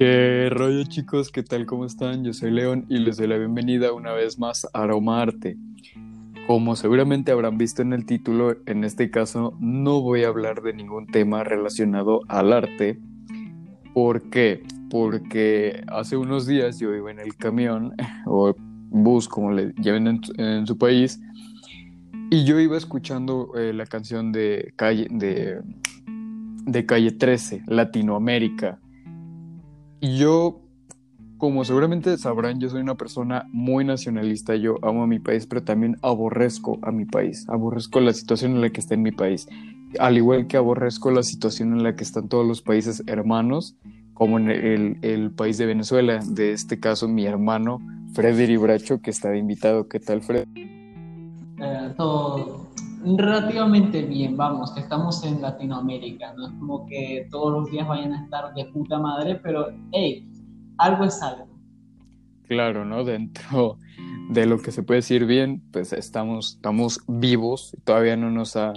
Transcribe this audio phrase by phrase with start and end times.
[0.00, 1.30] ¿Qué rollo chicos?
[1.30, 1.66] ¿Qué tal?
[1.66, 2.24] ¿Cómo están?
[2.24, 5.58] Yo soy León y les doy la bienvenida una vez más a Aroma Arte.
[6.46, 10.72] Como seguramente habrán visto en el título, en este caso no voy a hablar de
[10.72, 12.98] ningún tema relacionado al arte.
[13.92, 14.62] ¿Por qué?
[14.88, 17.94] Porque hace unos días yo iba en el camión
[18.24, 18.54] o
[18.88, 21.20] bus, como le llaman en, su país,
[22.30, 25.60] y yo iba escuchando eh, la canción de Calle, de,
[26.64, 28.78] de Calle 13, Latinoamérica
[30.00, 30.60] yo,
[31.38, 35.62] como seguramente sabrán, yo soy una persona muy nacionalista, yo amo a mi país, pero
[35.62, 39.48] también aborrezco a mi país, aborrezco la situación en la que está en mi país,
[39.98, 43.76] al igual que aborrezco la situación en la que están todos los países hermanos,
[44.14, 47.80] como en el, país de Venezuela, de este caso mi hermano
[48.12, 49.88] Freddy Bracho, que está de invitado.
[49.88, 50.46] ¿Qué tal, Fred?
[51.58, 52.59] Eh, todo
[53.04, 58.12] relativamente bien, vamos, que estamos en Latinoamérica, no es como que todos los días vayan
[58.12, 60.28] a estar de puta madre, pero hey,
[60.78, 61.48] algo es algo.
[62.48, 63.04] Claro, ¿no?
[63.04, 63.78] Dentro
[64.30, 68.72] de lo que se puede decir bien, pues estamos, estamos vivos, todavía no nos ha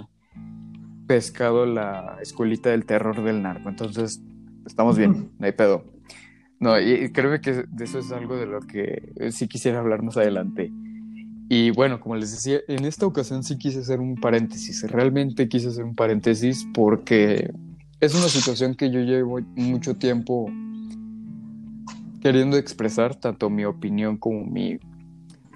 [1.06, 4.22] pescado la escuelita del terror del narco, entonces
[4.66, 5.84] estamos bien, no hay pedo.
[6.60, 10.72] No, y creo que eso es algo de lo que sí quisiera hablar más adelante.
[11.48, 14.82] Y bueno, como les decía, en esta ocasión sí quise hacer un paréntesis.
[14.90, 17.52] Realmente quise hacer un paréntesis porque
[18.00, 20.50] es una situación que yo llevo mucho tiempo
[22.20, 24.78] queriendo expresar, tanto mi opinión como mi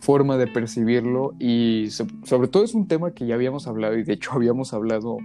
[0.00, 1.34] forma de percibirlo.
[1.38, 1.88] Y
[2.24, 5.16] sobre todo es un tema que ya habíamos hablado y de hecho habíamos hablado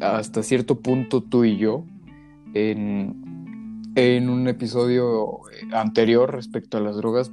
[0.00, 1.84] hasta cierto punto tú y yo
[2.54, 5.40] en, en un episodio
[5.72, 7.30] anterior respecto a las drogas.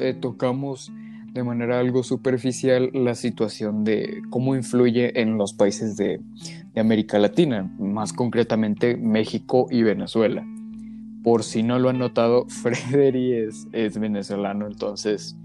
[0.00, 0.92] Eh, tocamos
[1.32, 6.20] de manera algo superficial la situación de cómo influye en los países de,
[6.76, 10.46] América Latina, más concretamente México y Venezuela.
[11.24, 15.36] Por si no lo han notado, Frederi es, es venezolano, entonces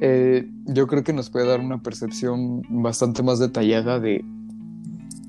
[0.00, 4.24] eh, yo creo que nos puede dar una percepción bastante más detallada de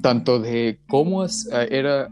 [0.01, 2.09] tanto de cómo era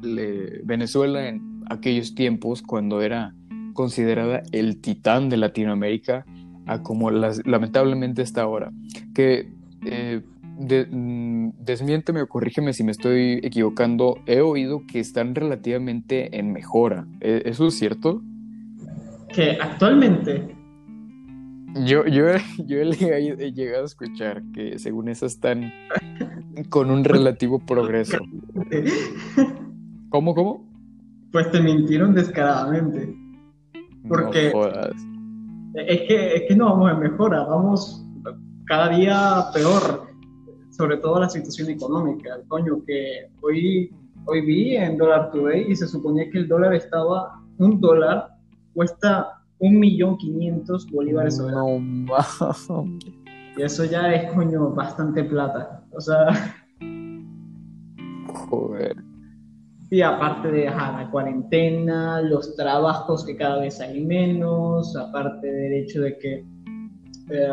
[0.64, 3.34] Venezuela en aquellos tiempos cuando era
[3.74, 6.26] considerada el titán de Latinoamérica
[6.70, 8.72] a como lamentablemente está ahora.
[9.16, 9.52] Que
[9.86, 10.22] eh,
[10.92, 17.08] mm, desmiénteme o corrígeme si me estoy equivocando, he oído que están relativamente en mejora.
[17.22, 18.22] ¿E-, ¿Eso es cierto?
[19.34, 20.56] Que actualmente.
[21.86, 22.26] Yo, yo,
[22.68, 25.74] yo he llegado a escuchar que según eso están
[26.70, 28.20] con un relativo progreso.
[30.10, 30.68] ¿Cómo, cómo?
[31.32, 33.16] Pues te mintieron descaradamente.
[34.08, 34.52] Porque
[35.88, 38.06] es que, es que no vamos en mejora, vamos
[38.66, 40.08] cada día peor,
[40.70, 42.40] sobre todo la situación económica.
[42.48, 43.92] Coño, que hoy,
[44.26, 48.36] hoy vi en Dollar Today y se suponía que el dólar estaba, un dólar
[48.74, 51.80] cuesta un millón quinientos bolívares no,
[53.58, 55.84] Y eso ya es, coño, bastante plata.
[55.92, 56.56] O sea...
[58.50, 59.09] Joder.
[59.92, 66.02] Y aparte de la cuarentena, los trabajos que cada vez hay menos, aparte del hecho
[66.02, 66.46] de que
[67.32, 67.48] eh,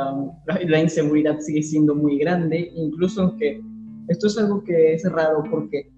[0.67, 3.63] la, inseguridad sigue siendo muy grande, incluso aunque
[4.09, 5.91] esto es algo que es raro porque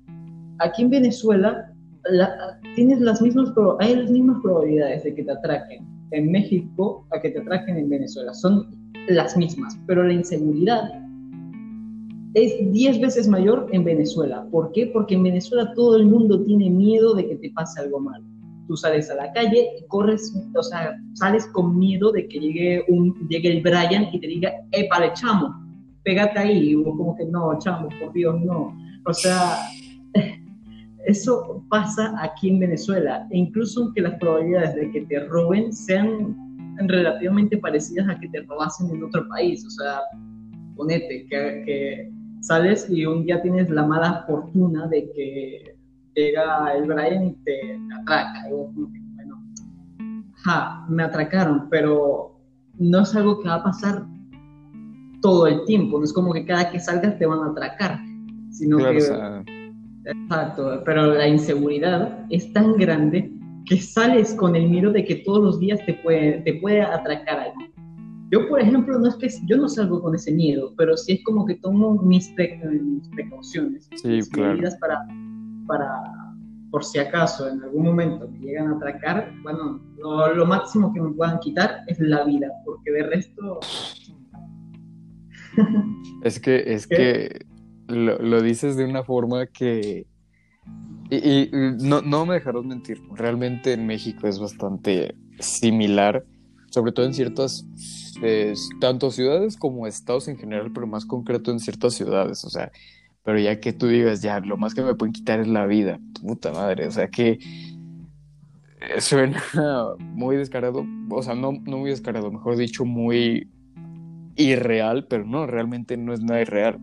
[0.58, 1.72] aquí en Venezuela
[2.76, 7.30] tienes las mismas, hay las mismas probabilidades de que te atraquen en México a que
[7.30, 8.66] te atraquen en Venezuela, son
[9.08, 10.90] las mismas, pero la inseguridad
[12.34, 14.46] es 10 veces mayor en Venezuela.
[14.50, 14.86] ¿Por qué?
[14.86, 18.22] Porque en Venezuela todo el mundo tiene miedo de que te pase algo mal.
[18.66, 22.84] Tú sales a la calle y corres, o sea, sales con miedo de que llegue,
[22.88, 24.52] un, llegue el Brian y te diga,
[24.90, 25.54] vale, chamo,
[26.04, 26.70] pégate ahí.
[26.70, 28.76] Y vos como que, no, chamo, por Dios, no.
[29.06, 29.56] O sea,
[31.06, 33.26] eso pasa aquí en Venezuela.
[33.30, 36.36] E incluso aunque las probabilidades de que te roben sean
[36.86, 39.64] relativamente parecidas a que te robasen en otro país.
[39.64, 40.00] O sea,
[40.76, 45.76] ponete que, que sales y un día tienes la mala fortuna de que
[46.14, 48.48] llega el Brian y te atraca.
[48.48, 49.42] Y vos bueno,
[50.44, 52.38] ja, me atracaron, pero
[52.78, 54.06] no es algo que va a pasar
[55.20, 57.98] todo el tiempo, no es como que cada que salgas te van a atracar,
[58.50, 59.58] sino que...
[60.04, 63.30] Exacto, pero la inseguridad es tan grande
[63.66, 67.40] que sales con el miedo de que todos los días te puede, te puede atracar
[67.40, 67.57] algo.
[68.30, 71.24] Yo, por ejemplo, no es que yo no salgo con ese miedo, pero sí es
[71.24, 74.60] como que tomo mis, precauciones, sí, claro.
[74.80, 75.06] para,
[75.66, 76.34] para,
[76.70, 81.10] por si acaso en algún momento me llegan a atracar, bueno, lo, máximo que me
[81.10, 83.60] puedan quitar es la vida, porque de resto...
[86.22, 87.46] es que, es que
[87.88, 90.06] lo, lo dices de una forma que
[91.10, 91.50] Y,
[91.80, 96.26] no, no me dejarás mentir, realmente en México es bastante similar,
[96.70, 97.66] sobre todo en ciertas,
[98.22, 102.70] eh, tanto ciudades como estados en general, pero más concreto en ciertas ciudades, o sea,
[103.24, 105.98] pero ya que tú digas, ya, lo más que me pueden quitar es la vida,
[106.22, 107.38] puta madre, o sea que
[108.98, 109.42] suena
[109.98, 113.48] muy descarado, o sea, no, no muy descarado, mejor dicho, muy
[114.36, 116.78] irreal, pero no, realmente no es nada irreal.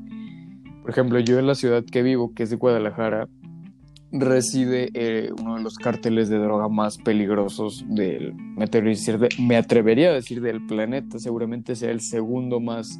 [0.81, 3.27] Por ejemplo, yo en la ciudad que vivo, que es de Guadalajara,
[4.19, 8.33] reside eh, uno de los cárteles de droga más peligrosos del,
[9.39, 13.00] me atrevería a decir del planeta, seguramente sea el segundo más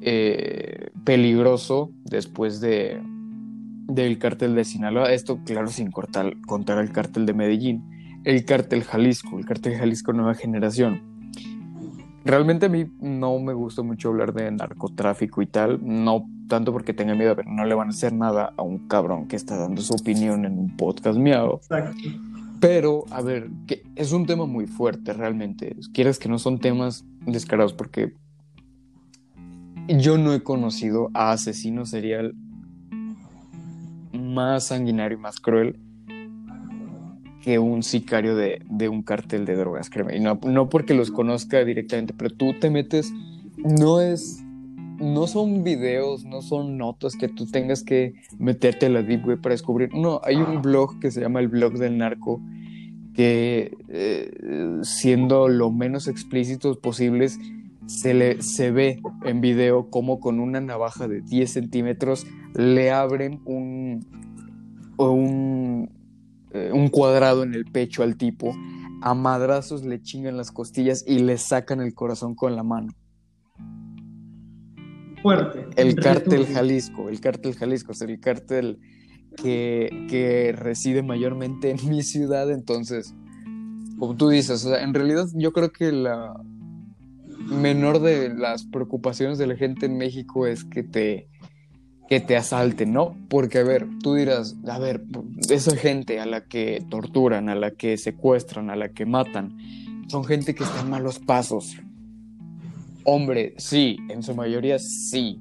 [0.00, 3.00] eh, peligroso después de
[3.88, 8.84] del cártel de Sinaloa, esto claro sin cortar, contar el cártel de Medellín, el cártel
[8.84, 11.11] Jalisco, el cártel Jalisco Nueva Generación.
[12.24, 16.94] Realmente a mí no me gusta mucho hablar de narcotráfico y tal, no tanto porque
[16.94, 19.82] tenga miedo, pero no le van a hacer nada a un cabrón que está dando
[19.82, 21.60] su opinión en un podcast miado.
[22.60, 25.74] Pero, a ver, que es un tema muy fuerte realmente.
[25.92, 28.14] Quieres que no son temas descarados porque
[29.88, 32.34] yo no he conocido a asesino serial
[34.12, 35.80] más sanguinario y más cruel
[37.42, 40.16] que un sicario de, un cartel de drogas, créeme.
[40.16, 43.12] Y no, no porque los conozca directamente, pero tú te metes,
[43.56, 44.42] no es
[44.98, 49.40] no son videos, no son notas que tú tengas que meterte a la deep web
[49.40, 49.92] para descubrir.
[49.92, 52.40] No, hay un blog que se llama el blog del narco
[53.14, 54.30] que eh,
[54.82, 57.38] siendo lo menos explícitos posibles
[57.86, 63.40] se, le, se ve en video como con una navaja de 10 centímetros le abren
[63.44, 64.06] un,
[64.96, 65.90] un,
[66.54, 68.54] eh, un cuadrado en el pecho al tipo,
[69.02, 72.92] a madrazos le chingan las costillas y le sacan el corazón con la mano
[75.22, 75.66] fuerte.
[75.76, 78.78] El cártel Jalisco, el cártel Jalisco, es el cártel
[79.36, 83.14] que, reside mayormente en mi ciudad, entonces,
[83.98, 86.34] como tú dices, en realidad yo creo que la
[87.46, 91.28] menor de las preocupaciones de la gente en México es que te
[92.12, 93.16] que te asalten, ¿no?
[93.30, 95.02] Porque, a ver, tú dirás, a ver,
[95.48, 99.56] esa gente a la que torturan, a la que secuestran, a la que matan,
[100.08, 101.74] son gente que está en malos pasos,
[103.04, 105.40] Hombre, sí, en su mayoría sí.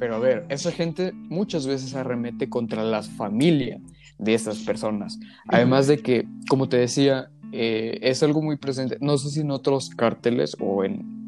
[0.00, 3.80] Pero a ver, esa gente muchas veces arremete contra las familias
[4.18, 5.16] de esas personas.
[5.46, 9.52] Además de que, como te decía, eh, es algo muy presente, no sé si en
[9.52, 11.19] otros cárteles o en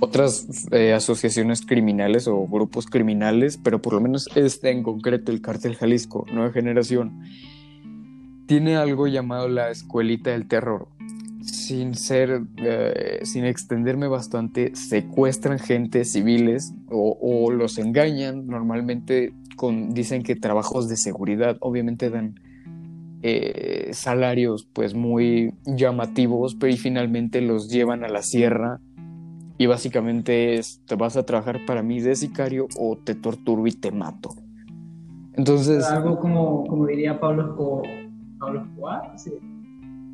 [0.00, 5.40] otras eh, asociaciones criminales o grupos criminales, pero por lo menos este en concreto, el
[5.40, 7.22] cártel Jalisco, Nueva Generación,
[8.46, 10.88] tiene algo llamado la escuelita del terror
[11.42, 18.46] sin ser, eh, sin extenderme bastante, secuestran gente civiles o, los engañan.
[18.46, 19.32] Normalmente
[19.90, 22.40] dicen que trabajos de seguridad, obviamente dan
[23.22, 28.80] eh, salarios pues muy llamativos, pero y finalmente los llevan a la sierra
[29.58, 33.72] y básicamente es, te vas a trabajar para mí de sicario o te torturo y
[33.72, 34.30] te mato.
[35.34, 35.84] Entonces...
[35.84, 37.82] Algo como, como diría Pablo,
[38.38, 39.32] Pablo Escobar, sí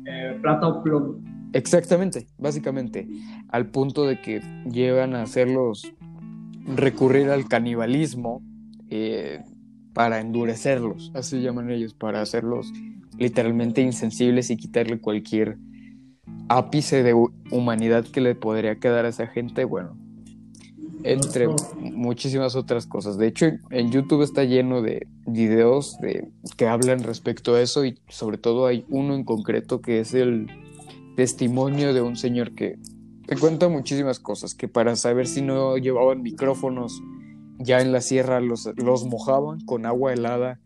[0.05, 1.15] eh, plata o plomo.
[1.53, 3.07] Exactamente, básicamente,
[3.49, 5.91] al punto de que llevan a hacerlos
[6.75, 8.41] recurrir al canibalismo
[8.89, 9.43] eh,
[9.93, 12.71] para endurecerlos, así llaman ellos, para hacerlos
[13.17, 15.57] literalmente insensibles y quitarle cualquier
[16.49, 17.13] ápice de
[17.51, 19.97] humanidad que le podría quedar a esa gente, bueno,
[21.03, 21.47] entre
[21.79, 23.17] muchísimas otras cosas.
[23.17, 26.27] De hecho, en YouTube está lleno de videos de,
[26.57, 30.47] que hablan respecto a eso y sobre todo hay uno en concreto que es el
[31.15, 32.77] testimonio de un señor que
[33.27, 37.01] te cuenta muchísimas cosas, que para saber si no llevaban micrófonos
[37.59, 40.59] ya en la sierra los, los mojaban con agua helada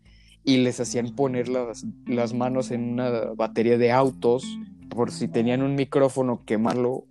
[0.44, 4.44] y les hacían poner las, las manos en una batería de autos
[4.90, 7.06] por si tenían un micrófono quemarlo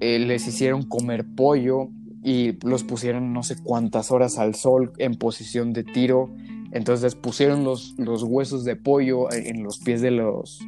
[0.00, 1.88] eh, les hicieron comer pollo
[2.22, 6.30] y los pusieron no sé cuántas horas al sol en posición de tiro.
[6.72, 10.60] Entonces pusieron los, los huesos de pollo en los pies de los,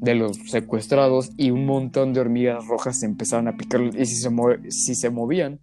[0.00, 4.16] de los secuestrados y un montón de hormigas rojas se empezaron a picar y si
[4.16, 4.30] se,
[4.68, 5.58] si se movían,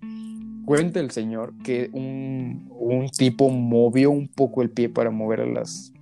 [0.65, 5.45] cuenta el señor que un, un, tipo movió un poco el pie para mover a
[5.45, 5.93] las,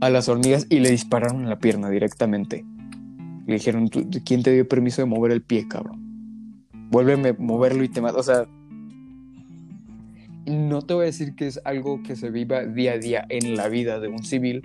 [0.00, 2.64] a las hormigas y le dispararon en la pierna directamente.
[3.46, 6.06] Le dijeron, ¿quién te dio permiso de mover el pie, cabrón?
[6.90, 8.18] vuélveme a moverlo y te mata.
[8.18, 8.46] O sea,
[10.46, 13.56] no te voy a decir que es algo que se viva día a día en
[13.56, 14.62] la vida de un civil,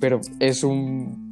[0.00, 1.30] pero es un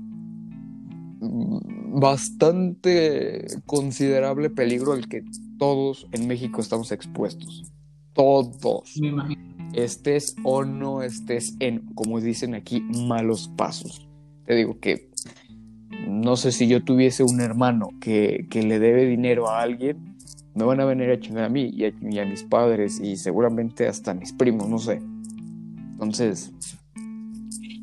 [2.00, 5.24] bastante considerable peligro al que
[5.58, 7.72] todos en México estamos expuestos.
[8.12, 9.00] Todos.
[9.74, 14.08] estés o no estés en, como dicen aquí, malos pasos.
[14.44, 15.10] Te digo que
[16.08, 20.16] no sé si yo tuviese un hermano que, que le debe dinero a alguien,
[20.58, 24.10] me van a venir a chingar a mí y a, mis padres y seguramente hasta
[24.10, 25.00] a mis primos, no sé.
[25.92, 26.52] Entonces,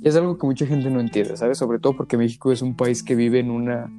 [0.02, 1.58] es algo que mucha gente no entiende, ¿sabes?
[1.58, 3.90] Sobre todo porque México es un país que vive en una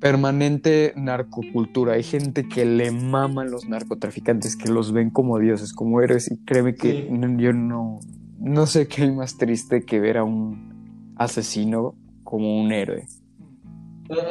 [0.00, 1.94] permanente narcocultura.
[1.94, 6.44] Hay gente que le maman los narcotraficantes, que los ven como dioses, como héroes, y
[6.44, 8.00] créeme que yo no,
[8.40, 11.94] no sé qué hay más triste que ver a un asesino
[12.24, 13.06] como un héroe.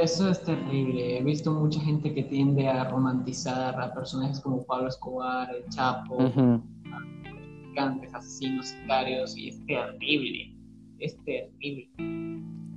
[0.02, 1.18] Eso es terrible.
[1.18, 6.18] He visto mucha gente que tiende a romantizar a personajes como Pablo Escobar, el Chapo,
[8.14, 10.56] asesinos, sicarios, y es terrible.
[11.00, 11.90] Es terrible.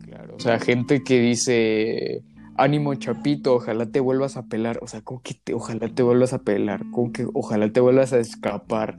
[0.05, 2.25] Claro, o sea, gente que dice,
[2.57, 4.79] ánimo Chapito, ojalá te vuelvas a pelar.
[4.83, 8.13] O sea, como que te, ojalá te vuelvas a pelar, como que ojalá te vuelvas
[8.15, 8.97] a escapar.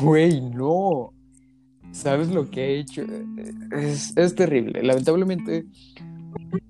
[0.00, 1.12] Güey, no.
[1.96, 3.02] ¿Sabes lo que ha hecho?
[3.72, 4.82] Es, es terrible.
[4.82, 5.66] Lamentablemente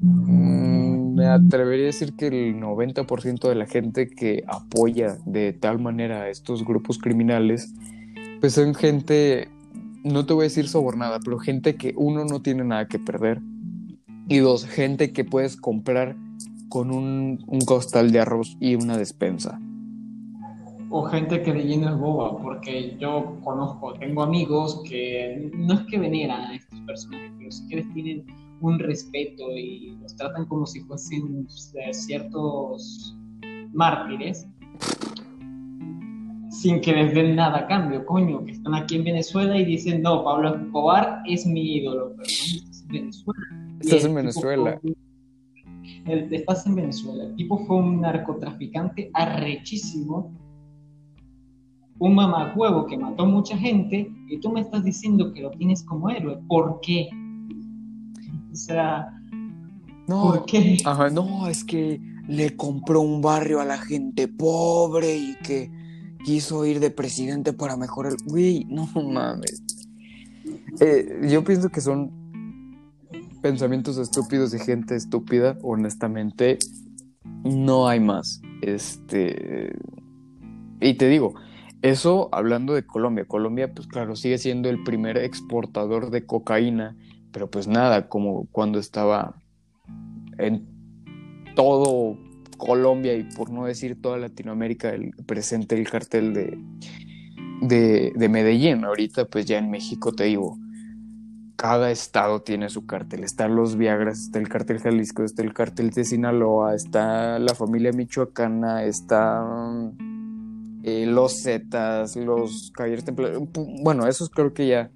[0.00, 5.78] Mm, me atrevería a decir que el 90% de la gente que apoya de tal
[5.78, 7.73] manera a estos grupos criminales,
[8.40, 9.49] pues son gente,
[10.04, 13.40] no te voy a decir sobornada, pero gente que uno no tiene nada que perder
[14.28, 16.16] y dos, gente que puedes comprar
[16.68, 19.61] con un, costal de arroz y una despensa.
[20.90, 25.81] O gente que de lleno es boba, porque yo conozco, tengo amigos que no es
[25.87, 28.25] que veneran a estos personajes, pero si quieres tienen
[28.61, 33.16] un respeto y los tratan como si fuesen eh, ciertos
[33.73, 34.49] mártires
[36.57, 40.02] sin que les den nada a cambio, coño, que están aquí en Venezuela y dicen,
[40.02, 43.47] no, Pablo Escobar es mi ídolo, pero estás en Venezuela.
[43.81, 44.81] Estás en Venezuela.
[46.07, 47.25] el, estás en Venezuela.
[47.25, 50.33] El tipo fue un narcotraficante arrechísimo,
[51.99, 56.11] un mamacuevo que mató mucha gente, y tú me estás diciendo que lo tienes como
[56.11, 56.38] héroe.
[56.49, 57.09] ¿Por qué?
[58.53, 59.12] O sea,
[60.07, 60.79] no, ¿por qué?
[61.12, 65.71] no, es que le compró un barrio a la gente pobre y que
[66.25, 68.15] quiso ir de presidente para mejorar.
[68.26, 69.62] Güey, no mames.
[70.81, 72.11] Eh, yo pienso que son
[73.41, 76.59] pensamientos estúpidos de gente estúpida, honestamente.
[77.45, 78.41] No hay más.
[78.61, 79.73] Este.
[80.81, 81.35] Y te digo,
[81.90, 83.25] eso hablando de Colombia.
[83.25, 86.97] Colombia, pues claro, sigue siendo el primer exportador de cocaína
[87.37, 89.35] pero pues nada, como cuando estaba
[90.38, 90.66] en
[91.55, 92.16] todo
[92.57, 98.87] Colombia y por no decir toda Latinoamérica el, presente el cartel de, de, Medellín.
[98.87, 100.57] Ahorita pues ya en México te digo,
[101.57, 103.23] cada estado tiene su cartel.
[103.23, 107.93] Están los Viagras, está el cartel Jalisco, está el cartel de Sinaloa, está la familia
[107.93, 109.45] michoacana, está
[110.87, 113.43] eh, los Zetas, los Caballeros Templarios.
[113.83, 114.93] Bueno, esos creo que ya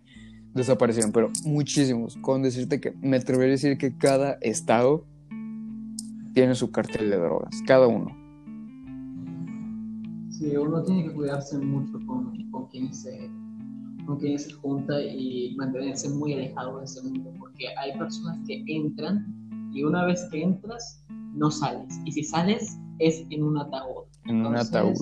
[0.55, 2.17] desaparecieron, pero muchísimos.
[2.23, 5.05] Con decirte que me atrevería a decir que cada estado
[6.33, 8.17] tiene su cartel de drogas, cada uno.
[10.31, 13.29] Sí, uno tiene que cuidarse mucho con, con quien se
[14.07, 18.65] con quien se junta y mantenerse muy alejado de ese mundo, porque hay personas que
[18.67, 19.27] entran
[19.73, 21.05] y una vez que entras
[21.35, 24.05] no sales, y si sales es en un ataúd.
[24.27, 24.97] En un ataúd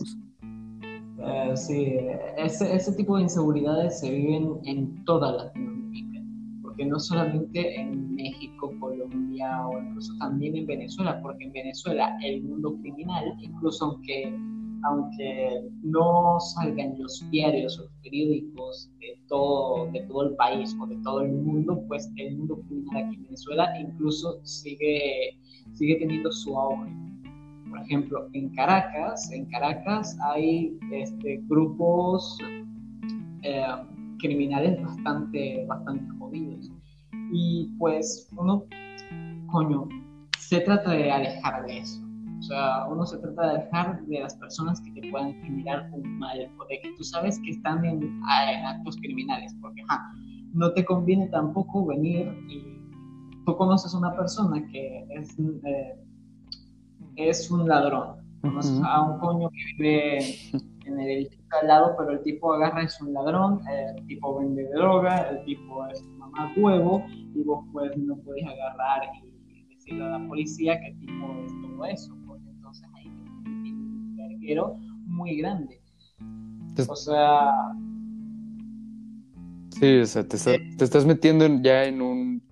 [1.20, 1.96] eh, sí,
[2.36, 6.20] ese, ese, tipo de inseguridades se viven en toda Latinoamérica,
[6.62, 12.42] porque no solamente en México, Colombia o incluso también en Venezuela, porque en Venezuela el
[12.42, 14.32] mundo criminal, incluso aunque,
[14.84, 20.86] aunque no salgan los diarios o los periódicos de todo, de todo el país o
[20.86, 25.36] de todo el mundo, pues el mundo criminal aquí en Venezuela incluso sigue,
[25.74, 27.07] sigue teniendo su auge
[27.78, 32.38] por ejemplo, en Caracas, en Caracas hay este, grupos
[33.42, 33.66] eh,
[34.18, 36.72] criminales bastante, bastante jodidos.
[37.32, 38.64] Y pues uno,
[39.50, 39.88] coño,
[40.38, 42.02] se trata de alejar de eso.
[42.38, 46.18] O sea, uno se trata de alejar de las personas que te puedan generar un
[46.18, 49.82] mal o de que tú sabes que están en, actos criminales, porque
[50.52, 52.78] no te conviene tampoco venir y
[53.44, 56.07] tú conoces a una persona que es eh,
[57.18, 58.16] es un ladrón.
[58.40, 60.18] Conoces a un coño que vive
[60.84, 64.68] en el edificio al lado, pero el tipo agarra es un ladrón, el tipo vende
[64.74, 70.18] droga, el tipo es mamá huevo, y vos pues no podés agarrar y decirle a
[70.18, 75.36] la policía que el tipo es todo eso, porque entonces ahí hay un verguero muy
[75.38, 75.80] grande.
[76.88, 77.52] O sea...
[79.70, 82.42] Sí, o sea, te, te estás metiendo ya en un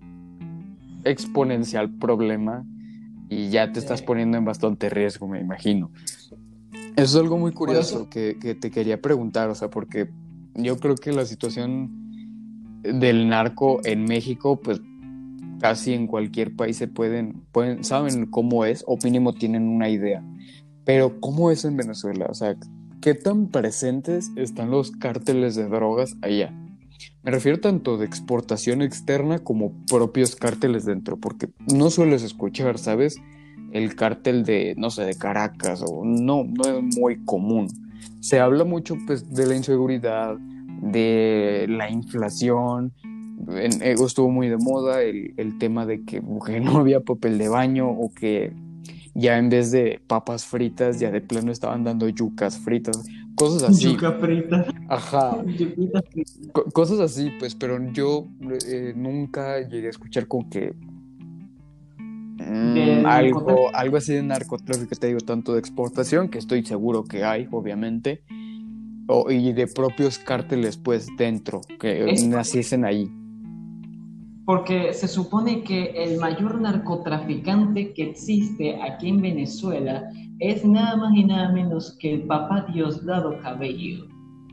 [1.03, 2.65] exponencial problema
[3.29, 5.91] y ya te estás poniendo en bastante riesgo, me imagino.
[6.95, 10.09] Eso es algo muy curioso que, que, te quería preguntar, o sea, porque
[10.55, 12.07] yo creo que la situación
[12.81, 14.81] del narco en México, pues
[15.59, 20.23] casi en cualquier país se pueden, pueden, saben cómo es, o mínimo tienen una idea.
[20.85, 22.27] Pero, ¿cómo es en Venezuela?
[22.29, 22.55] O sea,
[23.01, 26.53] ¿qué tan presentes están los cárteles de drogas allá?
[27.23, 33.17] Me refiero tanto de exportación externa como propios cárteles dentro, porque no sueles escuchar, ¿sabes?
[33.71, 37.67] El cártel de, no sé, de Caracas, o no, no es muy común.
[38.21, 42.93] Se habla mucho, pues, de la inseguridad, de la inflación,
[43.49, 48.13] en, estuvo muy de moda el tema de que, no había papel de baño o
[48.13, 48.53] que
[49.13, 53.03] ya en vez de papas fritas, ya de plano estaban dando yucas fritas,
[53.37, 53.93] cosas así.
[53.93, 54.65] Yuca frita.
[54.89, 55.37] Ajá.
[56.73, 58.27] cosas así, pues, pero yo
[58.67, 60.73] eh, nunca llegué a escuchar con que
[62.39, 67.23] mm, algo, algo así de narcotráfico, te digo, tanto de exportación, que estoy seguro que
[67.23, 68.23] hay, obviamente,
[69.07, 73.09] o, y de propios cárteles, pues, dentro, que naciesen ahí
[74.47, 81.15] porque se supone que el mayor narcotraficante que existe aquí en Venezuela es nada más
[81.15, 84.07] y nada menos que el papá Diosdado Cabello.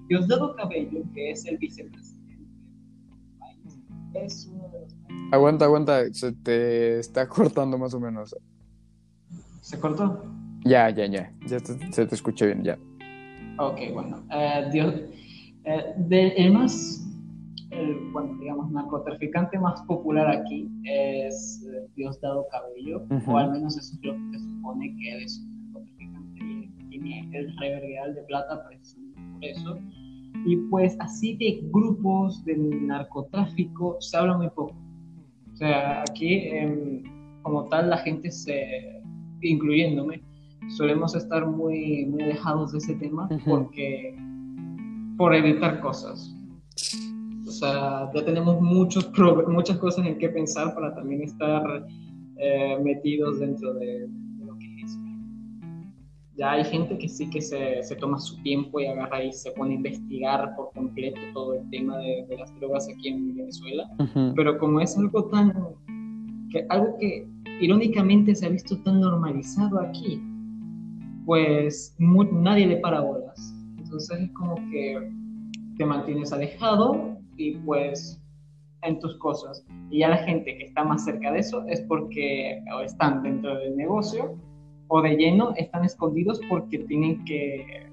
[0.09, 3.79] Diosdado Cabello, que es el vicepresidente del país,
[4.15, 4.95] es uno de los...
[5.33, 8.35] Aguanta, aguanta, se te está cortando más o menos.
[9.61, 10.25] ¿Se cortó?
[10.65, 12.79] Ya, ya, ya, ya se te escucha bien, ya.
[13.59, 14.23] Ok, bueno.
[14.31, 14.95] Uh, Dios,
[16.09, 17.01] de, el más
[17.71, 23.95] el, bueno, digamos, narcotraficante más popular aquí es eh, Diosdado Cabello, o al menos eso
[23.95, 25.45] es lo que se supone que es
[27.05, 29.79] tiene el real de plata precisamente por eso.
[30.47, 34.75] Y pues así de grupos de narcotráfico se habla muy poco.
[35.53, 37.03] O sea, aquí em,
[37.43, 39.01] como tal la gente se,
[39.43, 40.21] incluyéndome,
[40.77, 44.17] solemos estar muy, muy alejados de ese tema porque
[45.17, 46.35] por evitar cosas
[47.55, 49.11] sea, ya tenemos muchos
[49.49, 51.87] muchas cosas en que pensar para también estar
[52.37, 54.09] eh, metidos dentro de.
[56.37, 59.53] Ya hay gente que sí que se, se, toma su tiempo y agarra y se
[59.53, 63.89] pone a investigar por completo todo el tema de, las drogas aquí en Venezuela,
[64.35, 65.53] pero como es algo tan,
[66.51, 67.29] que, algo que
[67.61, 70.21] irónicamente se ha visto tan normalizado aquí,
[71.25, 73.55] pues nadie le para bolas.
[73.79, 75.09] Entonces es como que
[75.79, 78.21] te mantienes alejado y pues
[78.83, 79.65] en tus cosas.
[79.91, 83.57] Y ya la gente que está más cerca de eso es porque o están dentro
[83.57, 84.37] del negocio
[84.89, 87.91] o de lleno están escondidos porque tienen que,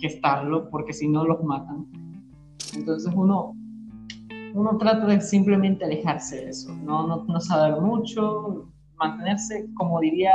[0.00, 1.86] que estarlo, porque si no los matan.
[2.74, 3.54] Entonces uno,
[4.54, 10.32] uno trata de simplemente alejarse de eso, no, no, no saber mucho, mantenerse, como diría,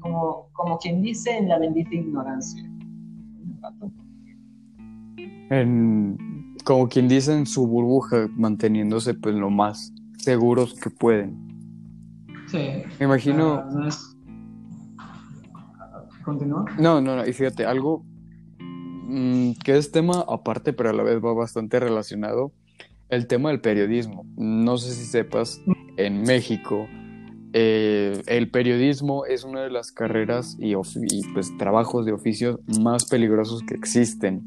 [0.00, 2.62] como, como quien dice, en la bendita ignorancia.
[5.50, 11.36] En, como quien dice, en su burbuja, manteniéndose pues lo más seguros que pueden.
[12.46, 12.82] Sí.
[12.98, 13.64] Me imagino...
[16.26, 16.64] ¿Continúa?
[16.78, 18.04] No, no, no, y fíjate, algo
[18.58, 22.52] mm, que es tema aparte, pero a la vez va bastante relacionado,
[23.08, 24.26] el tema del periodismo.
[24.36, 25.62] No sé si sepas,
[25.96, 26.88] en México
[27.52, 33.06] eh, el periodismo es una de las carreras y, y, pues trabajos de oficios más
[33.06, 34.42] peligrosos que existen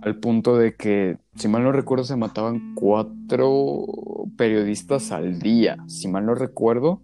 [0.00, 3.84] al punto de que, si mal no recuerdo, se mataban cuatro
[4.36, 7.02] periodistas al día, si mal no recuerdo.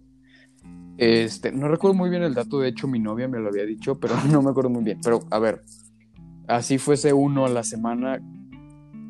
[0.97, 3.99] Este, no recuerdo muy bien el dato, de hecho mi novia me lo había dicho,
[3.99, 4.99] pero no me acuerdo muy bien.
[5.03, 5.63] Pero a ver,
[6.47, 8.21] así fuese uno a la semana.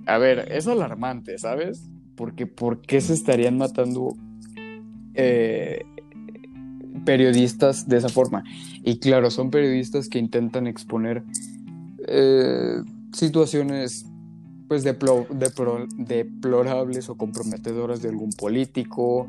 [0.06, 1.90] A ver, es alarmante, ¿sabes?
[2.16, 4.16] Porque ¿por qué se estarían matando
[5.14, 5.86] eh,
[7.06, 8.44] periodistas de esa forma?
[8.84, 11.24] Y claro, son periodistas que intentan exponer
[12.08, 12.82] eh,
[13.14, 14.06] situaciones
[14.68, 19.28] pues deplorables o comprometedoras de algún político,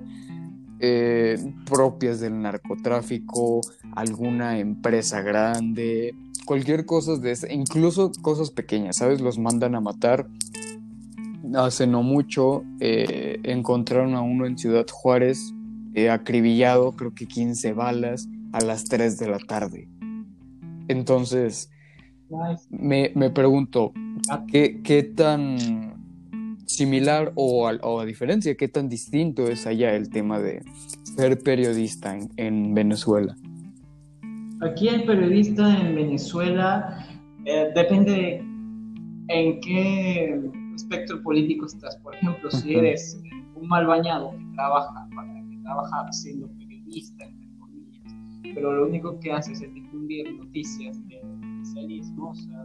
[0.81, 3.61] eh, propias del narcotráfico,
[3.95, 9.21] alguna empresa grande, cualquier cosa de esa, incluso cosas pequeñas, ¿sabes?
[9.21, 10.27] Los mandan a matar.
[11.55, 15.55] Hace no mucho eh, encontraron a uno en Ciudad Juárez
[15.95, 19.89] eh, acribillado, creo que 15 balas a las 3 de la tarde.
[20.89, 21.71] Entonces,
[22.71, 23.93] me, me pregunto,
[24.51, 25.94] ¿qué, ¿qué, tan
[26.75, 30.63] similar o a, diferencia, qué tan distinto es allá el tema de
[31.03, 33.37] ser periodista en, Venezuela?
[34.61, 37.07] Aquí el periodista en Venezuela
[37.45, 38.43] eh, depende
[39.29, 40.41] en qué
[40.75, 41.97] espectro político estás.
[41.99, 43.21] Por ejemplo, si eres
[43.55, 48.15] un mal bañado que trabaja, para, que trabaja siendo periodista, entre comillas,
[48.55, 52.65] pero lo único que hace es difundir noticias de oficialismo, o sea,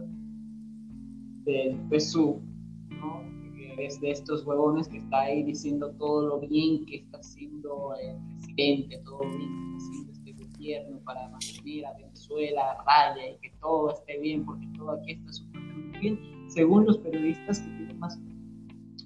[1.44, 2.42] del PSU,
[2.90, 3.39] ¿no?
[3.76, 8.98] De estos huevones que está ahí diciendo todo lo bien que está haciendo el presidente,
[9.04, 13.38] todo lo bien que está haciendo este gobierno para mantener a Venezuela a raya y
[13.38, 15.62] que todo esté bien, porque todo aquí está súper
[16.00, 18.18] bien, según los periodistas que tienen más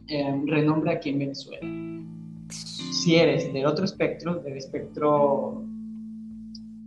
[0.08, 1.66] eh, renombre aquí en Venezuela.
[2.50, 5.62] Si eres del otro espectro, del espectro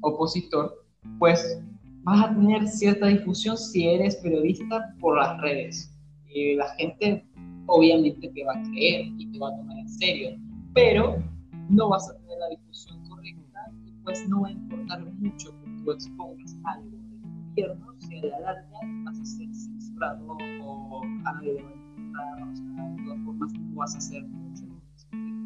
[0.02, 0.84] opositor,
[1.20, 1.62] pues
[2.04, 5.94] vas a tener cierta difusión si eres periodista por las redes.
[6.28, 7.27] Y la gente
[7.68, 10.30] obviamente te va a creer y te va a tomar en serio,
[10.74, 11.24] pero
[11.70, 15.70] no vas a tener la difusión correcta y pues no va a importar mucho que
[15.84, 18.66] tú expongas algo del gobierno si a la
[19.04, 23.20] vas a ser censurado o a nadie le va a importar, o sea, de todas
[23.24, 24.64] formas no vas a hacer mucho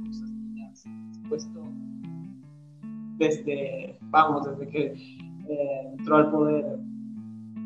[0.06, 1.72] cosas que ya has expuesto
[3.18, 4.86] desde, vamos, desde que
[5.48, 6.80] eh, entró al poder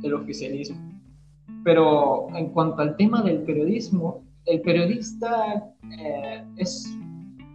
[0.04, 0.78] el oficialismo.
[1.63, 6.88] Pero en cuanto al tema del periodismo, el periodista eh, es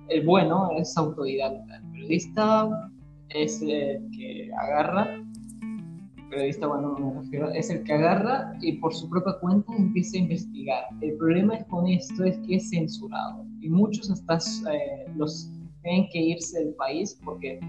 [0.09, 1.77] el bueno, es autodidacta.
[1.77, 2.91] El periodista
[3.29, 8.93] es el que agarra, el periodista, bueno, me refiero, es el que agarra y por
[8.95, 10.85] su propia cuenta empieza a investigar.
[11.01, 15.51] El problema es con esto es que es censurado y muchos hasta eh, los
[15.83, 17.61] tienen que irse del país porque,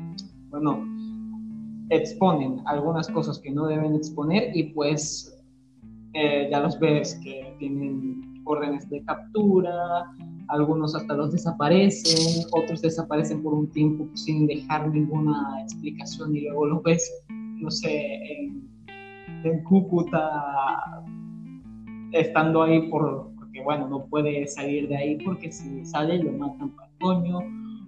[0.49, 0.83] bueno,
[1.89, 5.37] exponen algunas cosas que no deben exponer y pues
[6.13, 10.05] eh, ya los ves que tienen órdenes de captura,
[10.47, 16.65] algunos hasta los desaparecen, otros desaparecen por un tiempo sin dejar ninguna explicación y luego
[16.65, 18.69] los ves, no sé, en,
[19.43, 21.03] en Cúcuta
[22.11, 26.69] estando ahí por, porque bueno, no puede salir de ahí porque si sale lo matan
[26.71, 27.39] para coño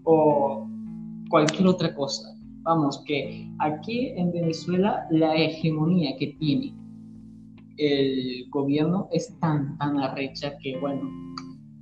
[0.03, 0.67] o
[1.29, 2.29] cualquier otra cosa.
[2.61, 6.73] Vamos, que aquí en Venezuela la hegemonía que tiene
[7.77, 11.09] el gobierno es tan, tan arrecha que, bueno,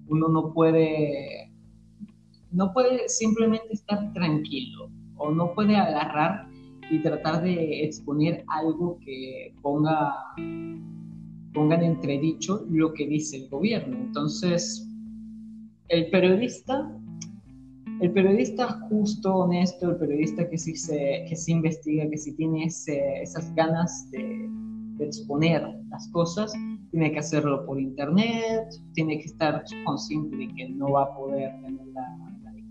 [0.07, 1.51] uno no puede,
[2.51, 6.47] no puede simplemente estar tranquilo o no puede agarrar
[6.89, 13.97] y tratar de exponer algo que ponga, en entredicho lo que dice el gobierno.
[13.97, 14.87] Entonces,
[15.89, 16.97] el periodista
[18.01, 24.09] el periodista justo, honesto, el periodista que se, que investiga, que sí tiene esas ganas
[24.09, 24.49] de,
[25.05, 26.53] exponer las cosas,
[26.91, 31.51] tiene que hacerlo por internet, tiene que estar consciente de que no va a poder
[31.61, 32.63] tener la, la que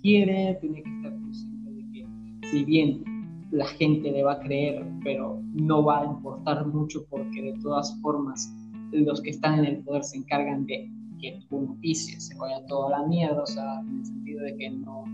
[0.00, 3.02] quiere, tiene que estar consciente de que si bien
[3.50, 7.98] la gente le va a creer, pero no va a importar mucho porque de todas
[8.00, 8.52] formas
[8.92, 12.90] los que están en el poder se encargan de que tu noticia se vaya toda
[12.90, 15.04] la mierda, o sea, en el sentido de que no,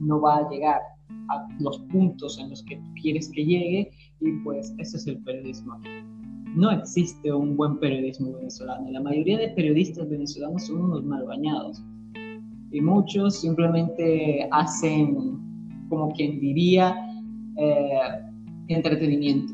[0.00, 0.80] no va a llegar
[1.28, 5.80] a los puntos en los que quieres que llegue y pues ese es el periodismo
[6.54, 8.90] No existe un buen periodismo venezolano.
[8.90, 11.82] La mayoría de periodistas venezolanos son unos mal bañados
[12.70, 15.38] y muchos simplemente hacen,
[15.88, 16.94] como quien diría,
[17.56, 18.00] eh,
[18.68, 19.52] entretenimiento.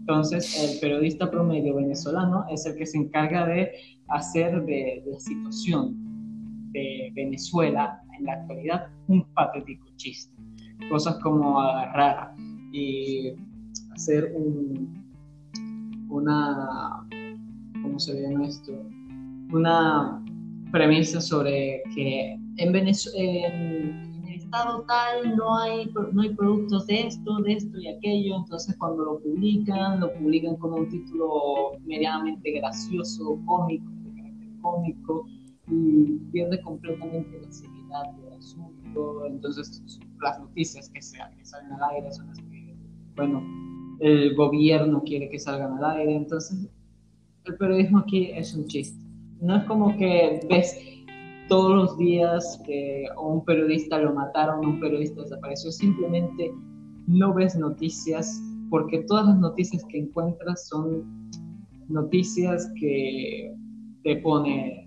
[0.00, 3.72] Entonces, el periodista promedio venezolano es el que se encarga de
[4.08, 5.96] hacer de, la situación
[6.72, 10.34] de Venezuela en la actualidad un patético chiste.
[10.88, 12.34] Cosas como agarrar
[12.72, 13.32] y
[13.98, 15.04] hacer un,
[16.08, 17.04] una,
[17.82, 18.72] ¿cómo se llama esto?
[19.52, 20.24] Una
[20.70, 27.08] premisa sobre que en, Venezuela, en, el estado tal no hay, no hay productos de
[27.08, 32.52] esto, de esto y aquello, entonces cuando lo publican, lo publican con un título medianamente
[32.52, 33.90] gracioso, cómico,
[34.62, 35.26] cómico
[35.66, 39.26] y pierde completamente la seriedad del asunto.
[39.26, 42.76] Entonces, las noticias que, sean, que salen al aire son las que,
[43.16, 43.67] bueno,
[44.00, 46.16] el gobierno quiere que salgan al aire.
[46.16, 46.68] Entonces,
[47.44, 49.02] el periodismo aquí es un chiste.
[49.40, 50.76] No es como que ves
[51.48, 55.70] todos los días que un periodista lo mataron, un periodista desapareció.
[55.70, 56.52] Simplemente
[57.06, 61.30] no ves noticias porque todas las noticias que encuentras son
[61.88, 63.54] noticias que
[64.04, 64.86] te pone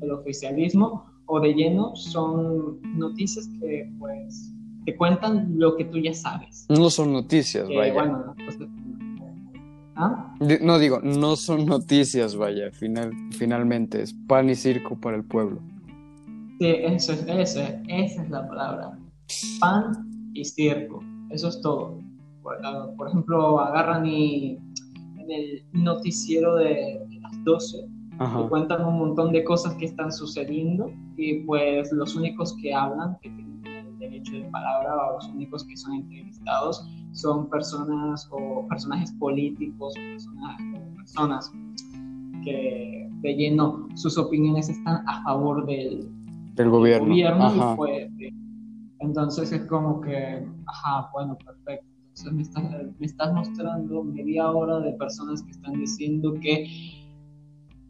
[0.00, 4.52] el oficialismo o de lleno son noticias que pues
[4.84, 6.66] te cuentan lo que tú ya sabes.
[6.68, 7.94] No son noticias, vaya.
[8.44, 8.58] Pues,
[9.96, 10.34] ¿Ah?
[10.62, 15.60] No digo, no son noticias, vaya, final, finalmente es pan y circo para el pueblo.
[16.58, 18.98] Sí, eso es, eso esa es la palabra.
[19.60, 21.98] Pan y circo, eso es todo.
[22.42, 24.58] Por, ah, ejemplo, agarran y
[25.18, 27.86] en el noticiero de, las 12
[28.48, 33.30] cuentan un montón de cosas que están sucediendo y pues los únicos que hablan, que
[34.22, 40.96] derecho de palabra, o los únicos que son entrevistados, son personas o personajes políticos o
[40.96, 41.52] personas,
[42.44, 46.08] que de lleno sus opiniones están a favor del,
[46.54, 47.14] del gobierno.
[49.00, 51.86] entonces es como que, ajá, bueno, perfecto.
[52.08, 52.64] Entonces me estás,
[52.98, 56.66] me estás mostrando media hora de personas que están diciendo que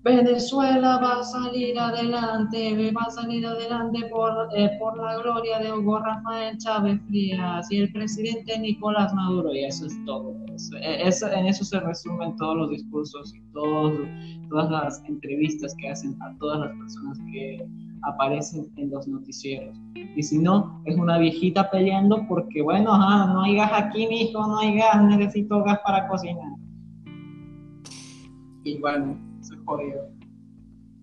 [0.02, 5.74] Venezuela va a salir adelante, va a salir adelante por, eh, por la gloria de
[5.74, 10.34] Hugo Rafael Chávez Frías y el presidente Nicolás Maduro, y eso es todo.
[10.72, 16.60] en eso se resumen todos los discursos y todas las entrevistas que hacen a todas
[16.60, 17.68] las personas que
[18.02, 19.76] aparecen en los noticieros.
[20.16, 24.60] Y si no, es una viejita peleando porque, bueno, no hay gas aquí, hijo, no
[24.60, 26.52] hay gas, necesito gas para cocinar.
[28.64, 29.29] Y bueno,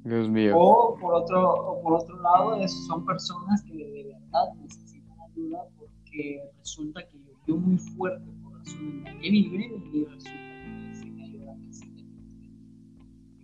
[0.03, 0.57] Dios mío.
[0.57, 7.01] O por otro, por otro lado, son personas que de verdad necesitan ayuda porque resulta
[7.07, 11.19] que llovió muy fuerte por la zona en la que viven y resulta que necesitan
[11.19, 11.55] ayuda.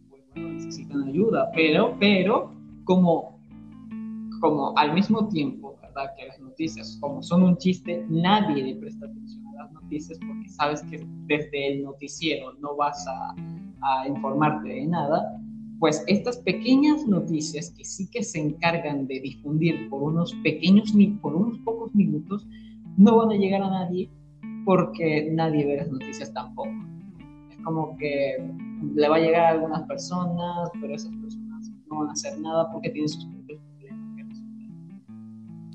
[0.10, 2.54] pues, bueno, necesitan ayuda, pero, pero,
[2.86, 3.40] como,
[4.40, 6.12] como al mismo tiempo, ¿verdad?
[6.18, 11.06] Que las noticias, como son un chiste, nadie le presta atención noticias porque sabes que
[11.28, 13.36] desde el noticiero no vas a
[13.84, 15.40] a informarte de nada,
[15.80, 21.36] pues estas pequeñas noticias que sí que se encargan de difundir por unos pequeños, por
[21.36, 22.48] unos pocos minutos,
[22.98, 24.10] no van a llegar a nadie
[24.66, 26.72] porque nadie ve las noticias tampoco.
[27.50, 28.38] Es como que
[28.96, 32.72] le va a llegar a algunas personas, pero esas personas no van a hacer nada
[32.72, 33.60] porque tienen sus propios.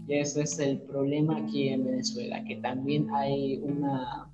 [0.09, 4.27] Y ese es el problema aquí en Venezuela, que también hay una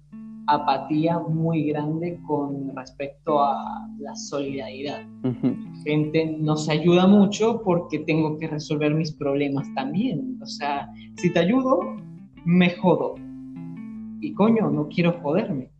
[0.46, 5.04] apatía muy grande con respecto a la solidaridad.
[5.84, 10.38] Gente no se ayuda mucho porque tengo que resolver mis problemas también.
[10.40, 11.80] O sea, si te ayudo,
[12.44, 13.16] me jodo.
[14.20, 15.72] Y coño, no quiero joderme.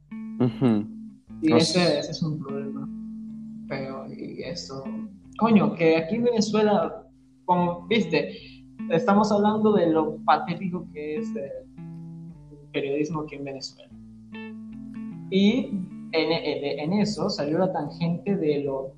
[1.41, 2.89] Y ese, ese, es un problema.
[3.69, 4.83] Pero, y eso.
[5.39, 7.07] Coño, que aquí en Venezuela,
[7.45, 8.33] como viste,
[8.91, 11.51] estamos hablando de lo patético que es el
[12.73, 13.91] periodismo aquí en Venezuela
[15.31, 15.71] y
[16.13, 18.93] en, en, eso salió la tangente de lo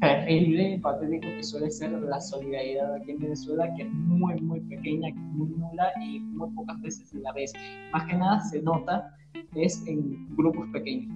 [0.00, 4.60] terrible y patético que suele ser la solidaridad aquí en Venezuela, que es muy, muy
[4.60, 7.52] pequeña, muy nula y muy pocas veces la vez.
[7.92, 9.14] Más que nada se nota
[9.54, 11.12] es en grupos pequeños,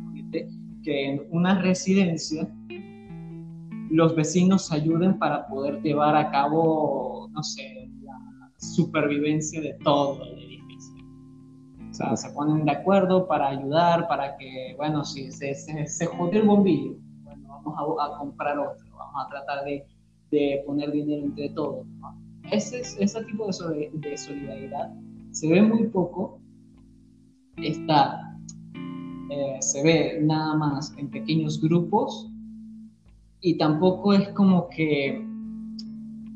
[0.84, 2.48] que en una residencia
[3.90, 7.85] los vecinos ayuden para poder llevar a cabo, no sé,
[8.74, 10.20] supervivencia de todo
[11.96, 16.04] o sea, se ponen de acuerdo para ayudar, para que, bueno, si se, se, se
[16.04, 19.82] jodió el bombillo, bueno, vamos a, comprar otro, vamos a tratar de,
[20.30, 21.86] de poner dinero entre todos.
[22.52, 24.92] Ese, ese tipo de, de solidaridad
[25.30, 26.38] se ve muy poco,
[27.56, 28.38] está,
[29.30, 32.30] eh, se ve nada más en pequeños grupos
[33.40, 35.26] y tampoco es como que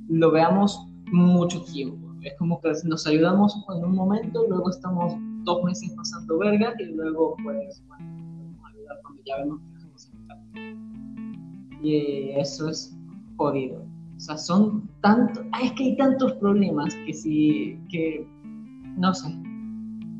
[0.08, 1.99] lo veamos mucho tiempo.
[2.22, 6.84] Es como que nos ayudamos en un momento, luego estamos dos meses pasando verga y
[6.84, 10.10] luego pues bueno, podemos ayudar cuando ya vemos que estamos
[10.54, 12.96] en Y eso es
[13.36, 13.82] jodido.
[14.16, 18.28] O sea, son tantos, es que hay tantos problemas que si, que,
[18.98, 19.34] no sé,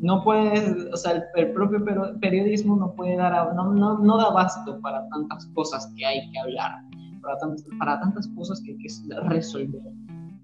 [0.01, 1.85] no puedes, o sea, el, propio
[2.19, 6.39] periodismo no puede dar, no, no, no, da basto para tantas cosas que hay que
[6.39, 6.83] hablar,
[7.21, 7.37] para,
[7.79, 8.89] para tantas cosas que hay que
[9.29, 9.83] resolver,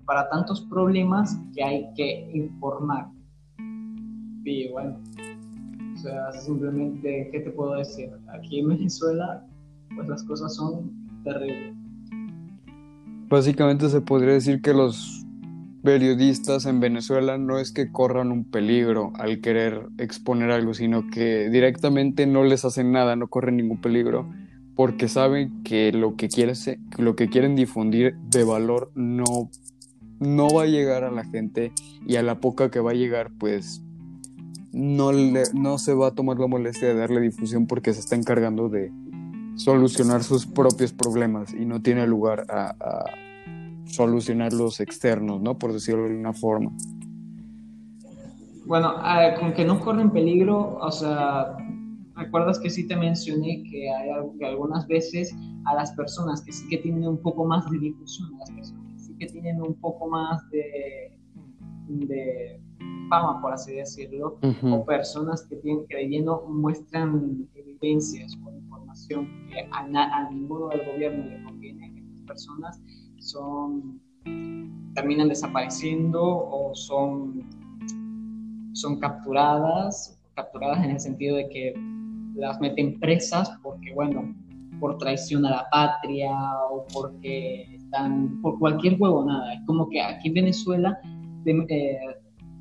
[0.07, 3.09] para tantos problemas que hay que informar.
[4.45, 4.99] Y bueno,
[5.95, 8.11] o sea, simplemente, ¿qué te puedo decir?
[8.33, 9.45] Aquí en Venezuela,
[9.95, 10.92] pues las cosas son
[11.25, 11.75] terribles.
[13.29, 15.27] Básicamente se podría decir que los
[15.83, 21.49] periodistas en Venezuela no es que corran un peligro al querer exponer algo, sino que
[21.49, 24.29] directamente no les hacen nada, no corren ningún peligro,
[24.75, 26.55] porque saben que lo que, quieren,
[26.99, 29.51] lo que quieren difundir de valor no,
[30.20, 31.72] no va a llegar a la gente
[32.07, 33.83] y a la poca que va a llegar, pues
[34.72, 38.16] no, le, no se va a tomar la molestia de darle difusión porque se está
[38.16, 38.92] encargando de
[39.57, 42.74] solucionar sus propios problemas y no tiene lugar a,
[43.87, 45.59] solucionar los externos, ¿no?
[45.59, 46.72] Por decirlo de una forma.
[48.66, 48.94] Bueno,
[49.38, 51.57] con que no corren peligro, o sea,
[52.16, 55.35] recuerdas que sí te mencioné que hay que algunas veces
[55.66, 58.76] a las personas que sí que tienen un poco más de difusión, a las personas
[59.18, 61.12] que que tienen un poco más de,
[61.88, 62.61] de
[63.09, 70.31] fama, por así decirlo, o personas que tienen creyendo muestran evidencias o información que a,
[70.31, 72.83] ninguno del gobierno le conviene que estas personas
[73.18, 74.00] son
[74.94, 77.46] terminan desapareciendo o son,
[78.72, 81.74] son capturadas capturadas en el sentido de que
[82.35, 84.35] las meten presas porque, bueno,
[84.79, 86.33] por traición a la patria
[86.70, 89.54] o porque están, por cualquier huevo, nada.
[89.54, 90.98] Es como que aquí en Venezuela
[91.46, 91.98] eh,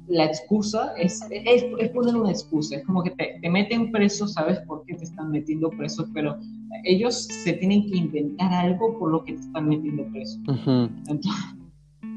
[0.07, 4.59] la excusa es, es, poner una excusa, es como que te, te, meten preso, sabes
[4.61, 6.37] por qué te están metiendo preso, pero
[6.83, 10.39] ellos se tienen que inventar algo por lo que te están metiendo preso.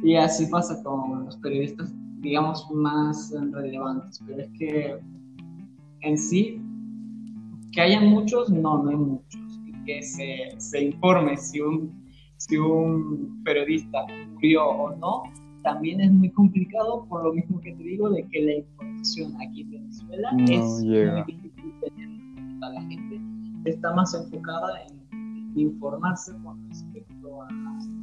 [0.02, 4.98] y así pasa con los periodistas, digamos, más relevantes, pero es que
[6.02, 6.60] en sí,
[7.72, 11.36] que hayan muchos, no, no hay muchos, y que se, se informe.
[11.36, 12.07] Si un,
[12.38, 15.24] si un periodista murió o no,
[15.62, 19.62] también es muy complicado por lo mismo que te digo de que la información aquí
[19.62, 23.20] en Venezuela es muy difícil de La gente.
[23.64, 27.48] Está más enfocada en informarse con respecto a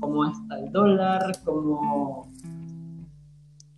[0.02, 2.30] cómo está el dólar, cómo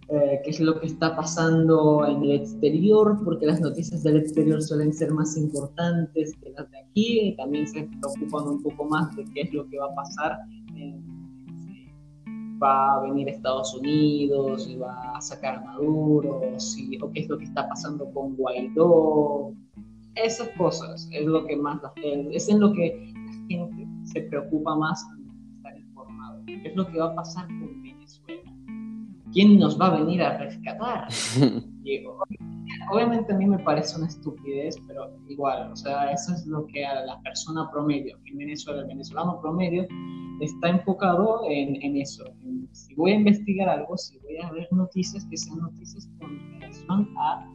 [0.10, 4.62] eh, qué es lo que está pasando en el exterior, porque las noticias del exterior
[4.62, 9.14] suelen ser más importantes que las de aquí, y también se preocupan un poco más
[9.18, 10.38] de qué es lo que va a pasar,
[10.74, 11.92] si
[12.64, 17.28] va a venir Estados Unidos, si va a sacar a Maduro, si, o qué es
[17.28, 19.54] lo que está pasando con Guaidó,
[20.16, 21.82] esas cosas es lo que más
[22.32, 25.06] es en lo que la gente se preocupa más
[25.58, 27.78] estar informado, qué es lo que va a pasar con
[29.34, 31.08] ¿quién nos va a venir a rescatar?
[32.92, 36.86] obviamente a mí me parece una estupidez, pero igual, o sea, eso es lo que
[36.86, 39.88] a la persona promedio, en Venezuela, el venezolano promedio,
[40.42, 42.24] está enfocado en, en eso.
[42.72, 47.10] si voy a investigar algo, si voy a ver noticias, que sean noticias con relación
[47.18, 47.52] a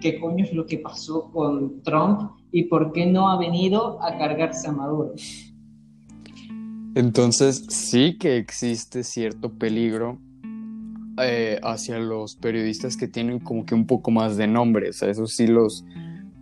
[0.00, 4.18] qué coño es lo que pasó con Trump y por qué no ha venido a
[4.18, 5.14] cargarse a Maduro.
[6.94, 10.18] Entonces sí que existe cierto peligro
[11.18, 14.90] eh, hacia los periodistas que tienen como que un poco más de nombre.
[14.90, 15.84] O sea, esos sí los,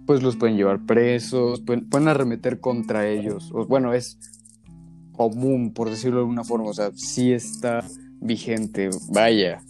[0.06, 3.52] pues los pueden llevar presos, pueden, arremeter contra ellos.
[3.68, 4.18] Bueno, es
[5.12, 6.70] común, por decirlo de alguna forma.
[6.70, 7.84] O sea, sí está
[8.20, 9.62] vigente, vaya.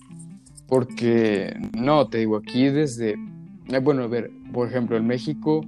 [0.67, 3.17] Porque, no, te digo, aquí desde...
[3.69, 5.61] Eh, bueno, a ver, por ejemplo, en México...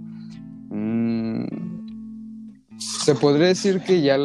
[0.71, 1.45] Mmm,
[2.79, 4.19] se podría decir que ya,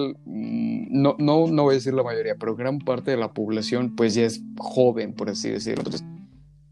[0.92, 4.14] no, no, no voy a decir la mayoría, pero gran parte de la población pues
[4.14, 5.84] ya es joven, por así decirlo.
[5.86, 6.06] Entonces,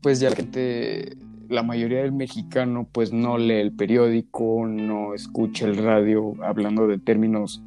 [0.01, 5.65] pues ya la gente, la mayoría del mexicano pues no lee el periódico, no escucha
[5.65, 7.63] el radio hablando de términos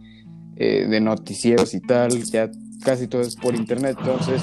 [0.57, 2.51] eh, de noticieros y tal, ya
[2.85, 4.43] casi todo es por internet, entonces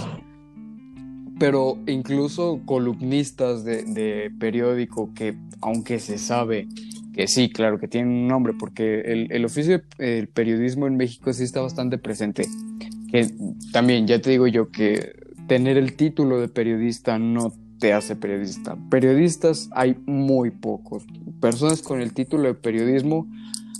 [1.40, 6.68] pero incluso columnistas de, de, periódico que, aunque se sabe
[7.20, 11.34] que sí, claro, que tienen un nombre, porque el, el oficio del periodismo en México
[11.34, 12.48] sí está bastante presente.
[13.12, 13.30] Que
[13.74, 18.78] también, ya te digo yo, que tener el título de periodista no te hace periodista.
[18.90, 21.06] Periodistas hay muy pocos.
[21.42, 23.28] Personas con el título de periodismo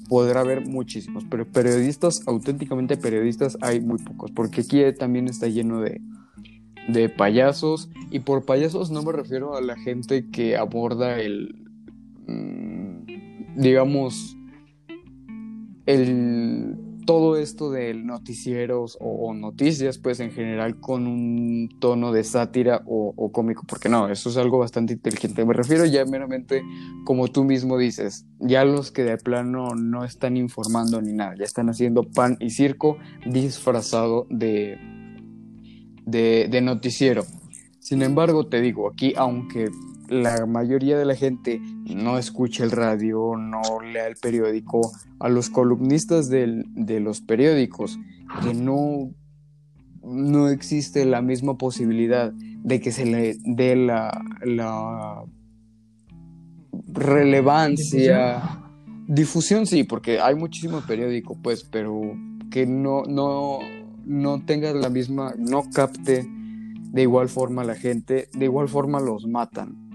[0.10, 5.80] podrá haber muchísimos, pero periodistas, auténticamente periodistas, hay muy pocos, porque aquí también está lleno
[5.80, 6.02] de,
[6.90, 11.70] de payasos, y por payasos no me refiero a la gente que aborda el,
[13.60, 14.38] digamos,
[15.86, 22.84] el, todo esto de noticieros o, noticias, pues en general con un tono de sátira
[22.86, 25.44] o, cómico, porque no, eso es algo bastante inteligente.
[25.46, 26.64] Me refiero ya meramente,
[27.04, 31.44] como tú mismo dices, ya los que de plano no están informando ni nada, ya
[31.44, 34.78] están haciendo pan y circo disfrazado de,
[36.06, 37.26] de, de noticiero.
[37.80, 39.70] Sin embargo, te digo, aquí, aunque
[40.10, 45.50] la mayoría de la gente no escucha el radio, no lea el periódico, a los
[45.50, 48.00] columnistas de los periódicos,
[48.44, 49.12] que no,
[50.04, 55.24] no existe la misma posibilidad de que se le dé la, la
[56.88, 58.62] relevancia.
[59.08, 62.02] Difusión sí, porque hay muchísimo periódico, pues, pero
[62.52, 63.60] que no, no,
[64.06, 66.28] no tenga la misma, no capte
[66.92, 69.89] de igual forma la gente, de igual forma los matan.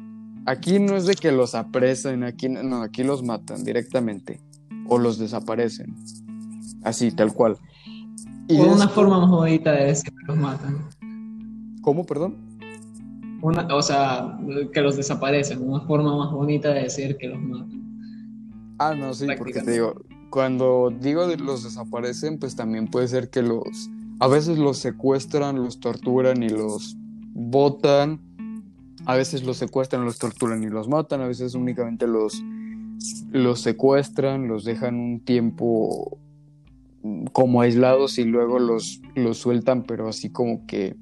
[0.47, 4.41] Aquí no es de que los apresen, aquí no, aquí los matan directamente
[4.89, 5.95] o los desaparecen.
[6.83, 7.57] Así, tal cual.
[8.49, 10.87] Y una forma más bonita de decir que los matan.
[11.81, 12.37] ¿Cómo, perdón?
[13.41, 14.39] Una, o sea,
[14.73, 18.77] que los desaparecen, una forma más bonita de decir que los matan.
[18.79, 19.95] Ah, no, sí, porque te digo,
[20.31, 23.91] cuando digo de los desaparecen, pues también puede ser que los,
[24.21, 26.97] a veces los secuestran, los torturan y los
[27.33, 28.21] botan
[29.07, 32.43] a veces los secuestran, los torturan y los matan, a veces únicamente los,
[33.31, 36.19] los secuestran, los dejan un tiempo
[37.33, 40.97] como aislados y luego los, los sueltan, pero así como que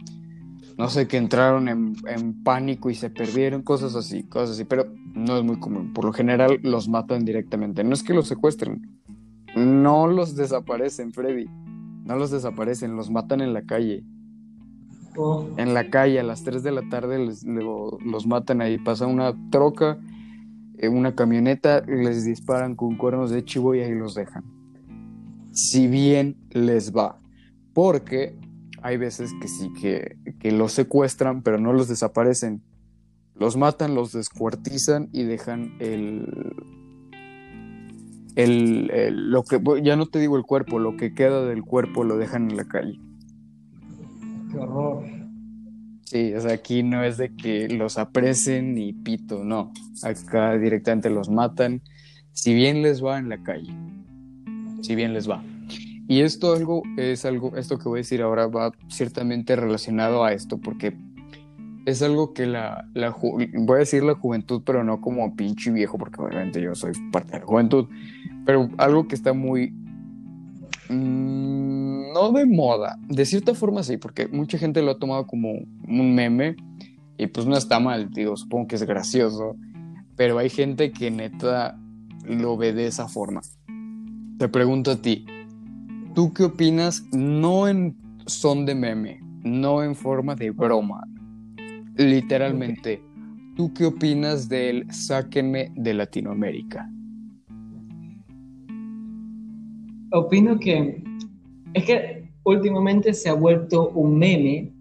[0.78, 4.86] no sé, que entraron en, en, pánico y se perdieron, cosas así, cosas así, pero
[5.14, 5.92] no es muy común.
[5.92, 7.84] Por lo general los matan directamente.
[7.84, 8.98] No es que los secuestren,
[9.54, 11.46] no los desaparecen, Freddy.
[12.04, 14.02] No los desaparecen, los matan en la calle.
[15.16, 15.46] Oh.
[15.56, 18.78] En la calle, a las 3 de la tarde los matan ahí.
[18.78, 19.98] Pasa una troca,
[20.78, 24.44] eh, una camioneta, les disparan con cuernos de chivo y ahí los dejan.
[25.52, 27.18] Si bien les va.
[27.74, 28.34] Porque
[28.82, 32.62] hay veces que sí, que, que los secuestran, pero no los desaparecen.
[33.34, 36.26] Los matan, los descuartizan y dejan el,
[38.36, 42.16] el, lo que ya no te digo el cuerpo, lo que queda del cuerpo lo
[42.16, 42.98] dejan en la calle.
[44.52, 45.02] Qué horror.
[46.04, 49.72] Sí, o sea, aquí no es de que los apresen ni pito, no.
[50.02, 51.80] Acá directamente los matan,
[52.32, 53.72] si bien les va en la calle.
[54.82, 55.42] Si bien les va.
[56.06, 60.34] Y esto algo es algo, esto que voy a decir ahora va ciertamente relacionado a
[60.34, 60.94] esto, porque
[61.86, 65.96] es algo que la, la voy a decir la juventud, pero no como pinche viejo,
[65.96, 67.88] porque obviamente yo soy parte de la juventud,
[68.44, 69.70] pero algo que está muy
[70.90, 71.81] mm,
[72.12, 76.14] no de moda, de cierta forma sí, porque mucha gente lo ha tomado como un
[76.14, 76.56] meme
[77.18, 79.56] y pues no está mal, digo, supongo que es gracioso,
[80.16, 81.78] pero hay gente que neta
[82.24, 83.40] lo ve de esa forma.
[84.38, 85.26] Te pregunto a ti,
[86.14, 87.96] ¿tú qué opinas no en
[88.26, 91.04] son de meme, no en forma de broma,
[91.96, 93.02] literalmente,
[93.56, 96.88] ¿tú qué opinas del sáquenme de Latinoamérica?
[100.12, 101.02] Opino que
[101.74, 104.72] es que últimamente se ha vuelto un meme,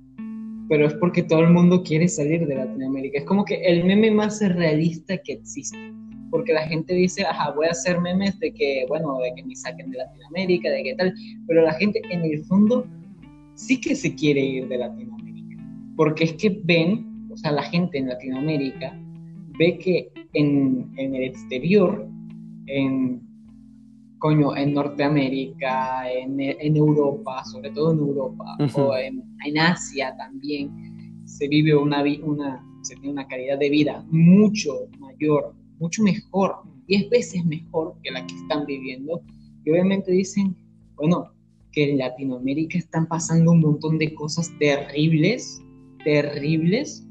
[0.70, 3.20] pero es porque todo el mundo quiere salir de Latinoamérica.
[3.20, 5.78] Es como que el meme más realista que existe.
[6.30, 9.54] Porque la gente dice, ajá, voy a hacer memes de que, bueno, de que me
[9.54, 11.14] saquen de Latinoamérica, de qué tal.
[11.46, 12.88] Pero la gente en el fondo
[13.56, 15.22] sí que se quiere ir de Latinoamérica
[16.02, 18.98] porque es que ven, o sea, la gente en Latinoamérica
[19.60, 22.08] ve que en, el exterior,
[22.68, 23.22] en,
[24.22, 30.70] coño, en Norteamérica, en, Europa, sobre todo en Europa, o en, Asia también,
[31.26, 36.56] se vive una, una, se tiene una calidad de vida mucho mayor, mucho mejor,
[36.88, 39.24] diez veces mejor que la que están viviendo.
[39.66, 40.56] Y obviamente dicen,
[40.96, 41.32] bueno,
[41.72, 45.64] que en Latinoamérica están pasando un montón de cosas terribles
[46.04, 47.08] terribles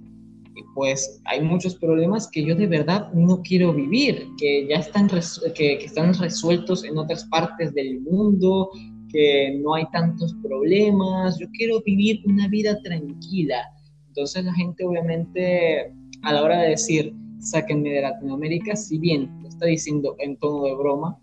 [0.74, 5.08] pues hay muchos problemas que yo de verdad no quiero vivir, que ya están,
[5.54, 8.70] que, están resueltos en otras partes del mundo,
[9.10, 13.56] que no hay tantos problemas, yo quiero vivir una vida tranquila.
[14.08, 15.92] Entonces la gente obviamente
[16.22, 20.64] a la hora de decir sáquenme de Latinoamérica, si bien lo está diciendo en tono
[20.64, 21.18] de broma,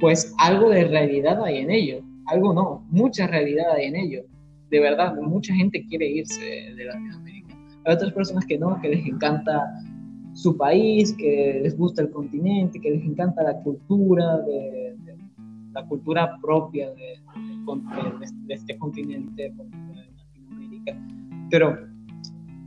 [0.00, 4.24] pues algo de realidad hay en ello, algo no, mucha realidad hay en ello
[4.72, 7.41] de verdad, mucha gente quiere irse de, Latinoamérica.
[7.84, 9.74] Hay otras personas que no, que les encanta
[10.34, 14.96] su país, que les gusta el continente, que les encanta la cultura, de,
[15.72, 17.18] la cultura propia de,
[18.48, 20.96] este continente, de Latinoamérica.
[21.50, 21.78] Pero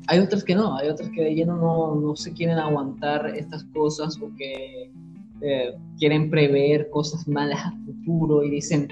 [0.08, 3.64] hay otras que no, hay otras que de lleno no, no se quieren aguantar estas
[3.66, 4.92] cosas o que
[5.42, 8.88] eh, quieren prever cosas malas a futuro y dicen,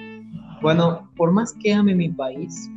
[0.61, 2.69] bueno, por más que ame mi país,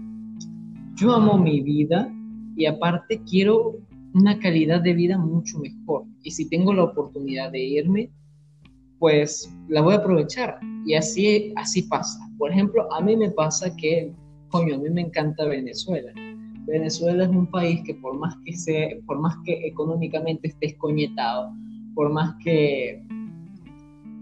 [0.94, 2.10] yo amo mi vida
[2.56, 3.76] y aparte quiero
[4.14, 6.04] una calidad de vida mucho mejor.
[6.22, 8.10] Y si tengo la oportunidad de irme,
[8.98, 10.58] pues la voy a aprovechar.
[10.86, 12.18] Y así, así pasa.
[12.38, 14.12] Por ejemplo, a mí me pasa que,
[14.48, 16.12] coño, a mí me encanta Venezuela.
[16.66, 21.52] Venezuela es un país que por más que, se, por más que económicamente esté escoñetado,
[21.94, 23.02] por más que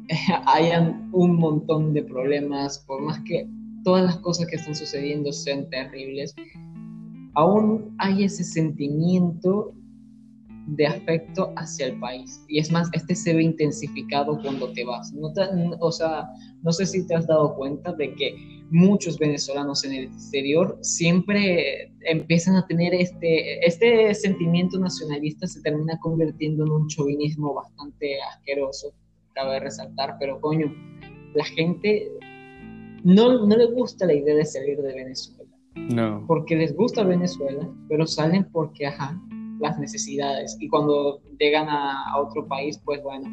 [0.47, 3.49] hayan un montón de problemas, por más que
[3.85, 6.35] todas las cosas que están sucediendo sean terribles,
[7.35, 9.75] aún hay ese sentimiento
[10.67, 12.43] de afecto hacia el país.
[12.49, 15.13] Y es más, este se ve intensificado cuando te vas.
[15.13, 15.33] No
[15.81, 16.27] o sea,
[16.63, 21.93] no sé si te has dado cuenta de que muchos venezolanos en el exterior siempre
[22.01, 28.93] empiezan a tener este, este sentimiento nacionalista, se termina convirtiendo en un chauvinismo bastante asqueroso,
[29.35, 30.75] cabe resaltar, pero coño,
[31.35, 32.11] la gente
[33.05, 35.44] no, no le gusta la idea de salir de Venezuela.
[35.75, 36.25] No.
[36.27, 39.21] Porque les gusta Venezuela, pero salen porque, ajá,
[39.61, 40.57] las necesidades.
[40.61, 43.29] Y cuando llegan a, otro país, pues bueno,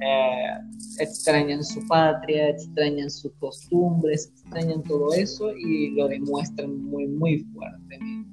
[0.00, 0.58] eh,
[0.98, 8.32] extrañan su patria, extrañan sus costumbres, extrañan todo eso y lo demuestran muy, muy fuertemente.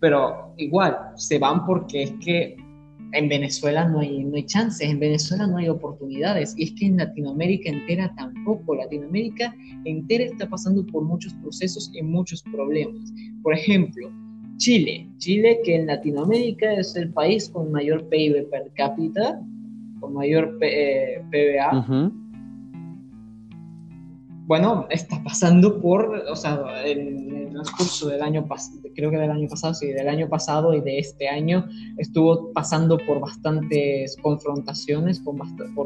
[0.00, 2.56] Pero igual, se van porque es que
[3.12, 6.54] en Venezuela no hay, no hay chances, en Venezuela no hay oportunidades.
[6.56, 8.74] Y es que en Latinoamérica entera tampoco.
[8.74, 9.54] Latinoamérica
[9.84, 13.12] entera está pasando por muchos procesos y muchos problemas.
[13.42, 14.10] Por ejemplo,
[14.58, 15.08] Chile.
[15.18, 19.40] Chile que en Latinoamérica es el país con mayor PIB per cápita,
[20.00, 22.12] con mayor eh, PBA.
[24.46, 29.32] Bueno, está pasando por, o sea, en el transcurso del año pasado, creo que del
[29.32, 31.66] año pasado, sí, del año pasado y de este año,
[31.98, 35.36] estuvo pasando por bastantes confrontaciones, por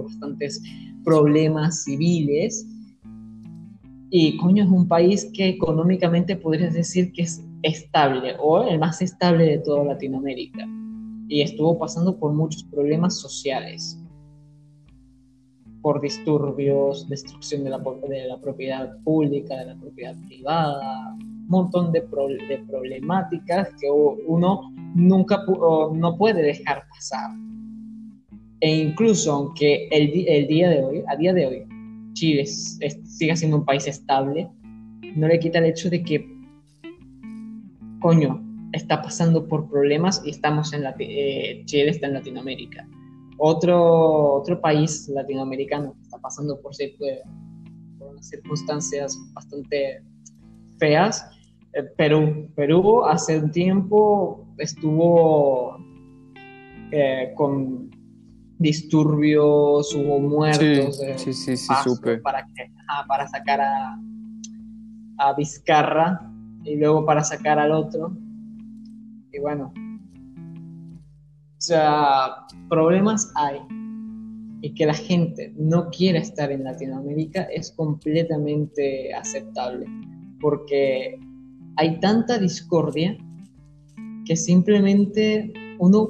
[0.02, 0.62] bastantes
[1.02, 2.66] problemas civiles.
[4.10, 9.00] Y coño, es un país que económicamente podrías decir que es estable o el más
[9.00, 10.66] estable de toda Latinoamérica.
[11.28, 13.98] Y estuvo pasando por muchos problemas sociales,
[15.82, 21.92] por disturbios, destrucción de la, de la propiedad pública, de la propiedad privada, un montón
[21.92, 27.30] de, de problemáticas que uno nunca no puede dejar pasar.
[28.60, 31.62] E incluso aunque el, el día de hoy, a día de hoy,
[32.12, 34.48] Chile siga siendo un país estable,
[35.16, 36.40] no le quita el hecho de que
[38.00, 42.86] coño, está pasando por problemas y estamos en eh, Chile está en Latinoamérica.
[43.42, 46.72] Otro, otro país latinoamericano que está pasando por,
[47.98, 50.02] por unas circunstancias bastante
[50.78, 51.26] feas,
[51.72, 52.50] eh, Perú.
[52.54, 55.78] Perú hace un tiempo estuvo
[56.92, 57.88] eh, con
[58.58, 61.00] disturbios, hubo muertos.
[61.16, 62.18] Sí, sí, sí, supe.
[62.18, 62.46] Para,
[63.08, 63.98] para sacar a,
[65.16, 66.30] a Vizcarra
[66.62, 68.14] y luego para sacar al otro.
[69.32, 69.72] Y bueno,
[71.60, 73.60] o sea, problemas hay.
[74.62, 79.86] Y que la gente no quiera estar en Latinoamérica es completamente aceptable,
[80.40, 81.18] porque
[81.76, 83.16] hay tanta discordia
[84.24, 86.08] que simplemente uno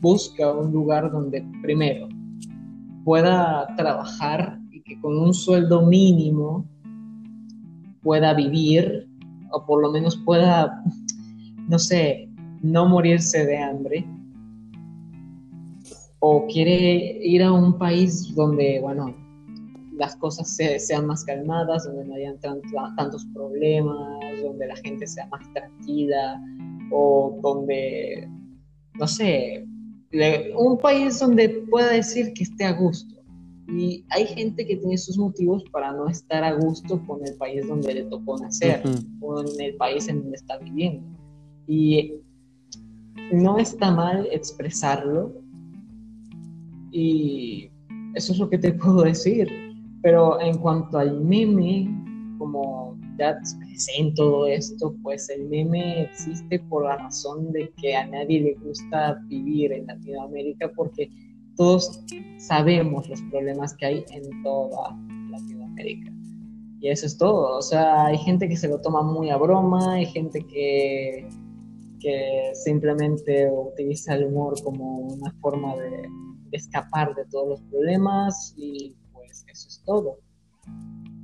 [0.00, 2.08] busca un lugar donde primero
[3.04, 6.66] pueda trabajar y que con un sueldo mínimo
[8.02, 9.08] pueda vivir
[9.50, 10.82] o por lo menos pueda,
[11.68, 12.28] no sé,
[12.62, 14.06] no morirse de hambre.
[16.20, 19.14] O quiere ir a un país donde, bueno,
[19.96, 25.50] las cosas sean más calmadas, donde no hayan tantos problemas, donde la gente sea más
[25.52, 26.42] tranquila,
[26.90, 28.28] o donde,
[28.98, 29.66] no sé,
[30.56, 33.14] un país donde pueda decir que esté a gusto.
[33.68, 37.68] Y hay gente que tiene sus motivos para no estar a gusto con el país
[37.68, 38.82] donde le tocó nacer
[39.20, 41.06] o en el país en donde está viviendo.
[41.68, 42.14] Y
[43.32, 45.32] no está mal expresarlo.
[46.92, 47.70] Y
[48.14, 49.48] eso es lo que te puedo decir.
[50.02, 51.88] Pero en cuanto al meme,
[52.38, 57.94] como ya expresé en todo esto, pues el meme existe por la razón de que
[57.94, 61.10] a nadie le gusta vivir en Latinoamérica porque
[61.56, 62.02] todos
[62.38, 64.96] sabemos los problemas que hay en toda
[65.30, 66.10] Latinoamérica.
[66.80, 67.58] Y eso es todo.
[67.58, 71.28] O sea, hay gente que se lo toma muy a broma, hay gente que,
[72.00, 76.08] que simplemente utiliza el humor como una forma de,
[76.52, 80.18] escapar de todos los problemas y pues eso es todo.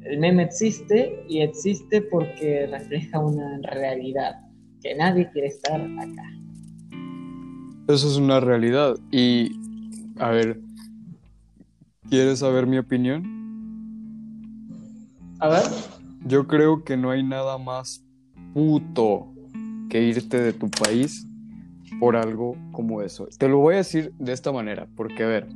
[0.02, 4.36] El meme existe y existe porque refleja una realidad,
[4.82, 6.22] que nadie quiere estar acá.
[7.88, 9.50] Eso es una realidad y
[10.18, 10.60] a ver,
[12.08, 13.36] ¿quieres saber mi opinión?
[15.40, 15.62] A ver.
[16.24, 18.04] Yo creo que no hay nada más
[18.54, 19.32] puto
[19.88, 21.26] que irte de tu país
[21.98, 23.28] por algo como eso.
[23.38, 25.48] Te lo voy a decir de esta manera, porque a ver,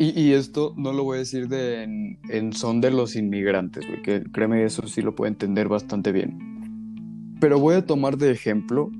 [0.00, 4.62] y, esto no lo voy a decir de, en, son de los inmigrantes, porque créeme,
[4.62, 7.36] eso sí lo puedo entender bastante bien.
[7.40, 8.92] Pero voy a tomar de ejemplo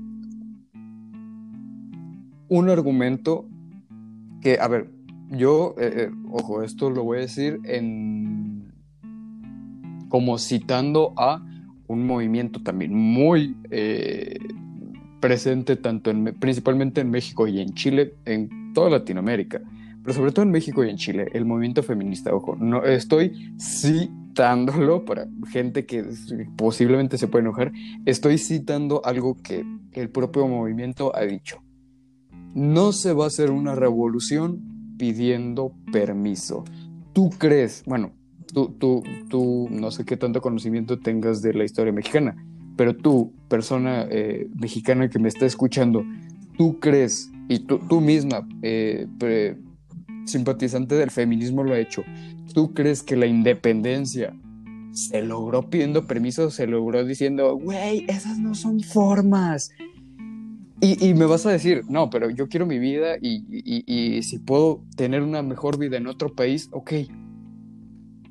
[2.49, 3.47] un argumento
[4.41, 4.91] que, a ver,
[5.29, 8.73] yo, eh, eh, ojo, esto lo voy a decir en
[10.09, 11.45] como citando a
[11.87, 14.37] un movimiento también muy eh,
[15.19, 19.61] presente tanto en, principalmente en México y en Chile, en toda Latinoamérica,
[20.03, 25.05] pero sobre todo en México y en Chile, el movimiento feminista, ojo, no estoy citándolo
[25.05, 26.05] para gente que
[26.55, 27.71] posiblemente se puede enojar,
[28.05, 31.61] estoy citando algo que el propio movimiento ha dicho.
[32.55, 36.63] No se va a hacer una revolución pidiendo permiso.
[37.13, 37.83] ¿Tú crees?
[37.85, 38.11] Bueno,
[38.53, 42.35] tú, tú, tú no sé qué tanto conocimiento tengas de la historia mexicana,
[42.79, 46.05] pero tú, persona eh, mexicana que me está escuchando,
[46.57, 49.05] ¿tú crees, y tú, misma, eh,
[50.23, 52.05] simpatizante del feminismo lo ha hecho,
[52.53, 54.33] ¿tú crees que la independencia
[54.93, 59.71] se logró pidiendo permiso, se logró diciendo, güey, esas no son formas,
[60.79, 65.21] y, me vas a decir, no, pero yo quiero mi vida y, si puedo tener
[65.21, 66.93] una mejor vida en otro país, ok.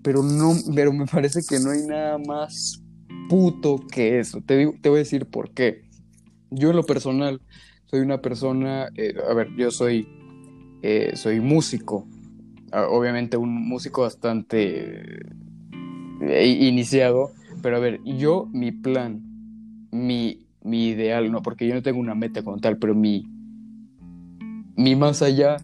[0.01, 2.83] Pero no, pero me parece que no hay nada más
[3.29, 4.41] puto que eso.
[4.41, 5.83] Te, te voy a decir por qué.
[6.51, 7.41] Yo en lo personal
[7.91, 10.07] soy una persona, eh, a ver, yo soy,
[10.83, 12.07] eh, soy músico,
[12.70, 15.20] ah, obviamente un músico bastante
[16.20, 19.22] eh, iniciado, pero a ver, yo mi plan,
[19.91, 23.26] mi, mi ideal, no, porque yo no tengo una meta como tal, pero mi,
[24.76, 25.57] mi más allá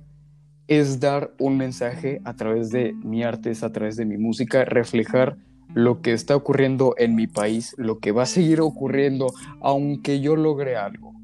[0.67, 4.65] es dar un mensaje a través de mi arte, es a través de mi música,
[4.65, 5.37] reflejar
[5.73, 10.37] lo que está ocurriendo en mi país, lo que va a seguir ocurriendo, aunque yo
[10.37, 11.15] logre algo.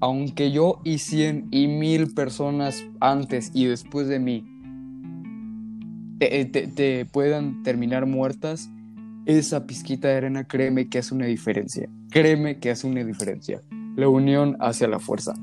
[0.00, 4.44] Aunque yo y cien y mil personas antes y después de mí
[6.18, 8.70] te, te puedan terminar muertas,
[9.26, 11.88] esa pizquita de arena, créeme que hace una diferencia.
[12.10, 13.62] Créeme que hace una diferencia.
[13.96, 15.34] La unión hacia la fuerza.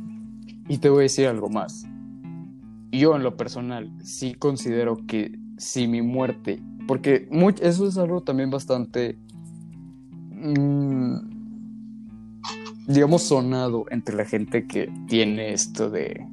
[0.67, 1.85] Y te voy a decir algo más.
[2.91, 7.27] Yo en lo personal sí considero que si mi muerte porque
[7.61, 9.17] eso es algo también bastante,
[10.31, 11.15] mm,
[12.87, 16.25] digamos, sonado entre la gente que tiene esto de,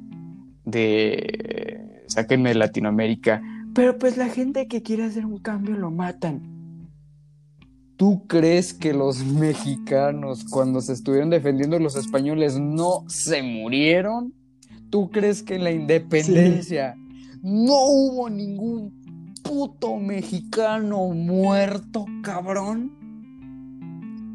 [0.65, 3.41] de, sáquenme de Latinoamérica,
[3.73, 6.41] pero pues la gente que quiere hacer un cambio lo matan.
[7.95, 14.33] ¿Tú crees que los mexicanos, cuando se estuvieron defendiendo los españoles, no se murieron?
[14.89, 16.95] ¿Tú crees que en la independencia
[17.41, 18.98] no hubo ningún
[19.49, 22.91] puto mexicano muerto, cabrón?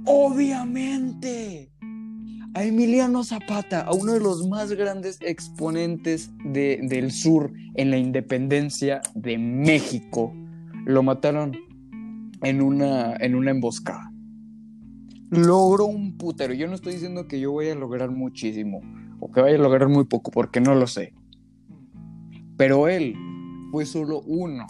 [0.07, 1.71] Obviamente.
[2.55, 9.03] A Emiliano Zapata, a uno de los más grandes exponentes del sur en la independencia
[9.15, 10.35] de México,
[10.85, 11.53] lo mataron
[12.43, 14.13] en una, en una emboscada.
[15.31, 16.55] Logró un putero.
[16.55, 18.81] Yo no estoy diciendo que yo voy a lograr muchísimo
[19.21, 21.15] o que vaya a lograr muy poco, porque no lo sé.
[22.57, 23.15] Pero él
[23.71, 24.67] fue solo uno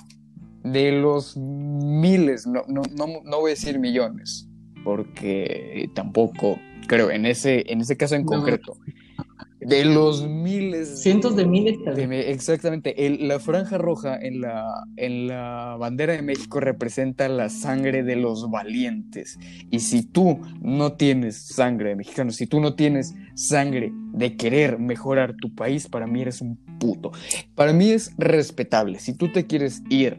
[0.64, 4.48] de los miles, no, no, no, voy a decir millones,
[4.82, 8.76] porque tampoco creo, en ese, en ese caso en concreto,
[9.64, 11.02] de los miles.
[11.02, 11.78] Cientos de miles.
[12.26, 13.06] exactamente.
[13.06, 18.16] El, la franja roja en la, en la bandera de México representa la sangre de
[18.16, 19.38] los valientes.
[19.70, 24.78] Y si tú no tienes sangre de mexicano, si tú no tienes sangre de querer
[24.78, 27.12] mejorar tu país, para mí eres un puto.
[27.54, 28.98] Para mí es respetable.
[28.98, 30.18] Si tú te quieres ir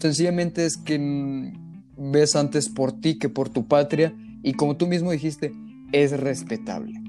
[0.00, 1.52] Sencillamente es que
[1.96, 5.52] ves antes por ti que por tu patria y como tú mismo dijiste,
[5.92, 7.00] es respetable.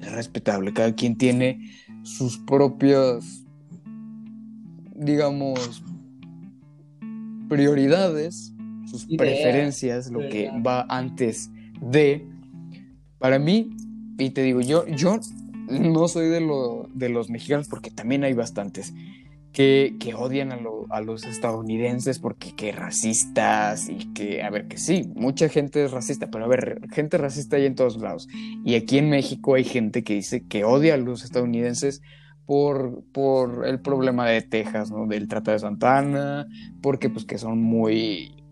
[0.00, 0.72] Es respetable.
[0.72, 1.68] Cada quien tiene
[2.04, 3.44] sus propias,
[4.94, 5.82] digamos,
[7.48, 8.52] prioridades,
[8.88, 11.50] sus preferencias, lo que va antes
[11.80, 12.24] de.
[13.18, 13.76] Para mí,
[14.18, 15.18] y te digo, yo, yo
[15.68, 18.94] no soy de, lo, de los mexicanos porque también hay bastantes
[19.56, 25.48] que, odian a, los estadounidenses porque que racistas y que, a ver, que sí, mucha
[25.48, 28.28] gente es racista, pero a ver, gente racista hay en todos lados.
[28.66, 32.02] Y aquí en México hay gente que dice que odia a los estadounidenses
[32.44, 35.06] por, por el problema de Texas, ¿no?
[35.06, 36.46] Del Tratado de Santana,
[36.82, 38.44] porque pues que son muy,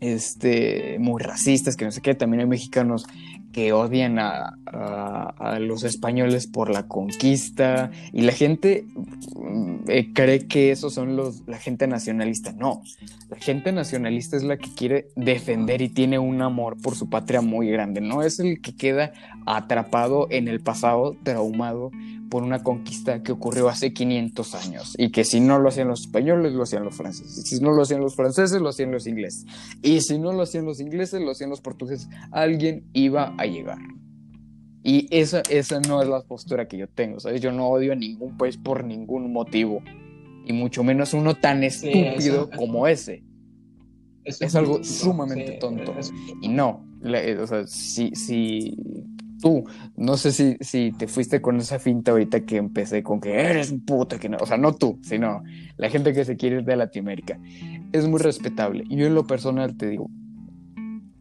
[0.00, 3.06] este, muy racistas, que no sé qué, también hay mexicanos
[3.56, 4.52] que odian a,
[5.60, 8.84] los españoles por la conquista y la gente
[9.34, 12.52] mm, eh, cree que esos son los la gente nacionalista.
[12.52, 12.82] No,
[13.30, 17.40] la gente nacionalista es la que quiere defender y tiene un amor por su patria
[17.40, 18.02] muy grande.
[18.02, 19.12] No es el que queda
[19.46, 21.90] atrapado en el pasado, traumado
[22.28, 26.02] por una conquista que ocurrió hace 500 años y que si no lo hacían los
[26.02, 27.38] españoles, lo hacían los franceses.
[27.38, 29.46] Y si no lo hacían los franceses, lo hacían los ingleses.
[29.82, 32.08] Y si no lo hacían los ingleses, lo hacían los portugueses.
[32.30, 33.78] Alguien iba a llegar.
[34.82, 37.40] Y esa, esa no es la postura que yo tengo, ¿sabes?
[37.40, 39.82] Yo no odio a ningún país por ningún motivo.
[40.44, 43.24] Y mucho menos uno tan estúpido como ese.
[44.24, 45.92] es algo sumamente tonto.
[46.40, 48.76] Y no, eh, o sea, si, si
[49.40, 49.64] tú,
[49.96, 53.72] no sé si, si te fuiste con esa finta ahorita que empecé con que eres
[53.72, 55.42] un puto, que no, o sea, no tú, sino
[55.76, 57.40] la gente que se quiere ir de Latinoamérica.
[57.92, 58.84] Es muy respetable.
[58.88, 60.10] Y yo en lo personal te digo,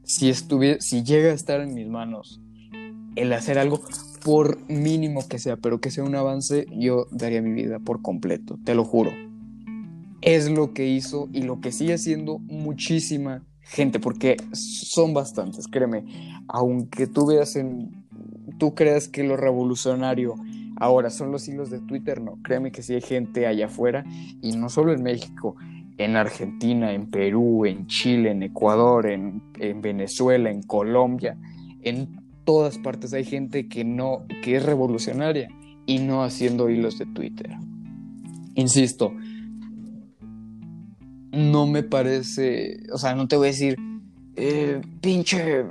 [0.05, 2.41] si, estuviera, si llega a estar en mis manos
[3.15, 3.81] el hacer algo,
[4.23, 8.57] por mínimo que sea, pero que sea un avance, yo daría mi vida por completo,
[8.63, 9.11] te lo juro.
[10.21, 16.05] Es lo que hizo y lo que sigue haciendo muchísima gente, porque son bastantes, créeme.
[16.47, 18.03] Aunque tú veas en.
[18.57, 20.35] Tú creas que lo revolucionario
[20.77, 22.39] ahora son los hilos de Twitter, no.
[22.43, 24.05] Créeme que sí hay gente allá afuera,
[24.41, 25.55] y no solo en México,
[25.97, 29.41] en Argentina, en Perú, en Chile, en Ecuador, en,
[29.81, 31.37] Venezuela, en Colombia,
[31.81, 35.49] en todas partes hay gente que no, que es revolucionaria
[35.85, 37.51] y no haciendo hilos de Twitter.
[38.55, 39.13] Insisto,
[41.31, 43.77] no me parece, o sea, no te voy a decir,
[44.35, 45.65] eh, pinche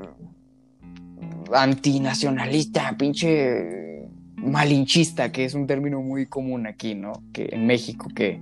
[1.52, 7.12] antinacionalista, pinche malinchista, que es un término muy común aquí, ¿no?
[7.32, 8.40] Que en México, que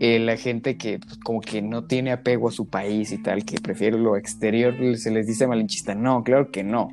[0.00, 3.44] eh, la gente que pues, como que no tiene apego a su país y tal,
[3.44, 5.94] que prefiere lo exterior, se les dice malinchista.
[5.94, 6.88] No, claro que no.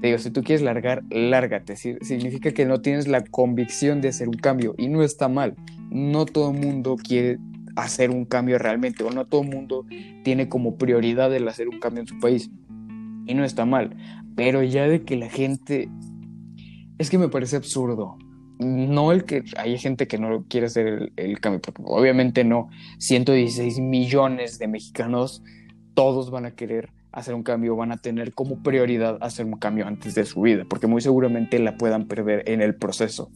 [0.00, 1.76] Te digo, si tú quieres largar, lárgate.
[1.76, 5.54] Significa que no tienes la convicción de hacer un cambio y no está mal.
[5.90, 7.38] No todo el mundo quiere
[7.76, 9.86] hacer un cambio realmente o no todo el mundo
[10.24, 12.50] tiene como prioridad el hacer un cambio en su país
[13.26, 13.96] y no está mal.
[14.34, 15.88] Pero ya de que la gente...
[16.98, 18.16] Es que me parece absurdo.
[18.58, 22.70] No el que hay gente que no quiere hacer el, cambio, porque obviamente no.
[22.98, 25.42] 116 millones de mexicanos,
[25.94, 29.86] todos van a querer hacer un cambio, van a tener como prioridad hacer un cambio
[29.86, 33.30] antes de su vida, porque muy seguramente la puedan perder en el proceso.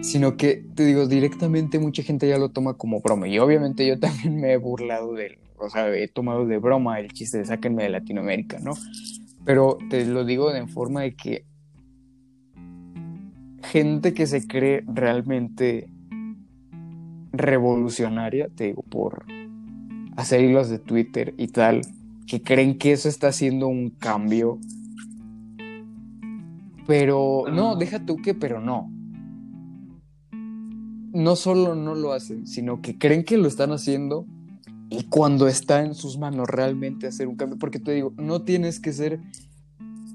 [0.00, 3.28] Sino que, te digo, directamente mucha gente ya lo toma como broma.
[3.28, 5.38] Y obviamente yo también me he burlado de él.
[5.58, 8.72] O sea, he tomado de broma el chiste de sáquenme de Latinoamérica, ¿no?
[9.44, 11.44] Pero te lo digo en forma de que
[13.72, 15.88] gente que se cree realmente
[17.32, 19.24] revolucionaria, te digo, por
[20.14, 21.80] hacer hilos de Twitter y tal,
[22.26, 24.58] que creen que eso está haciendo un cambio.
[26.86, 28.92] Pero no, deja tú que, pero no.
[31.14, 34.26] No solo no lo hacen, sino que creen que lo están haciendo
[34.90, 38.80] y cuando está en sus manos realmente hacer un cambio, porque te digo, no tienes
[38.80, 39.18] que ser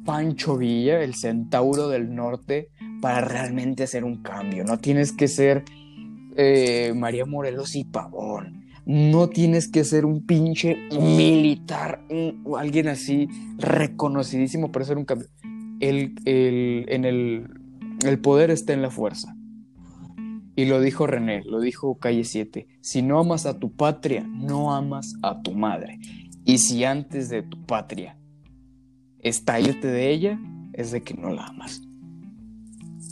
[0.05, 2.69] Pancho Villa, el centauro del norte,
[3.01, 5.63] para realmente hacer un cambio, no tienes que ser
[6.35, 12.05] eh, María Morelos y Pavón, no tienes que ser un pinche militar,
[12.45, 13.27] o alguien así
[13.57, 15.27] reconocidísimo para hacer un cambio.
[15.79, 17.47] El, en el,
[18.05, 19.35] el poder está en la fuerza.
[20.55, 24.73] Y lo dijo René, lo dijo Calle 7, si no amas a tu patria, no
[24.73, 25.99] amas a tu madre.
[26.45, 28.17] Y si antes de tu patria
[29.19, 30.39] está irte de ella,
[30.73, 31.86] es de que no la amas.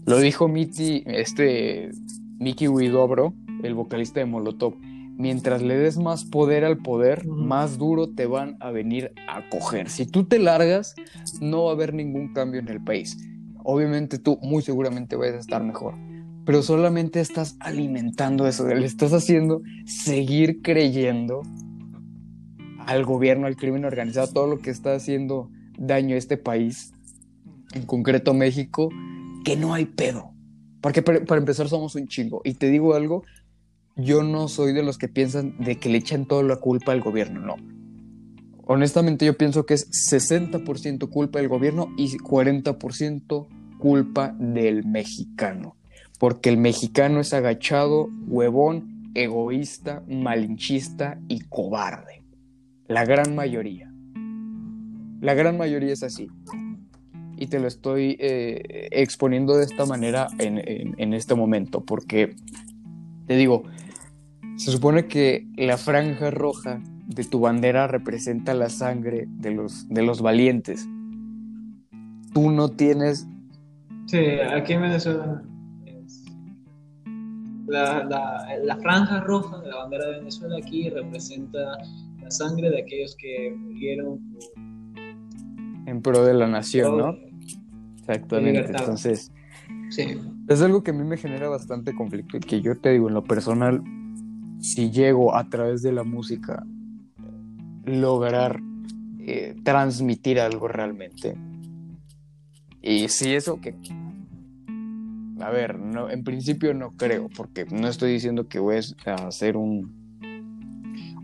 [0.06, 1.92] Lo dijo Miti, este
[2.40, 3.34] Mickey Widobro,
[3.64, 4.76] el vocalista de Molotov.
[5.18, 9.90] Mientras le des más poder al poder, más duro te van a venir a coger.
[9.90, 10.96] Si tú te largas,
[11.40, 13.18] no va a haber ningún cambio en el país.
[13.64, 15.96] Obviamente tú muy seguramente vas a estar mejor
[16.46, 21.42] pero solamente estás alimentando eso, le estás haciendo seguir creyendo
[22.86, 26.94] al gobierno, al crimen organizado, todo lo que está haciendo daño a este país,
[27.74, 28.90] en concreto México,
[29.46, 30.34] que no hay pedo.
[30.82, 32.42] Porque para empezar somos un chingo.
[32.44, 33.24] Y te digo algo,
[33.96, 37.00] yo no soy de los que piensan de que le echan toda la culpa al
[37.00, 37.56] gobierno, no.
[38.68, 43.48] Honestamente yo pienso que es 60% culpa del gobierno y 40%
[43.80, 45.78] culpa del mexicano
[46.20, 52.24] porque el mexicano es agachado, huevón, egoísta, malinchista y cobarde.
[52.88, 53.92] La gran mayoría.
[55.22, 56.28] La gran mayoría es así.
[57.38, 62.36] Y te lo estoy eh, exponiendo de esta manera en, este momento, porque
[63.28, 63.64] te digo,
[64.56, 70.04] se supone que la franja roja de tu bandera representa la sangre de los, de
[70.04, 70.88] los valientes.
[72.34, 73.28] Tú no tienes...
[74.08, 74.20] Sí,
[74.54, 75.42] aquí en Venezuela
[77.68, 78.04] la,
[78.64, 81.78] la, franja roja de la bandera de Venezuela aquí representa
[82.22, 84.20] la sangre de aquellos que murieron
[85.86, 87.16] en pro de la nación, ¿no?
[88.00, 88.66] Exactamente.
[88.68, 89.32] Entonces,
[89.90, 90.20] sí.
[90.48, 93.14] es algo que a mí me genera bastante conflicto y que yo te digo, en
[93.14, 93.84] lo personal,
[94.60, 96.66] si llego a través de la música
[97.86, 98.60] lograr
[99.20, 101.36] eh, transmitir algo realmente.
[102.82, 103.76] Y si eso que
[105.42, 109.58] a ver, no, en principio no creo, porque no estoy diciendo que voy a hacer
[109.58, 109.92] un,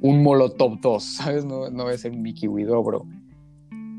[0.01, 1.45] un Molotov 2, ¿sabes?
[1.45, 3.05] No, no voy a ser Mickey bro.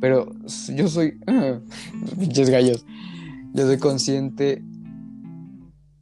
[0.02, 0.32] Pero
[0.74, 1.20] yo soy.
[2.18, 2.84] pinches gallos.
[3.54, 4.60] Yo soy consciente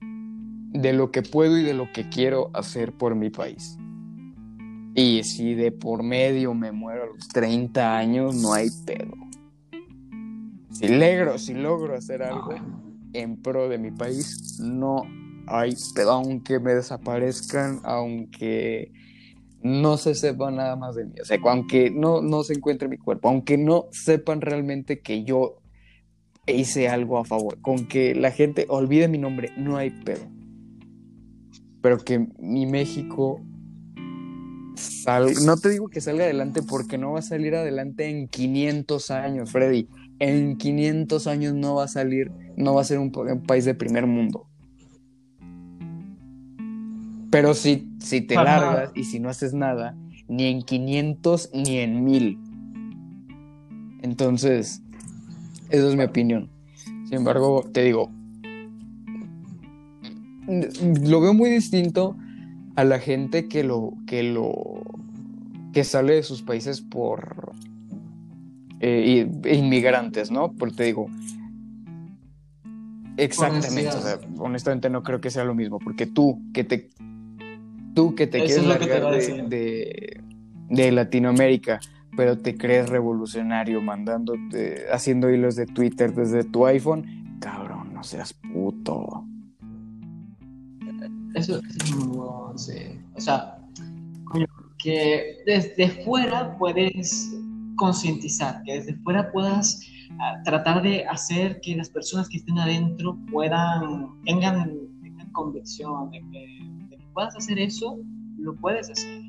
[0.00, 3.76] de lo que puedo y de lo que quiero hacer por mi país.
[4.94, 9.12] Y si de por medio me muero a los 30 años, no hay pedo.
[10.70, 12.54] Si logro, si logro hacer algo,
[13.12, 14.58] en pro de mi país.
[14.60, 15.02] No
[15.46, 18.92] hay, pero aunque me desaparezcan, aunque
[19.62, 22.96] no se sepa nada más de mí, o sea, aunque no, no se encuentre mi
[22.96, 25.58] cuerpo, aunque no sepan realmente que yo
[26.46, 30.22] hice algo a favor, con que la gente olvide mi nombre, no hay pedo.
[31.82, 33.40] Pero que mi México
[34.76, 39.10] salga, no te digo que salga adelante porque no va a salir adelante en 500
[39.10, 39.88] años, Freddy
[40.20, 43.10] en 500 años no va a salir, no va a ser un,
[43.46, 44.46] país de primer mundo.
[47.30, 49.96] Pero si, si te largas y si no haces nada,
[50.28, 52.38] ni en 500 ni en 1000.
[54.02, 54.82] Entonces,
[55.68, 56.50] Esa es mi opinión.
[57.04, 58.10] Sin embargo, te digo,
[60.46, 62.16] lo veo muy distinto
[62.76, 64.82] a la gente que lo que lo
[65.72, 67.52] que sale de sus países por
[68.80, 70.52] eh, inmigrantes, ¿no?
[70.52, 71.08] Porque te digo,
[73.16, 73.90] exactamente,
[74.38, 76.90] honestamente no creo que sea lo mismo, porque tú que te
[77.94, 79.12] tú que te quieres largar
[79.48, 80.20] de,
[80.68, 81.80] de, Latinoamérica,
[82.16, 88.32] pero te crees revolucionario mandándote, haciendo hilos de Twitter desde tu iPhone, cabrón, no seas
[88.32, 89.24] puto.
[91.34, 93.00] Eso, es bueno, sí.
[93.14, 93.56] O sea,
[94.78, 97.32] que desde fuera puedes
[97.76, 99.80] concientizar, que desde fuera puedas
[100.20, 106.20] ah, tratar de hacer que las personas que estén adentro puedan, tengan, tengan convicción de
[106.30, 106.69] que,
[107.20, 107.98] puedas hacer eso,
[108.38, 109.20] lo puedes hacer.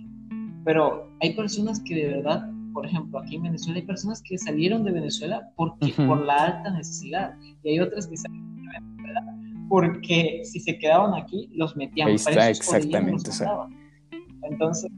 [0.64, 4.86] Pero hay personas que de verdad, por ejemplo, aquí en Venezuela hay personas que salieron
[4.86, 9.26] de Venezuela porque, por la alta necesidad y hay otras que salieron de Venezuela
[9.68, 12.38] porque si se quedaban aquí los metían presos.
[12.38, 13.30] exactamente.
[14.44, 14.90] Entonces,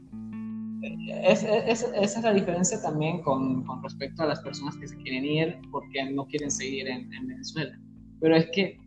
[1.24, 5.58] esa es la diferencia también con, con, respecto a las personas que se quieren ir
[5.72, 7.76] porque no quieren seguir en, Venezuela.
[8.20, 8.78] Pero es que,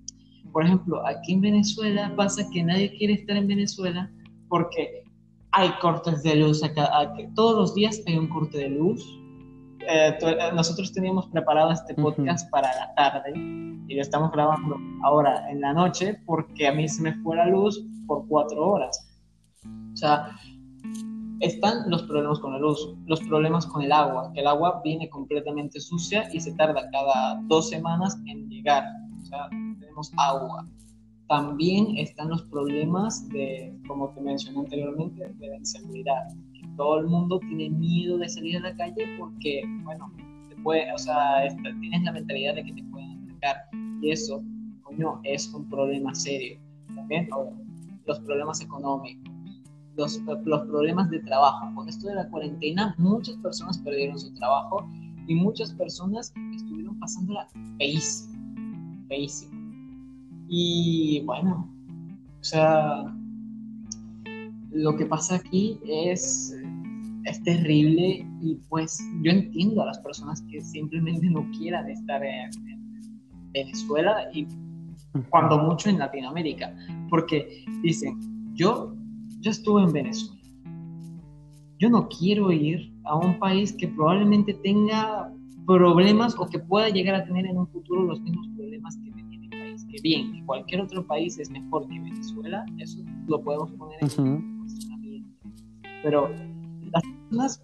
[0.52, 4.10] por ejemplo, aquí en Venezuela pasa que nadie quiere estar en Venezuela
[4.50, 5.04] porque
[5.52, 6.90] hay cortes de luz, acá,
[7.36, 9.04] todos los días hay un corte de luz.
[9.90, 10.18] Eh,
[10.54, 15.74] nosotros teníamos preparado este podcast para la tarde y lo estamos grabando ahora en la
[15.74, 19.08] noche porque a mí se me fue la luz por cuatro horas.
[19.94, 20.36] O sea,
[21.40, 25.10] están los problemas con la luz, los problemas con el agua, que el agua viene
[25.10, 28.84] completamente sucia y se tarda cada dos semanas en llegar.
[29.22, 29.50] O sea,
[29.98, 30.68] tenemos agua.
[31.28, 36.28] También están los problemas de, como te mencioné anteriormente, de la inseguridad.
[36.78, 40.12] Todo el mundo tiene miedo de salir a la calle porque, bueno,
[40.48, 41.48] te puede, o sea,
[41.82, 43.58] tienes la mentalidad de que te pueden atacar.
[44.02, 44.42] Y eso,
[44.84, 46.60] coño, es un problema serio.
[46.96, 47.28] También,
[48.06, 49.34] los problemas económicos
[49.98, 51.74] los, los problemas de trabajo.
[51.74, 54.88] Con esto de la cuarentena, muchas personas perdieron su trabajo
[55.28, 57.48] y muchas personas estuvieron pasándola
[57.80, 58.38] feísimo,
[59.08, 59.57] feísimo.
[60.48, 61.70] Y bueno,
[62.40, 63.14] o sea,
[64.72, 66.56] lo que pasa aquí es,
[67.26, 72.50] es terrible y pues yo entiendo a las personas que simplemente no quieran estar en,
[72.68, 74.48] en Venezuela y
[75.30, 76.74] cuando mucho en Latinoamérica,
[77.10, 78.18] porque dicen,
[78.54, 78.98] yo
[79.40, 80.42] yo estuve en Venezuela.
[81.80, 85.32] Yo no quiero ir a un país que probablemente tenga
[85.66, 88.48] problemas o que pueda llegar a tener en un futuro los mismos
[90.02, 95.30] bien, que cualquier otro país es mejor que Venezuela, eso lo podemos poner en cuestionamiento.
[96.04, 96.30] Pero
[96.92, 97.62] las personas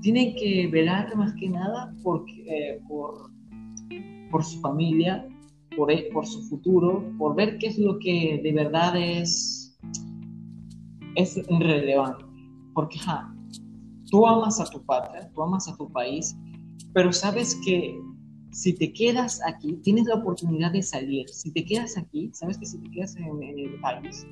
[0.00, 3.30] tienen que velar más que nada por, eh, por,
[4.30, 5.26] por su familia,
[5.76, 9.62] por, por su futuro, por ver qué es lo que de verdad es
[11.14, 12.24] es relevante,
[12.74, 13.34] porque ja,
[14.10, 16.36] tú amas a tu patria, tú amas a tu país,
[16.94, 17.98] pero sabes que
[18.52, 21.28] si te quedas aquí, tienes la oportunidad de salir.
[21.28, 24.26] Si te quedas aquí, sabes que si te quedas en, el país,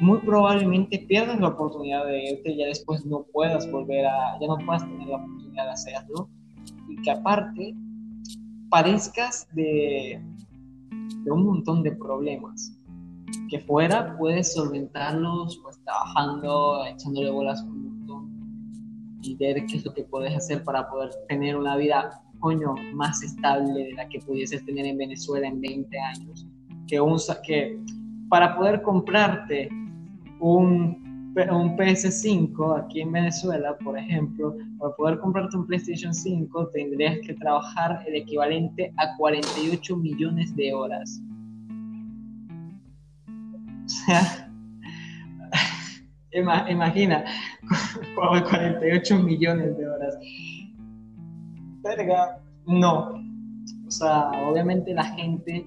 [0.00, 4.58] muy probablemente pierdas la oportunidad de irte ya después no puedas volver a, ya no
[4.64, 6.28] puedas tener la oportunidad de hacerlo.
[6.88, 7.74] Y que aparte
[8.68, 10.20] parezcas de,
[11.24, 12.76] de un montón de problemas
[13.48, 19.94] que fuera puedes solventarlos pues trabajando, echándole bolas un montón y ver qué es lo
[19.94, 24.64] que puedes hacer para poder tener una vida, coño, más estable de la que pudieses
[24.64, 26.46] tener en Venezuela en 20 años.
[26.86, 27.76] Que, un, que
[28.28, 29.68] para poder comprarte
[30.38, 37.18] un, un PS5 aquí en Venezuela, por ejemplo, para poder comprarte un PlayStation 5 tendrías
[37.26, 41.20] que trabajar el equivalente a 48 millones de horas.
[43.84, 44.52] O sea,
[46.70, 47.24] imagina,
[48.14, 50.14] 48 millones de horas.
[51.86, 53.22] Verga, no.
[53.86, 55.66] O sea, obviamente la gente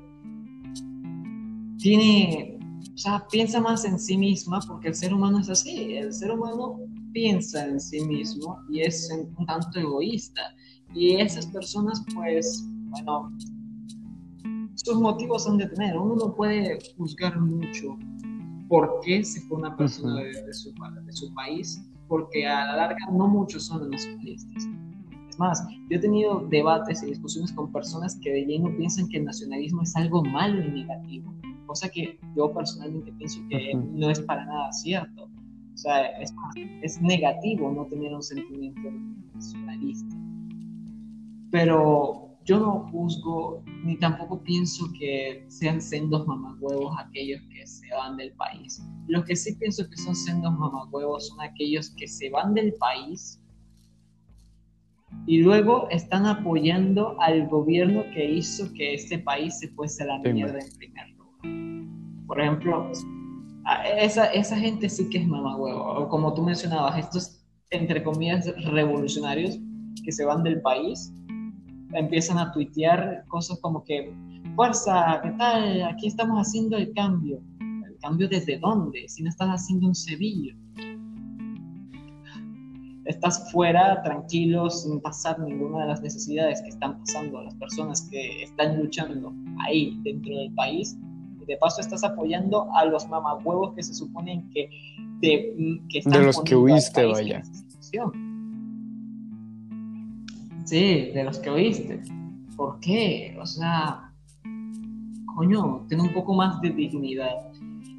[1.78, 2.60] tiene,
[2.94, 5.96] o sea, piensa más en sí misma porque el ser humano es así.
[5.96, 6.80] El ser humano
[7.14, 10.42] piensa en sí mismo y es un tanto egoísta.
[10.94, 13.32] Y esas personas, pues, bueno,
[14.76, 15.98] sus motivos son de tener.
[15.98, 17.98] Uno no puede juzgar mucho
[18.68, 23.06] por qué se fue una persona de, su, de, su, país, porque a la larga
[23.12, 24.68] no muchos son nacionalistas.
[25.40, 29.24] Más, yo he tenido debates y discusiones con personas que de lleno piensan que el
[29.24, 31.34] nacionalismo es algo malo y negativo,
[31.66, 35.30] cosa que yo personalmente pienso que no es para nada cierto.
[35.74, 36.34] O sea, es,
[36.82, 38.92] es negativo no tener un sentimiento
[39.34, 40.14] nacionalista.
[41.52, 48.18] Pero yo no juzgo ni tampoco pienso que sean sendos mamagüevos aquellos que se van
[48.18, 48.86] del país.
[49.08, 53.42] Lo que sí pienso que son sendos mamagüevos son aquellos que se van del país
[55.30, 60.18] y luego están apoyando al gobierno que hizo que este país se fuese a la
[60.18, 62.26] mierda en primer lugar.
[62.26, 62.92] Por ejemplo,
[63.96, 65.84] esa, esa gente sí que es mamagüevo.
[65.84, 69.60] O como tú mencionabas, estos, entre comillas, revolucionarios
[70.04, 71.14] que se van del país
[71.94, 74.12] empiezan a tuitear cosas como que,
[74.56, 75.84] fuerza, ¿qué tal?
[75.84, 77.40] Aquí estamos haciendo el cambio.
[77.88, 79.08] ¿El cambio desde dónde?
[79.08, 80.56] Si no estás haciendo un Sevilla.
[83.10, 88.44] Estás fuera, tranquilo, sin pasar ninguna de las necesidades que están pasando las personas que
[88.44, 90.96] están luchando ahí dentro del país.
[91.42, 94.70] Y de paso estás apoyando a los mamahuevos que se suponen que,
[95.22, 97.42] de, que están de los que huiste, vaya.
[100.66, 102.04] Sí, de los que oíste.
[102.56, 103.36] ¿Por qué?
[103.42, 104.14] O sea,
[105.36, 107.52] coño, ten un poco más de dignidad.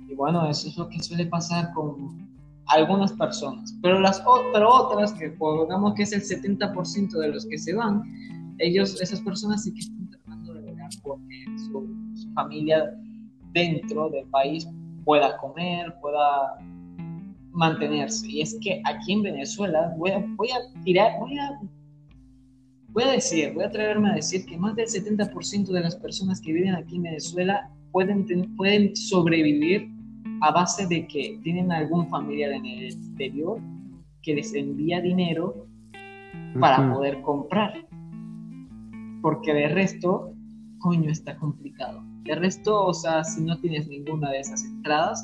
[0.08, 2.29] Y bueno, eso es lo que suele pasar con
[2.70, 3.76] algunas personas.
[3.82, 8.02] Pero las otras, que pongamos que es el 70% de los que se van,
[8.58, 11.88] ellos, esas personas sí que están tratando de lograr porque su,
[12.34, 12.94] familia
[13.52, 14.68] dentro del país
[15.04, 16.58] pueda comer, pueda
[17.52, 18.28] mantenerse.
[18.28, 21.58] Y es que aquí en Venezuela, voy a, voy a tirar, voy a
[22.92, 26.40] Voy a decir, voy a atreverme a decir que más del 70% de las personas
[26.40, 29.88] que viven aquí en Venezuela pueden, pueden sobrevivir
[30.40, 33.60] a base de que tienen algún familiar en el exterior
[34.22, 35.66] que les envía dinero
[36.58, 37.86] para poder comprar.
[39.22, 40.32] Porque de resto,
[40.78, 42.02] coño, está complicado.
[42.24, 45.22] De resto, o sea, si no tienes ninguna de esas entradas,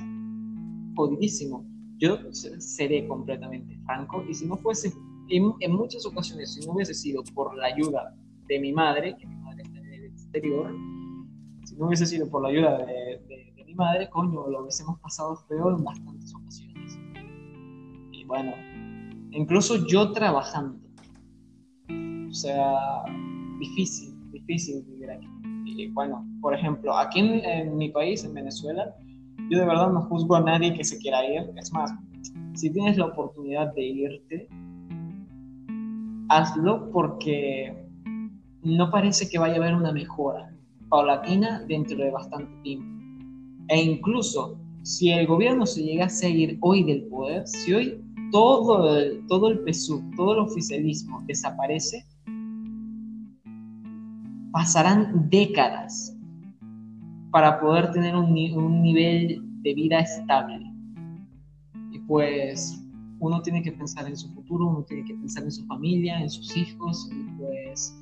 [0.94, 1.64] jodidísimo.
[1.98, 4.92] Yo seré completamente franco y si no fuese
[5.28, 8.14] en, muchas ocasiones, si no hubiese sido por la ayuda
[8.46, 10.74] de mi madre, que mi madre está en el exterior,
[11.64, 13.05] si no hubiese sido por la ayuda de,
[13.76, 16.98] madre, coño, lo hubiésemos pasado feo en bastantes ocasiones.
[18.12, 18.52] Y bueno,
[19.30, 20.78] incluso yo trabajando.
[22.28, 23.04] O sea,
[23.58, 25.28] difícil, difícil vivir aquí.
[25.64, 28.94] Y bueno, por ejemplo, aquí en, en mi país, en Venezuela,
[29.50, 31.50] yo de verdad no juzgo a nadie que se quiera ir.
[31.56, 31.92] Es más,
[32.54, 34.48] si tienes la oportunidad de irte,
[36.28, 37.86] hazlo porque
[38.62, 40.50] no parece que vaya a haber una mejora
[40.88, 42.95] paulatina dentro de bastante tiempo.
[43.68, 48.00] E incluso si el gobierno se llega a seguir hoy del poder, si hoy
[48.30, 52.06] todo el, todo el PSUV, todo el oficialismo desaparece,
[54.52, 56.16] pasarán décadas
[57.30, 60.72] para poder tener un, un nivel de vida estable.
[61.90, 62.80] Y pues
[63.18, 66.30] uno tiene que pensar en su futuro, uno tiene que pensar en su familia, en
[66.30, 68.00] sus hijos, y pues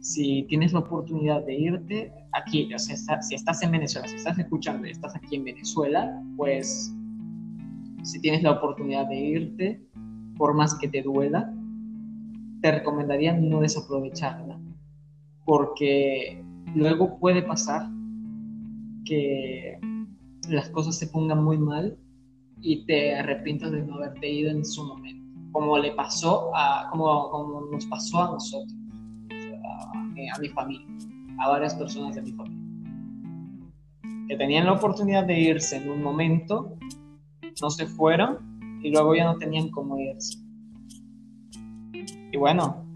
[0.00, 4.38] si tienes la oportunidad de irte aquí, o sea, si estás en Venezuela, si estás
[4.38, 6.94] escuchando y estás aquí en Venezuela, pues
[8.02, 9.86] si tienes la oportunidad de irte,
[10.36, 11.52] por más que te duela,
[12.62, 14.58] te recomendaría no desaprovecharla,
[15.44, 16.42] porque
[16.74, 17.86] luego puede pasar
[19.04, 19.78] que
[20.48, 21.98] las cosas se pongan muy mal
[22.62, 27.28] y te arrepientas de no haberte ido en su momento, como le pasó a, como,
[27.30, 28.79] como nos pasó a nosotros,
[30.28, 30.86] a, mi familia,
[31.38, 32.58] a varias personas de mi familia,
[34.28, 36.76] que tenían la oportunidad de irse en un momento,
[37.60, 40.38] no se fueron y luego ya no tenían cómo irse.
[42.32, 42.86] Y bueno,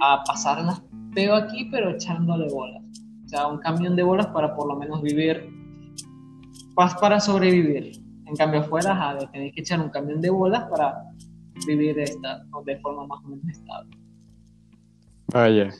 [0.00, 0.82] a pasarlas
[1.14, 2.82] peo aquí, pero echándole bolas.
[3.24, 5.48] O sea, un camión de bolas para por lo menos vivir,
[6.74, 7.92] paz para sobrevivir.
[8.26, 11.04] En cambio, afuera de tener que echar un camión de bolas para
[11.66, 13.96] vivir esta, de forma más o menos estable.
[15.32, 15.70] Vaya.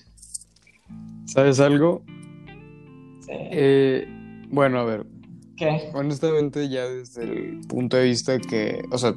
[1.26, 2.02] ¿Sabes algo?
[3.20, 3.32] Sí.
[3.32, 4.06] Eh,
[4.50, 5.06] bueno, a ver.
[5.56, 5.90] ¿Qué?
[5.94, 9.14] Honestamente, ya desde el punto de vista que, o sea,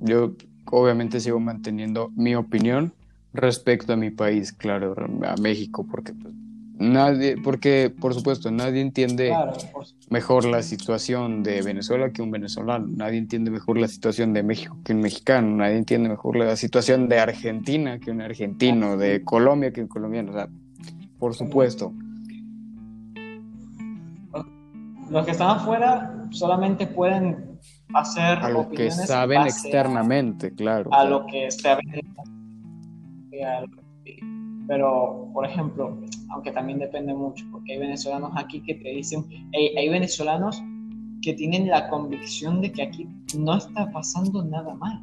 [0.00, 0.34] yo
[0.66, 2.94] obviamente sigo manteniendo mi opinión
[3.32, 4.94] respecto a mi país, claro,
[5.26, 6.34] a México, porque pues,
[6.80, 9.36] Nadie, porque por supuesto nadie entiende
[10.08, 14.78] mejor la situación de Venezuela que un venezolano, nadie entiende mejor la situación de México
[14.82, 19.74] que un mexicano, nadie entiende mejor la situación de Argentina que un argentino, de Colombia
[19.74, 20.48] que un colombiano, o sea,
[21.20, 21.92] por supuesto.
[25.10, 27.58] Los que están afuera solamente pueden
[27.94, 30.92] hacer a lo que saben externamente, claro.
[30.92, 31.86] A lo que saben
[34.70, 36.00] pero, por ejemplo,
[36.30, 40.62] aunque también depende mucho, porque hay venezolanos aquí que te dicen, hay, venezolanos
[41.22, 45.02] que tienen la convicción de que aquí no está pasando nada mal.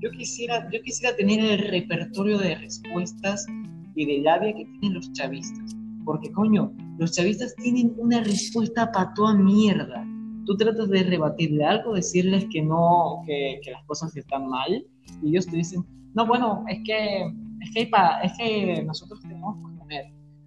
[0.00, 3.46] Yo quisiera, yo quisiera tener el repertorio de respuestas
[3.94, 5.76] y de labia que tienen los chavistas.
[6.04, 10.04] Porque, coño, los chavistas tienen una respuesta para toda mierda.
[10.46, 14.84] Tú tratas de rebatirle algo, decirles que no, que, que las cosas están mal,
[15.22, 15.84] y ellos te dicen,
[16.14, 17.22] no, bueno, es que,
[17.60, 17.90] es que,
[18.22, 20.04] es que nosotros tenemos que comer.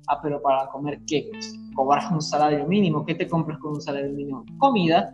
[0.07, 1.27] Ah, pero para comer, ¿qué?
[1.31, 3.05] Pues, cobras un salario mínimo.
[3.05, 4.45] ¿Qué te compras con un salario mínimo?
[4.57, 5.11] Comida.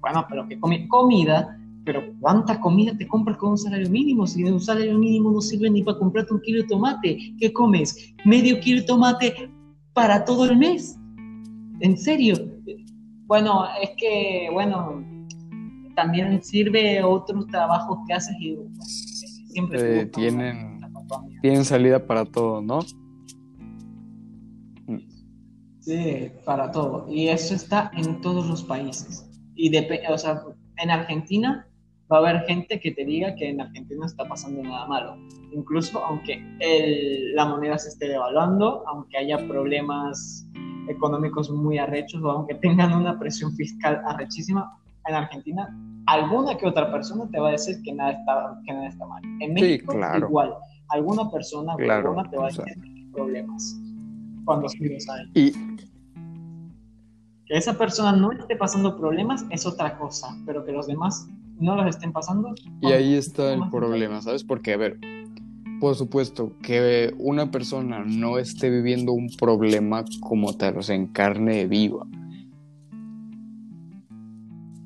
[0.00, 1.57] Bueno, pero que come comida
[1.88, 4.26] pero ¿cuánta comida te compras con un salario mínimo?
[4.26, 8.12] Si un salario mínimo no sirve ni para comprarte un kilo de tomate, ¿qué comes?
[8.26, 9.50] ¿Medio kilo de tomate
[9.94, 10.98] para todo el mes?
[11.80, 12.36] ¿En serio?
[13.26, 15.02] Bueno, es que, bueno,
[15.96, 18.58] también sirve otros trabajos que haces y
[19.46, 20.02] siempre...
[20.02, 20.82] Eh, tienen,
[21.40, 22.80] tienen salida para todo, ¿no?
[25.80, 27.06] Sí, para todo.
[27.08, 29.26] Y eso está en todos los países.
[29.54, 30.42] Y de, o sea,
[30.76, 31.64] en Argentina
[32.10, 35.16] va a haber gente que te diga que en Argentina no está pasando nada malo.
[35.52, 36.42] Incluso aunque
[37.34, 40.46] la moneda se esté devaluando, aunque haya problemas
[40.88, 45.74] económicos muy arrechos o aunque tengan una presión fiscal arrechísima, en Argentina
[46.06, 49.22] alguna que otra persona te va a decir que nada está, que nada está mal.
[49.40, 50.54] En México igual,
[50.88, 53.78] alguna persona claro, alguna te va a decir que hay problemas
[54.44, 54.78] cuando se
[55.34, 55.52] Y
[57.46, 61.28] que esa persona no esté pasando problemas es otra cosa, pero que los demás
[61.60, 62.54] no los estén pasando.
[62.80, 64.44] Y ahí está el problema, ¿sabes?
[64.44, 64.98] Porque, a ver,
[65.80, 71.06] por supuesto, que una persona no esté viviendo un problema como tal, o sea, en
[71.06, 72.06] carne viva.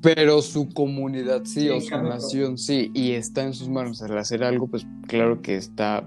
[0.01, 4.43] Pero su comunidad sí, o su nación sí, y está en sus manos al hacer
[4.43, 6.03] algo, pues claro que está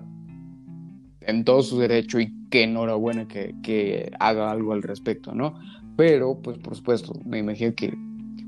[1.23, 5.59] en todo su derecho y qué enhorabuena que, que haga algo al respecto, ¿no?
[5.97, 7.97] Pero, pues por supuesto, me imagino que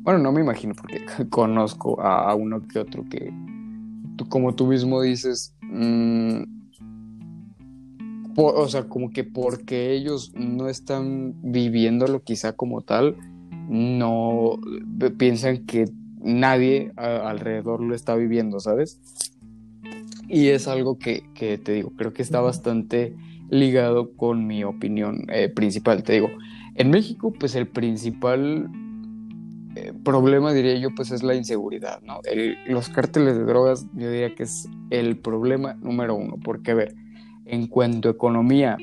[0.03, 3.33] bueno, no me imagino porque conozco a, uno que otro que,
[4.29, 6.43] como tú mismo dices, mm,
[8.37, 13.17] o sea, como que porque ellos no están viviéndolo quizá como tal,
[13.69, 14.61] no
[15.19, 15.87] piensan que
[16.21, 19.01] nadie alrededor lo está viviendo, ¿sabes?
[20.29, 23.15] Y es algo que, te digo, creo que está bastante
[23.51, 26.03] ligado con mi opinión eh, principal.
[26.03, 26.29] Te digo,
[26.75, 28.71] en México, pues el principal
[29.89, 32.21] eh, problema, diría yo, pues es la inseguridad, ¿no?
[32.67, 36.89] los cárteles de drogas, yo diría que es el problema número uno, porque, a
[37.47, 38.77] en cuanto a economía,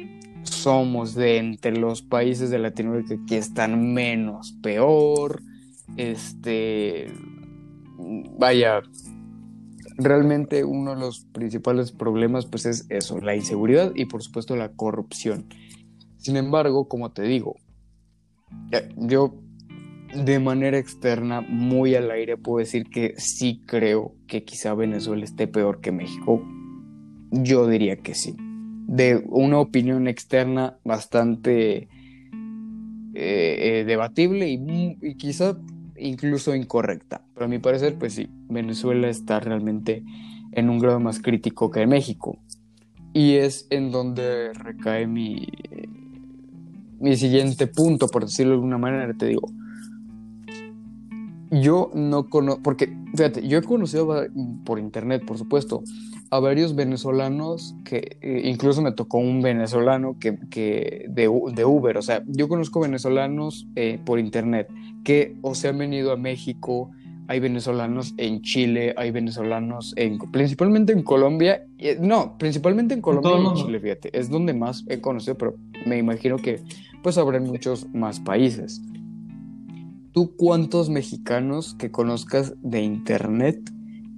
[0.44, 5.42] somos de entre los países de Latinoamérica que están menos peor,
[5.98, 7.08] este,
[8.38, 8.82] vaya,
[9.98, 14.70] realmente uno de los principales problemas, pues es eso, la inseguridad y por supuesto la
[14.70, 15.46] corrupción.
[16.18, 17.56] Sin embargo, como te digo,
[18.96, 19.36] yo
[20.16, 25.48] de manera externa, muy al aire, puedo decir que sí creo que quizá Venezuela esté
[25.48, 26.42] peor que México.
[27.32, 28.36] Yo diría que sí.
[28.88, 31.90] De una opinión externa bastante
[33.14, 35.58] eh, eh, debatible y, quizá
[35.98, 37.26] incluso incorrecta.
[37.34, 40.04] Pero a mi parecer, pues sí, Venezuela está realmente
[40.54, 42.40] en un grado más crítico que México.
[43.14, 45.48] Y es en donde recae mi,
[47.00, 49.14] mi siguiente punto, por decirlo de alguna manera.
[49.14, 49.50] Te digo,
[51.52, 54.26] yo no conozco, porque fíjate, yo he conocido
[54.64, 55.84] por internet, por supuesto,
[56.32, 61.98] a varios venezolanos que eh, incluso me tocó un venezolano que, que de, de, Uber,
[61.98, 64.68] o sea, yo conozco venezolanos eh, por internet
[65.04, 66.92] que o se han venido a México,
[67.28, 73.32] hay venezolanos en Chile, hay venezolanos en, principalmente en Colombia, eh, no, principalmente en Colombia
[73.38, 75.56] y en Chile, fíjate, es donde más he conocido, pero
[75.86, 76.60] me imagino que
[77.04, 78.82] pues habrá muchos más países.
[80.16, 83.60] ¿Tú cuántos mexicanos que conozcas de internet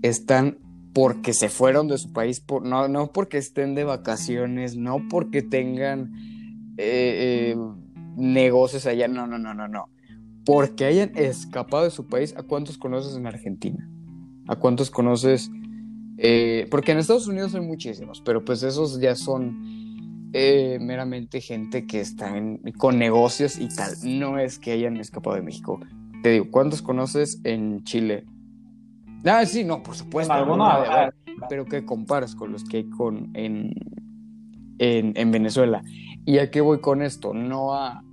[0.04, 0.60] están
[0.94, 5.42] porque se fueron de su país, por, no, no porque estén de vacaciones, no porque
[5.42, 6.14] tengan
[6.78, 7.58] eh, eh,
[8.16, 9.90] negocios allá, no, no, no, no, no.
[10.46, 13.90] Porque hayan escapado de su país, ¿a cuántos conoces en Argentina?
[14.48, 15.50] ¿A cuántos conoces?
[16.20, 19.87] Eh, porque en Estados Unidos hay muchísimos, pero pues esos ya son
[20.34, 22.34] eh, meramente gente que está
[22.78, 23.94] con negocios y tal.
[24.04, 25.80] No es que hayan escapado de México.
[26.22, 28.26] Te digo, ¿cuántos conoces en Chile?
[29.26, 30.34] Ah, sí, no, por supuesto.
[31.50, 33.74] pero ¿qué comparas con los que hay con, en,
[34.80, 35.82] en, Venezuela?
[36.26, 37.34] ¿Y a qué voy con esto?
[37.34, 38.04] No a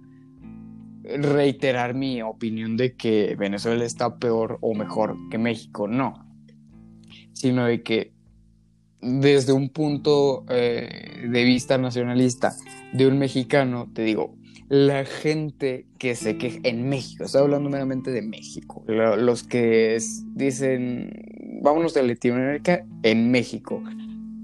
[1.03, 6.27] reiterar mi opinión de que Venezuela está peor o mejor que México, no.
[7.33, 8.15] Sino de que
[9.05, 12.55] desde un punto eh, de vista nacionalista
[12.93, 14.35] de un mexicano, te digo,
[14.69, 19.99] la gente que se queja en México, estoy hablando meramente de México, los que
[20.35, 23.83] dicen, vámonos de Latinoamérica en México,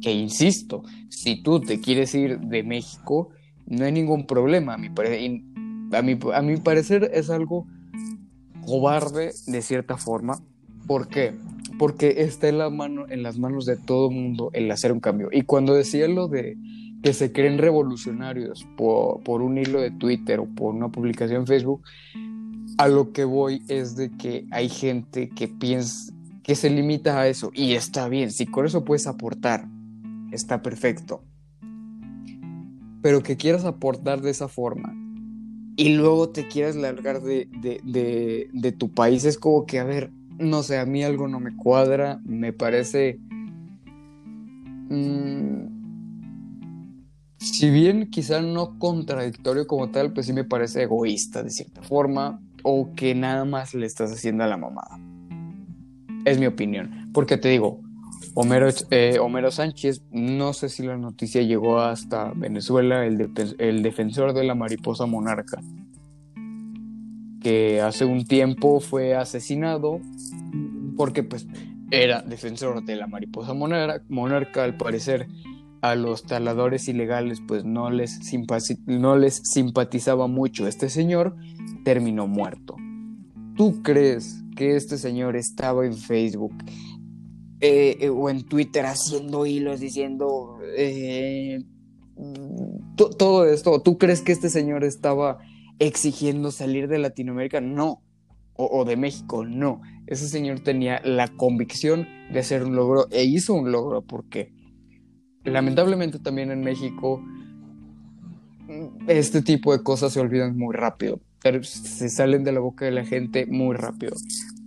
[0.03, 3.29] Que insisto, si tú te quieres ir de México,
[3.67, 4.75] no hay ningún problema.
[4.75, 7.67] A mi, a mi, a mi parecer es algo
[8.65, 10.41] cobarde de cierta forma.
[10.87, 11.35] ¿Por qué?
[11.81, 15.31] Porque está en, la mano, en las manos de todo mundo el hacer un cambio.
[15.33, 16.59] Y cuando decía lo de
[17.03, 21.47] que se creen revolucionarios por, por un hilo de Twitter o por una publicación en
[21.47, 21.81] Facebook,
[22.77, 26.13] a lo que voy es de que hay gente que piensa
[26.43, 29.67] que se limita a eso y está bien, si con eso puedes aportar,
[30.33, 31.23] está perfecto.
[33.01, 34.95] Pero que quieras aportar de esa forma
[35.77, 37.49] y luego te quieras largar de,
[38.53, 41.55] de, tu país, es como que, a ver, no sé, a mí algo no me
[41.55, 43.19] cuadra, me parece...
[44.89, 45.69] Mm,
[47.39, 52.41] si bien quizá no contradictorio como tal, pues sí me parece egoísta de cierta forma,
[52.63, 54.99] o que nada más le estás haciendo a la mamada.
[56.25, 57.11] Es mi opinión.
[57.15, 57.81] Porque te digo,
[58.35, 59.19] Homero, eh,
[59.51, 65.07] Sánchez, no sé si la noticia llegó hasta Venezuela, el, el defensor de la mariposa
[65.07, 65.61] monarca,
[67.41, 70.01] que hace un tiempo fue asesinado
[70.97, 71.47] porque pues
[71.91, 75.27] era defensor de la mariposa monarca, al parecer
[75.81, 78.21] a los taladores ilegales pues no les,
[78.87, 81.37] no les simpatizaba mucho este señor,
[81.85, 82.77] terminó muerto.
[83.57, 86.55] ¿Tú crees que este señor estaba en Facebook
[87.61, 91.65] eh, eh, o en Twitter haciendo hilos diciendo eh,
[93.19, 93.81] todo esto?
[93.81, 95.39] ¿Tú crees que este señor estaba
[95.81, 97.61] exigiendo salir de Latinoamérica?
[97.61, 98.03] No.
[98.63, 99.81] O, de México, no.
[100.07, 104.53] Ese señor tenía la convicción de hacer un logro e hizo un logro porque
[105.45, 107.25] lamentablemente también en México
[109.09, 111.21] este tipo de cosas se olvidan muy rápido,
[111.63, 114.15] se salen de la boca de la gente muy rápido.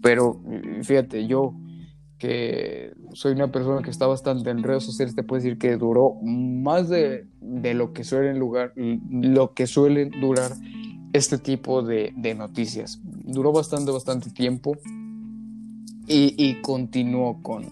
[0.01, 0.41] Pero
[0.81, 1.53] fíjate, yo
[2.17, 6.15] que soy una persona que está bastante en redes sociales, te puedo decir que duró
[6.23, 10.53] más de, lo, que suelen lugar, lo que suelen durar
[11.13, 12.99] este tipo de, noticias.
[13.03, 14.77] Duró bastante, bastante tiempo
[16.07, 17.71] y, y continuó con,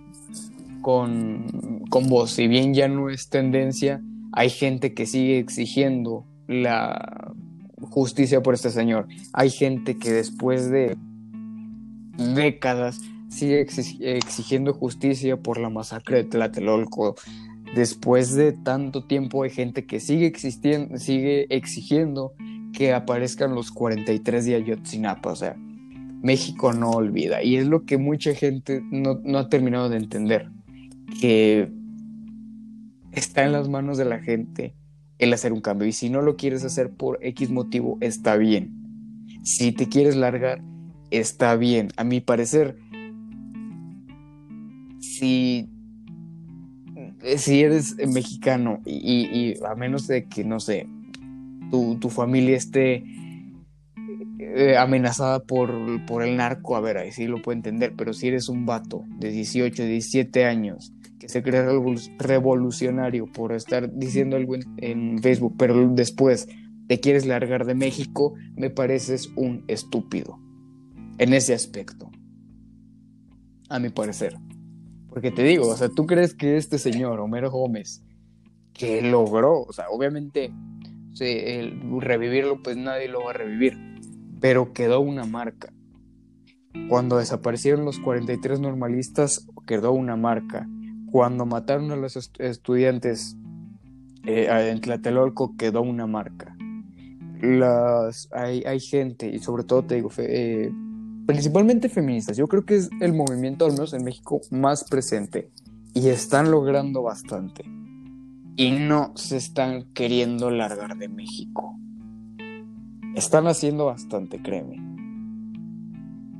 [0.82, 2.32] con, con vos.
[2.32, 4.02] Si bien ya no es tendencia,
[4.32, 7.34] hay gente que sigue exigiendo la
[7.82, 9.08] justicia por este señor.
[9.34, 10.98] Hay gente que después de
[12.18, 17.16] décadas sigue exigiendo justicia por la masacre de Tlatelolco.
[17.74, 22.34] Después de tanto tiempo hay gente que sigue existiendo, sigue exigiendo
[22.74, 25.32] que aparezcan los 43 de Ayotzinapa.
[25.32, 25.56] O sea,
[26.22, 27.44] México no olvida.
[27.44, 30.50] Y es lo que mucha gente no, no ha terminado de entender
[31.20, 31.72] que
[33.12, 34.74] está en las manos de la gente
[35.22, 35.88] el hacer un cambio.
[35.88, 38.74] Y si no lo quieres hacer por X motivo, está bien.
[39.44, 40.62] Si te quieres largar,
[41.12, 41.90] está bien.
[41.96, 42.78] A mi parecer,
[45.00, 45.70] si,
[47.38, 50.88] si eres mexicano y, a menos de que, no sé,
[51.72, 53.04] tu, tu familia esté
[54.40, 55.72] eh, amenazada por,
[56.06, 59.04] por, el narco, a ver, ahí sí lo puedo entender, pero si eres un vato
[59.18, 61.64] de 18, 17 años que se cree
[62.18, 66.48] revolucionario por estar diciendo algo en, Facebook, pero después
[66.88, 70.40] te quieres largar de México, me pareces un estúpido
[71.20, 72.10] en ese aspecto,
[73.70, 74.36] a mi parecer.
[75.08, 78.04] Porque te digo, o sea, ¿tú crees que este señor, Homero Gómez,
[78.74, 80.52] que logró, o sea, obviamente,
[81.20, 83.78] el revivirlo, pues nadie lo va a revivir,
[84.40, 85.74] pero quedó una marca.
[86.88, 90.68] Cuando desaparecieron los 43 normalistas, quedó una marca
[91.12, 93.38] cuando mataron a los estudiantes
[94.26, 96.56] eh, en Tlatelolco quedó una marca.
[97.42, 100.72] Las, hay, hay gente, y sobre todo te digo, eh,
[101.26, 105.52] principalmente feministas, yo creo que es el movimiento, al menos en México, más presente.
[105.94, 107.64] Y están logrando bastante.
[108.56, 111.78] Y no se están queriendo largar de México.
[113.16, 114.76] Están haciendo bastante, créeme.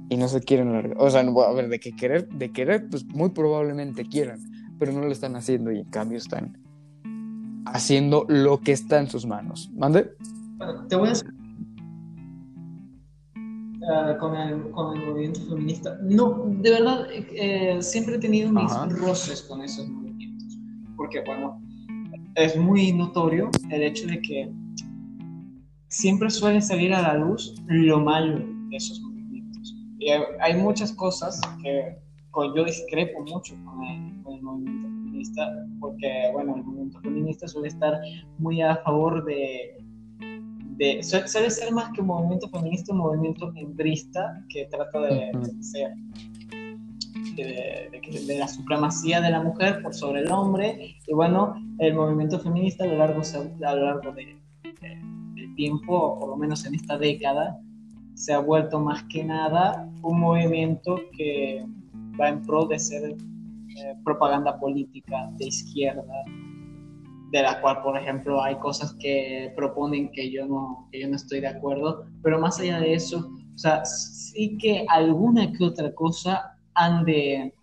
[0.10, 0.98] Y no se quieren largar.
[1.00, 4.52] O sea, a ver, de que querer, de querer, pues muy probablemente quieran
[4.82, 6.58] pero no lo están haciendo y en cambio están
[7.68, 9.70] haciendo lo que está en sus manos.
[9.76, 10.16] ¿Mande?
[10.58, 11.14] Bueno, te voy a
[13.84, 15.98] Uh, con, el, con, el, movimiento feminista.
[16.04, 20.56] No, de verdad, eh, siempre he tenido mis roces con esos movimientos.
[20.96, 21.60] Porque, bueno,
[22.36, 24.52] es muy notorio el hecho de que
[25.88, 28.40] siempre suele salir a la luz lo malo
[28.70, 29.76] de esos movimientos.
[30.00, 31.98] Y hay, muchas cosas que
[32.56, 38.00] yo discrepo mucho con el, movimiento feminista, porque, bueno, el movimiento feminista suele estar
[38.40, 39.78] muy a favor de,
[40.78, 45.92] de suele ser más que un movimiento feminista, un movimiento hembrista que trata de, ser
[47.36, 50.96] de, la supremacía de la mujer por sobre el hombre.
[51.08, 54.38] Y bueno, el movimiento feminista a lo largo, a lo largo de,
[55.36, 57.60] del tiempo, por lo menos en esta década,
[58.14, 61.66] se ha vuelto más que nada un movimiento que
[62.20, 66.14] va en pro de ser eh, propaganda política de izquierda,
[67.32, 71.16] de la cual, por ejemplo, hay cosas que proponen que yo no, que yo no
[71.16, 75.94] estoy de acuerdo, pero más allá de eso, o sea, sí que alguna que otra
[75.94, 77.54] cosa han de,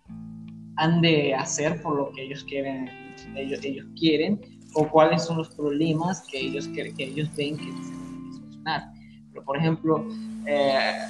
[0.77, 2.89] han de hacer por lo que ellos quieren,
[3.35, 4.39] ellos, ellos quieren,
[4.75, 8.37] o cuáles son los problemas que ellos, que, que ellos ven que se tienen que
[8.37, 8.83] solucionar.
[9.31, 10.07] Pero, por ejemplo,
[10.45, 11.05] eh,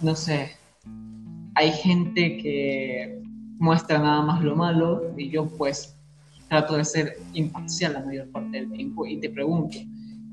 [0.00, 0.50] no sé,
[1.54, 3.22] hay gente que
[3.58, 5.96] muestra nada más lo malo y yo pues
[6.48, 9.78] trato de ser imparcial la mayor parte del tiempo y te pregunto,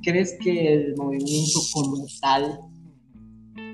[0.03, 2.59] ¿crees que el movimiento como tal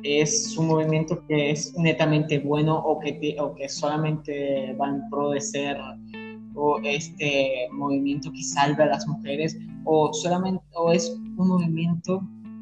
[0.07, 5.31] es un movimiento que es netamente bueno o que, o que solamente va en pro
[6.59, 12.21] o este movimiento que salve a las mujeres o solamente o es un movimiento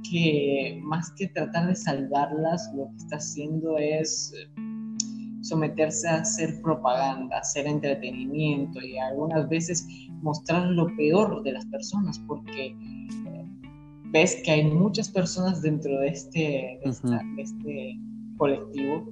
[0.10, 4.34] que más que tratar de salvarlas lo que está haciendo es
[5.42, 9.88] someterse a hacer propaganda, hacer entretenimiento y algunas veces
[10.22, 12.76] mostrar lo peor de las personas porque
[14.16, 16.80] ves que hay muchas personas dentro de este,
[17.38, 18.00] este
[18.38, 19.12] colectivo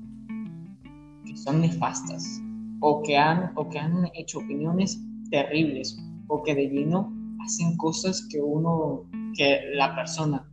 [1.26, 2.42] que son nefastas
[2.80, 4.98] o que, han, o que han hecho opiniones
[5.30, 9.04] terribles o que de lleno hacen cosas que uno,
[9.36, 10.50] que la persona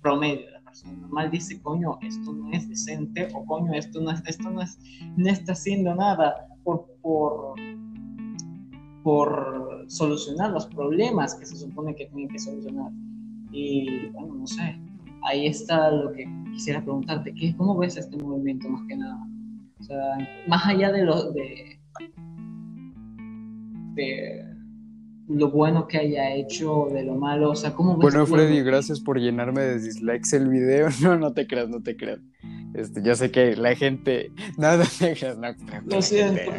[0.00, 4.48] promedio, la persona normal dice, coño, esto no es decente o coño, esto no, esto
[4.48, 4.78] no, es,
[5.16, 7.56] no está haciendo nada por, por,
[9.02, 12.92] por solucionar los problemas que se supone que tienen que solucionar.
[13.50, 14.78] Y bueno, no sé,
[15.22, 19.18] ahí está lo que quisiera preguntarte, ¿qué, ¿cómo ves este movimiento más que nada?
[19.78, 21.80] O sea, más allá de lo, de,
[23.94, 24.48] de
[25.28, 29.00] lo bueno que haya hecho, de lo malo, o sea, ¿cómo ves Bueno, Freddy, gracias
[29.00, 30.88] por llenarme de dislikes el video.
[31.02, 32.20] No, no te creas, no te creas.
[32.74, 35.48] Este, ya sé que la gente, nada te creas, no,
[35.86, 36.50] lo siento.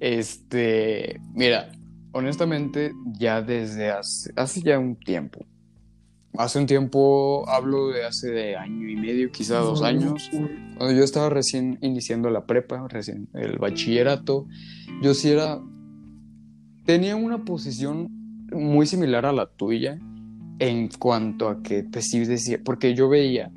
[0.00, 1.70] Este, mira,
[2.12, 5.44] honestamente, ya desde hace, hace ya un tiempo,
[6.36, 10.30] hace un tiempo, hablo de hace de año y medio, quizá dos años,
[10.76, 14.46] cuando yo estaba recién iniciando la prepa, recién el bachillerato,
[15.02, 15.60] yo sí era,
[16.84, 18.08] tenía una posición
[18.52, 19.98] muy similar a la tuya
[20.58, 23.50] en cuanto a que, pues sí decía, porque yo veía,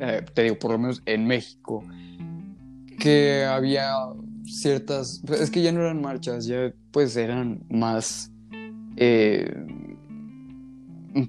[0.00, 1.84] eh, te digo, por lo menos en México,
[2.98, 3.92] que había
[4.44, 8.32] ciertas, es que ya no eran marchas, ya pues eran más...
[8.96, 9.54] Eh,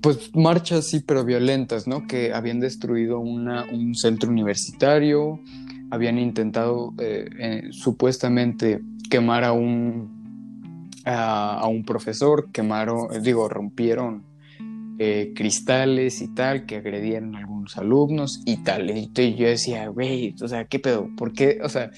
[0.02, 2.08] pues marchas sí, pero violentas, ¿no?
[2.08, 5.40] Que habían destruido un centro universitario,
[5.92, 14.24] habían intentado eh, eh, supuestamente quemar a un, a, un profesor, quemaron, digo, rompieron
[15.00, 18.90] eh, cristales y tal, que agredieron a algunos alumnos y tal.
[18.92, 21.10] Y yo decía, güey, o sea, ¿qué pedo?
[21.18, 21.60] ¿Por qué?
[21.64, 21.90] O sea,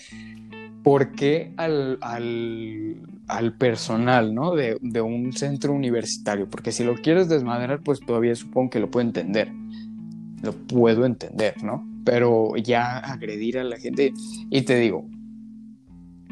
[0.84, 4.56] ¿por qué al, al, personal ¿no?
[4.56, 6.50] de, un centro universitario?
[6.50, 9.52] Porque si lo quieres desmadrar, pues todavía supongo que lo puedo entender.
[10.42, 11.88] Lo puedo entender, ¿no?
[12.04, 14.14] Pero ya agredir a la gente.
[14.50, 15.06] Y te digo,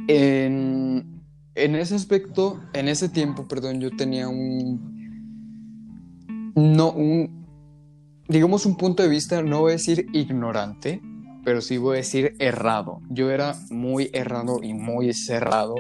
[0.08, 1.22] en,
[1.54, 4.90] en ese aspecto, en ese tiempo, perdón, yo tenía un.
[6.56, 7.46] No, un.
[8.28, 11.02] Digamos un punto de vista, no voy a decir ignorante,
[11.44, 13.02] pero sí voy a decir errado.
[13.10, 15.76] Yo era muy errado y muy cerrado.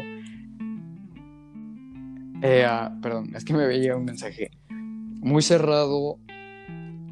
[2.41, 4.51] Eh, ah, perdón, es que me veía un mensaje.
[5.21, 6.19] Muy cerrado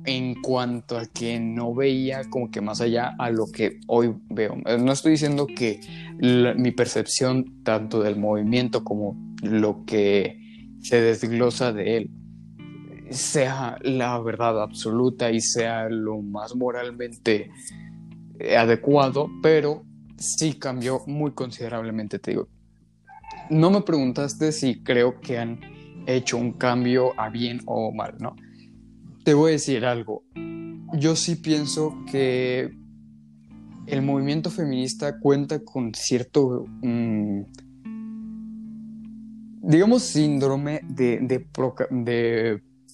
[0.06, 4.56] en cuanto a que no veía como que más allá a lo que hoy veo.
[4.66, 5.82] Eh, no estoy diciendo que
[6.20, 10.40] mi percepción tanto del movimiento como lo que
[10.82, 12.12] se desglosa de él
[13.10, 17.52] sea la verdad absoluta y sea lo más moralmente
[18.58, 19.84] adecuado, pero
[20.18, 22.48] sí cambió muy considerablemente, te digo.
[23.50, 25.60] No me preguntaste si creo que han
[26.06, 28.36] hecho un cambio a bien o mal, ¿no?
[29.24, 30.24] Te voy a decir algo.
[30.94, 32.72] Yo sí pienso que
[33.88, 37.42] el movimiento feminista cuenta con cierto, mm,
[39.64, 41.46] digamos, síndrome de,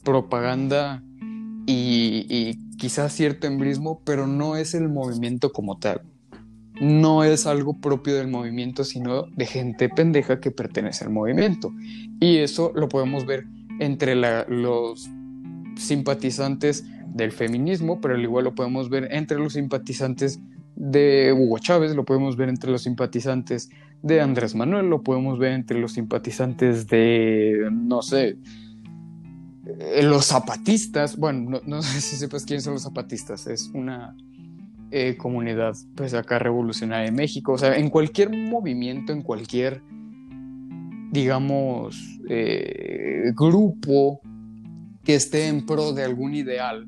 [0.03, 1.03] propaganda
[1.65, 6.02] y, quizás cierto embrismo, pero no es el movimiento como tal.
[6.82, 11.72] No es algo propio del movimiento, sino de gente pendeja que pertenece al movimiento.
[12.20, 13.45] Y eso lo podemos ver
[13.80, 15.10] entre los
[15.76, 20.40] simpatizantes del feminismo, pero al igual lo podemos ver entre los simpatizantes
[20.76, 23.70] de Hugo Chávez, lo podemos ver entre los simpatizantes
[24.02, 28.38] de Andrés Manuel, lo podemos ver entre los simpatizantes de, no sé,
[30.04, 31.18] los zapatistas.
[31.18, 34.16] Bueno, no, sé si sepas quiénes son los zapatistas, es una
[34.91, 39.82] eh, comunidad, pues acá revolucionaria de México, o sea, en cualquier movimiento, en cualquier,
[41.12, 44.22] digamos, eh, grupo
[45.04, 46.88] que esté en pro de algún ideal,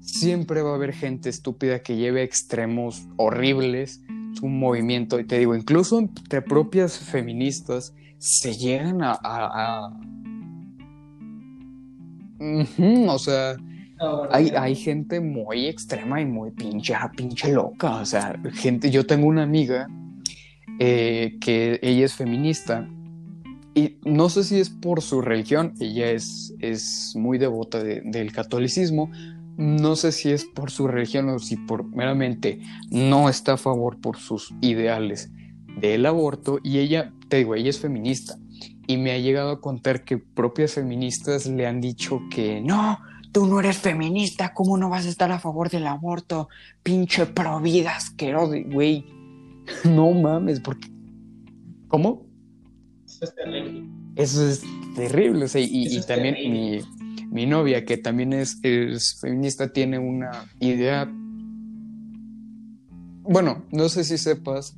[0.00, 4.02] siempre va a haber gente estúpida que lleve extremos horribles
[4.34, 5.20] su movimiento.
[5.20, 9.90] Y te digo, incluso entre propias feministas se llegan a.
[13.08, 13.56] o sea,
[14.30, 17.96] hay, hay, gente muy extrema y muy pinche, pinche loca.
[17.96, 19.88] O sea, gente, yo tengo una amiga
[20.78, 22.88] eh, que ella es feminista.
[23.74, 29.10] Y no sé si es por su religión, ella es, es muy devota del catolicismo,
[29.56, 32.60] no sé si es por su religión o si por meramente
[32.90, 35.30] no está a favor por sus ideales
[35.80, 38.36] del aborto y ella, te digo, ella es feminista
[38.88, 42.98] y me ha llegado a contar que propias feministas le han dicho que no,
[43.30, 46.48] tú no eres feminista, ¿cómo no vas a estar a favor del aborto?
[46.82, 49.06] Pinche pro vida asqueroso, güey.
[49.84, 50.88] No mames, porque...
[51.88, 52.26] ¿Cómo?
[53.06, 53.88] Eso es terrible.
[54.16, 54.62] Eso es
[54.96, 56.80] terrible, o sea, y, también mi
[57.30, 58.58] mi novia, que también es,
[59.20, 61.10] feminista, tiene una idea,
[63.22, 64.76] bueno, no sé si sepas,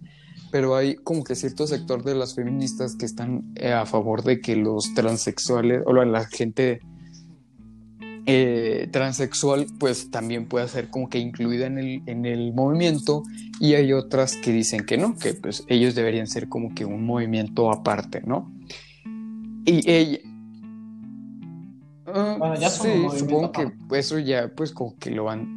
[0.50, 4.40] pero hay como que cierto sector de las feministas que están eh, a favor de
[4.40, 6.80] que los transexuales o la gente
[8.26, 13.22] eh, transexual pues también pueda ser como que incluida en el, en el movimiento
[13.58, 17.04] y hay otras que dicen que no, que pues ellos deberían ser como que un
[17.04, 18.52] movimiento aparte, ¿no?
[19.66, 20.18] Y ella,
[22.14, 25.54] Ah, bueno, ya sí, supongo que eso ya, pues, como que lo van.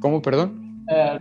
[0.00, 0.84] ¿Cómo, perdón?
[0.88, 1.18] Eh,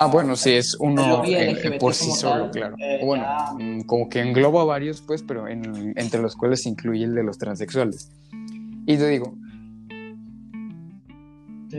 [0.00, 2.76] ah, bueno, sí, es uno eh, por sí solo, claro.
[2.78, 3.26] Eh, bueno,
[3.58, 7.38] mm, como que engloba varios, pues, pero entre los cuales se incluye el de los
[7.38, 8.10] transexuales.
[8.86, 9.34] Y te digo.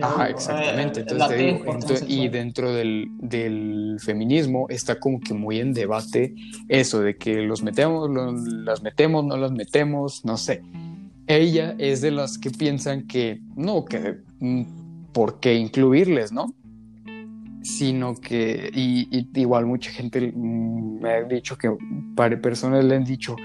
[0.01, 1.01] Ajá, exactamente.
[1.01, 1.63] Entonces te digo,
[2.07, 6.33] y dentro del, del, feminismo está como que muy en debate
[6.67, 8.09] eso de que los metemos,
[8.65, 10.63] las metemos, no las metemos, no sé.
[11.27, 14.63] Ella es de las que piensan que no, que mm,
[15.13, 16.53] por qué incluirles, ¿no?
[17.63, 21.75] Sino que, y, igual mucha gente me ha dicho que
[22.15, 23.35] para personas le han dicho,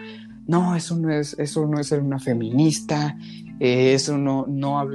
[0.46, 3.16] no, eso no es, eso no es ser una feminista,
[3.60, 4.88] eh, eso no, no,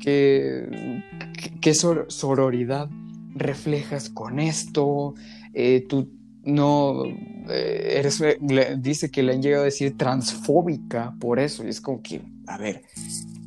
[0.00, 1.02] que,
[1.60, 2.88] qué sororidad
[3.34, 5.14] reflejas con esto,
[5.52, 6.08] eh, tú
[6.44, 8.22] no eh, eres,
[8.78, 12.56] dice que le han llegado a decir transfóbica por eso, y es como que, a
[12.56, 12.82] ver,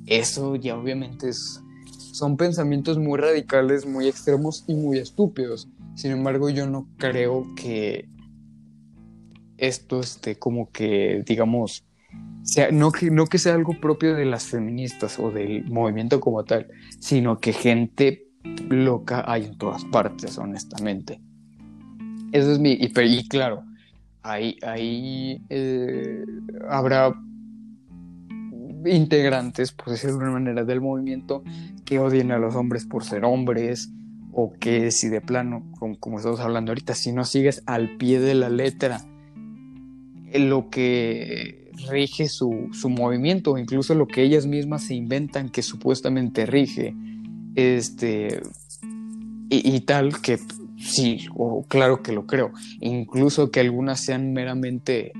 [0.05, 1.61] eso ya obviamente es,
[2.13, 5.67] son pensamientos muy radicales, muy extremos y muy estúpidos.
[5.95, 8.07] Sin embargo, yo no creo que
[9.57, 11.83] esto esté como que, digamos,
[12.43, 16.43] sea, no, que, no que sea algo propio de las feministas o del movimiento como
[16.43, 16.67] tal,
[16.99, 18.27] sino que gente
[18.69, 21.19] loca hay en todas partes, honestamente.
[22.31, 22.73] Eso es mi...
[22.73, 23.63] Y, claro,
[24.23, 26.23] ahí, eh,
[26.69, 27.13] habrá
[28.85, 31.43] integrantes, por decirlo de una manera, del movimiento
[31.85, 33.89] que odien a los hombres por ser hombres
[34.31, 38.35] o que si de plano, como, estamos hablando ahorita, si no sigues al pie de
[38.35, 39.01] la letra
[40.33, 46.45] lo que rige su, su movimiento, incluso lo que ellas mismas se inventan que supuestamente
[46.45, 46.93] rige,
[47.55, 48.41] este,
[49.49, 50.39] y, tal, que
[50.77, 55.11] sí, o claro que lo creo, incluso que algunas sean meramente,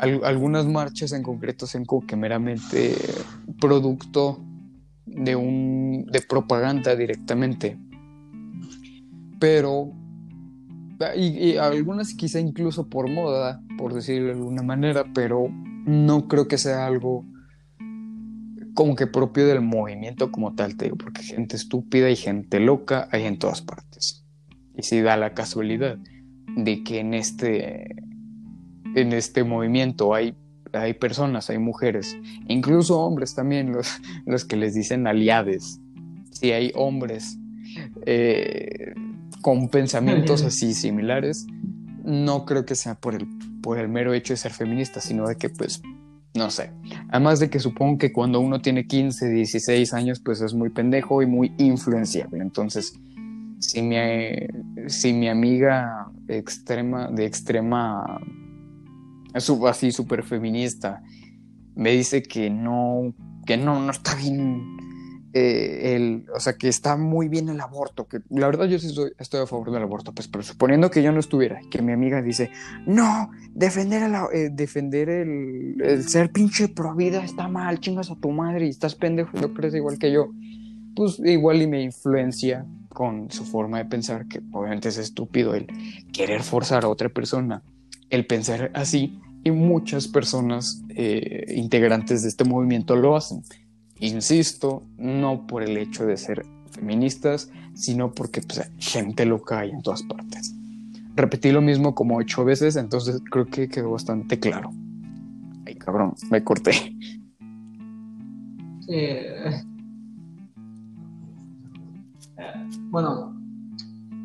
[0.00, 2.96] algunas marchas en concreto sean como que meramente
[3.60, 4.42] producto
[5.06, 7.78] de un, de propaganda directamente,
[9.38, 9.92] pero
[11.16, 16.58] y, algunas quizá incluso por moda, por decirlo de alguna manera, pero no creo que
[16.58, 17.24] sea algo
[18.74, 23.08] como que propio del movimiento como tal, te digo, porque gente estúpida y gente loca
[23.10, 24.24] hay en todas partes.
[24.76, 25.98] Y si da la casualidad
[26.56, 27.96] de que en este,
[28.94, 30.34] en este movimiento hay,
[30.72, 32.16] hay personas, hay mujeres,
[32.48, 35.80] incluso hombres también, los, los que les dicen aliades,
[36.32, 37.38] si hay hombres
[38.06, 38.94] eh,
[39.42, 41.46] con pensamientos así similares,
[42.04, 43.26] no creo que sea por el,
[43.62, 45.82] por el mero hecho de ser feminista, sino de que pues,
[46.34, 46.70] no sé.
[47.10, 51.22] Además de que supongo que cuando uno tiene 15, 16 años, pues es muy pendejo
[51.22, 52.40] y muy influenciable.
[52.40, 52.94] Entonces,
[53.58, 53.96] si mi,
[54.86, 58.20] si mi amiga extrema, de extrema,
[59.34, 61.02] así súper feminista,
[61.74, 63.14] me dice que no,
[63.46, 64.76] que no, no está bien
[65.32, 68.88] eh, el, o sea, que está muy bien el aborto, que la verdad yo sí
[68.88, 71.92] estoy, estoy, a favor del aborto, pues, pero suponiendo que yo no estuviera, que mi
[71.92, 72.50] amiga dice,
[72.84, 78.16] no, defender el, eh, defender el, el, ser pinche pro vida está mal, chingas a
[78.16, 80.32] tu madre y estás pendejo y no crees igual que yo,
[80.96, 85.68] pues igual y me influencia con su forma de pensar, que obviamente es estúpido el
[86.12, 87.62] querer forzar a otra persona,
[88.10, 93.42] el pensar así, y muchas personas eh, integrantes de este movimiento lo hacen.
[93.98, 99.82] Insisto, no por el hecho de ser feministas, sino porque pues, gente loca hay en
[99.82, 100.54] todas partes.
[101.16, 104.70] Repetí lo mismo como ocho veces, entonces creo que quedó bastante claro.
[105.66, 106.72] Ay, cabrón, me corté.
[112.90, 113.40] Bueno,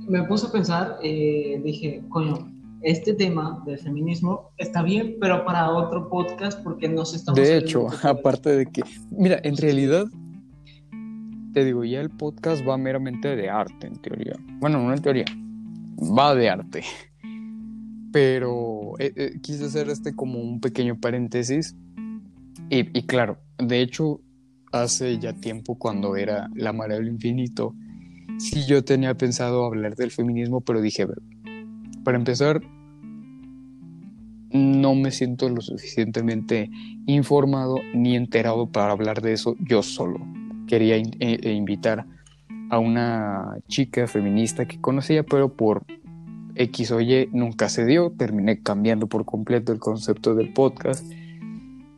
[0.08, 2.52] me puse a pensar, eh, dije, coño,
[2.86, 7.34] este tema del feminismo está bien, pero para otro podcast porque no se está...
[7.34, 10.06] De hecho, aparte de que, mira, en realidad,
[11.54, 14.36] te digo, ya el podcast va meramente de arte, en teoría.
[14.60, 15.26] Bueno, no en teoría,
[16.00, 16.84] va de arte.
[18.12, 21.76] Pero eh, eh, quise hacer este como un pequeño paréntesis.
[22.70, 24.22] Y, y, claro, de hecho,
[24.72, 27.74] hace ya tiempo cuando era La Marea del Infinito,
[28.38, 31.08] sí yo tenía pensado hablar del feminismo, pero dije,
[32.04, 32.62] para empezar,
[34.56, 36.70] no me siento lo suficientemente
[37.06, 40.20] informado ni enterado para hablar de eso yo solo.
[40.68, 42.06] Quería eh, eh, invitar
[42.70, 45.84] a una chica feminista que conocía, pero por
[46.56, 48.12] X o Y nunca se dio.
[48.12, 51.06] Terminé cambiando por completo el concepto del podcast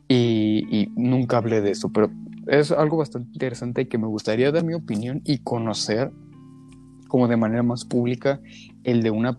[0.08, 1.90] y, y nunca hablé de eso.
[1.90, 2.10] Pero
[2.46, 6.10] es algo bastante interesante que me gustaría dar mi opinión y conocer
[7.08, 8.40] como de manera más pública
[8.84, 9.38] el de una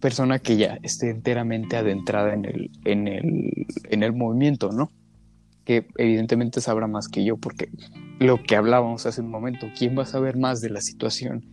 [0.00, 4.90] persona que ya esté enteramente adentrada en el, en el, en el movimiento, ¿no?
[5.64, 7.70] Que evidentemente sabrá más que yo, porque
[8.18, 11.44] lo que hablábamos hace un momento, ¿quién va a saber más de la situación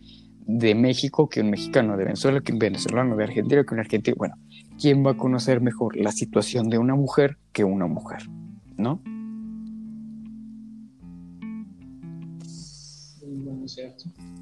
[0.46, 4.16] de México que un mexicano, de Venezuela que un venezolano, de Argentina que un argentino?
[4.16, 4.34] Bueno,
[4.80, 8.22] ¿quién va a conocer mejor la situación de una mujer que una mujer,
[8.76, 9.02] ¿no?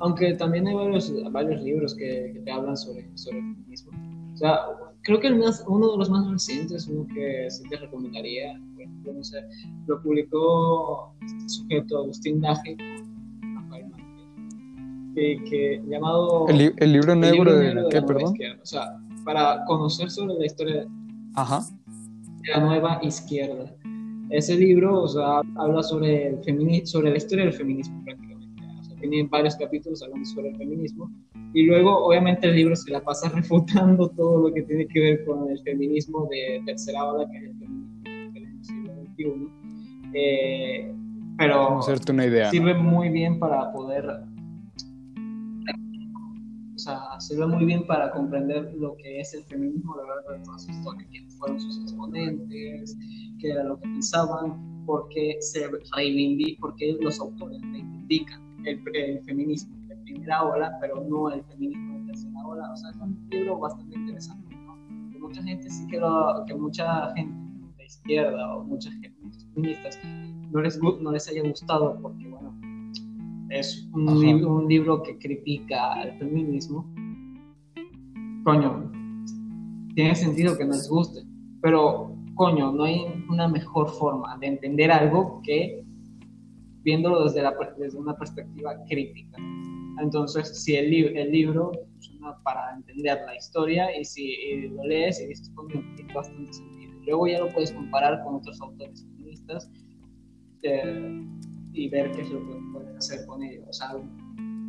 [0.03, 3.93] Aunque también hay varios, varios libros que, que te hablan sobre, sobre el feminismo.
[4.35, 4.59] O sea,
[5.03, 8.83] creo que el más, uno de los más recientes, uno que sí te recomendaría, por
[8.83, 9.39] ejemplo, no sé,
[9.87, 12.77] lo publicó este sujeto Agustín Daje,
[15.15, 16.49] que, que, llamado...
[16.49, 18.33] El, el libro negro, el libro de, negro de, ¿qué, la perdón?
[18.33, 18.63] Izquierda.
[18.63, 20.87] O sea, para conocer sobre la historia
[21.35, 21.61] Ajá.
[22.41, 23.73] de la nueva izquierda.
[24.31, 28.32] Ese libro, o sea, habla sobre, el sobre la historia del feminismo prácticamente
[29.09, 31.11] tiene varios capítulos hablando sobre el feminismo.
[31.55, 35.25] Y luego, obviamente, el libro se la pasa refutando todo lo que tiene que ver
[35.25, 39.49] con el feminismo de tercera ola, que es el feminismo del siglo XXI.
[40.15, 40.95] Eh,
[41.39, 42.51] pero hacerte una idea.
[42.51, 44.05] sirve muy bien para poder.
[46.75, 50.33] O sea, sirve muy bien para comprender lo que es el feminismo a lo largo
[50.33, 52.97] de toda su historia, quiénes fueron sus exponentes,
[53.41, 58.83] qué era lo que pensaban, por qué se reivindican, por qué los autores reivindican el,
[58.95, 62.71] el, feminismo de primera ola, pero no el feminismo de tercera ola.
[62.73, 65.11] O sea, es un libro bastante interesante, ¿no?
[65.11, 67.35] Que mucha gente sí que lo, que mucha gente
[67.77, 69.99] de izquierda o mucha gente, muchos feministas,
[70.51, 72.55] no les, no les haya gustado porque, bueno,
[73.51, 76.87] es un, li un libro que critica al feminismo.
[78.45, 78.91] Coño,
[79.95, 81.21] tiene sentido que no les guste,
[81.61, 85.85] pero, coño, no hay una mejor forma de entender algo que
[86.85, 89.39] viéndolo desde, la, desde una perspectiva crítica.
[90.01, 94.85] Entonces, si el, li el libro funciona para entender la historia y si y lo
[94.85, 96.93] lees y dices, coño, tiene bastante sentido.
[97.07, 99.71] Luego ya lo puedes comparar con otros autores feministas
[100.63, 101.25] eh,
[101.73, 103.65] y ver qué es lo que puedes hacer con ello.
[103.69, 103.93] O sea,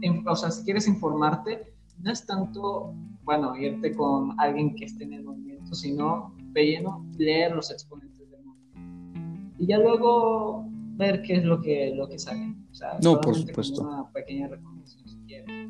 [0.02, 1.64] en, o sea, si quieres informarte,
[2.02, 7.06] no es tanto, bueno, irte con alguien que esté en el movimiento, sino de lleno
[7.18, 9.56] leer los exponentes del movimiento.
[9.60, 12.55] Y ya luego ver qué es lo que, lo que sale.
[12.71, 13.81] O sea, no, por supuesto.
[13.81, 15.69] Una pequeña recomendación si quieres.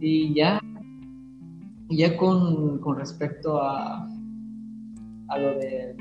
[0.00, 0.60] Y ya,
[1.88, 4.08] ya con, con respecto a,
[5.28, 5.96] a lo de,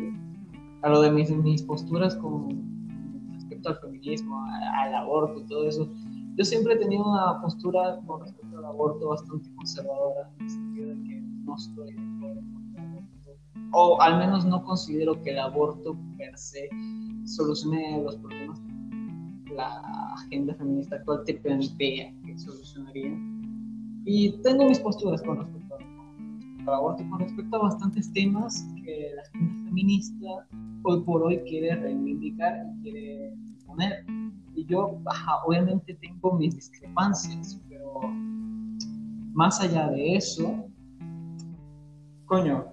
[0.81, 5.67] a lo de mis, mis posturas con respecto al feminismo, a, al aborto y todo
[5.67, 5.89] eso,
[6.35, 10.87] yo siempre he tenido una postura con respecto al aborto bastante conservadora, en el sentido
[10.89, 12.58] de que no estoy de acuerdo
[13.71, 16.69] o al menos no considero que el aborto per se
[17.25, 18.59] solucione los problemas
[19.45, 23.17] que la agenda feminista actual te plantea que solucionaría.
[24.05, 25.75] Y tengo mis posturas con respecto
[26.65, 30.47] al aborto, con respecto a bastantes temas que la agenda feminista
[30.83, 33.33] hoy por hoy quiere reivindicar y quiere
[33.65, 34.05] poner.
[34.55, 34.99] Y yo,
[35.45, 38.01] obviamente tengo mis discrepancias, pero
[39.33, 40.65] más allá de eso,
[42.25, 42.65] coño,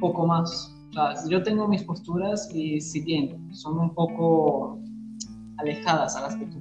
[0.00, 0.74] poco más.
[0.90, 4.80] O sea, yo tengo mis posturas y si bien son un poco
[5.58, 6.58] alejadas a las que tú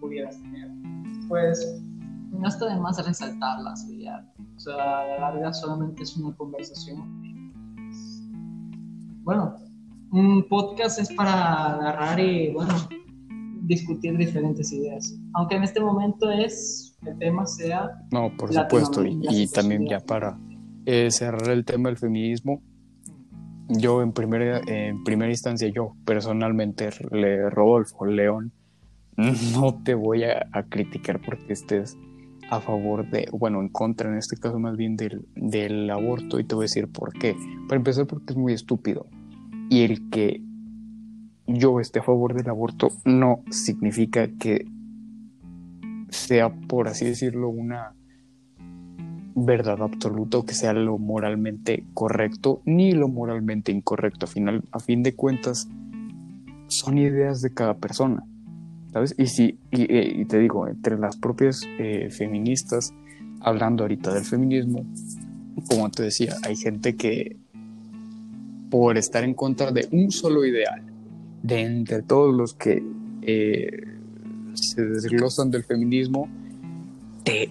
[0.00, 0.70] pudieras tener,
[1.28, 1.80] pues
[2.30, 4.24] no está de más resaltarlas ya.
[4.56, 7.18] O sea, a la larga solamente es una conversación.
[9.22, 9.56] Bueno,
[10.10, 12.74] un podcast es para agarrar y, bueno,
[13.62, 15.18] discutir diferentes ideas.
[15.34, 17.90] Aunque en este momento es, el tema sea...
[18.10, 20.38] No, por supuesto, y, también ya para
[20.86, 22.62] eh, cerrar el tema del feminismo,
[23.68, 28.52] yo en primera, en primera instancia, yo personalmente, le, Rodolfo León,
[29.16, 31.96] no te voy a, a criticar porque estés
[32.50, 36.44] a favor de, bueno, en contra en este caso más bien del, del aborto y
[36.44, 37.36] te voy a decir por qué.
[37.68, 39.06] Para empezar porque es muy estúpido.
[39.68, 40.42] Y el que
[41.46, 44.66] yo esté a favor del aborto no significa que
[46.08, 47.94] sea, por así decirlo, una
[49.46, 54.26] verdad absoluta o que sea lo moralmente correcto ni lo moralmente incorrecto.
[54.26, 55.68] A, final, a fin de cuentas,
[56.68, 58.24] son ideas de cada persona.
[58.92, 59.14] ¿sabes?
[59.18, 62.92] Y, si, eh, y, te digo, entre las propias eh, feministas,
[63.40, 64.84] hablando ahorita del feminismo,
[65.68, 67.36] como te decía, hay gente que
[68.70, 70.82] por estar en contra de un solo ideal,
[71.42, 72.82] de entre todos los que
[73.22, 73.82] eh,
[74.54, 76.28] se desglosan del feminismo,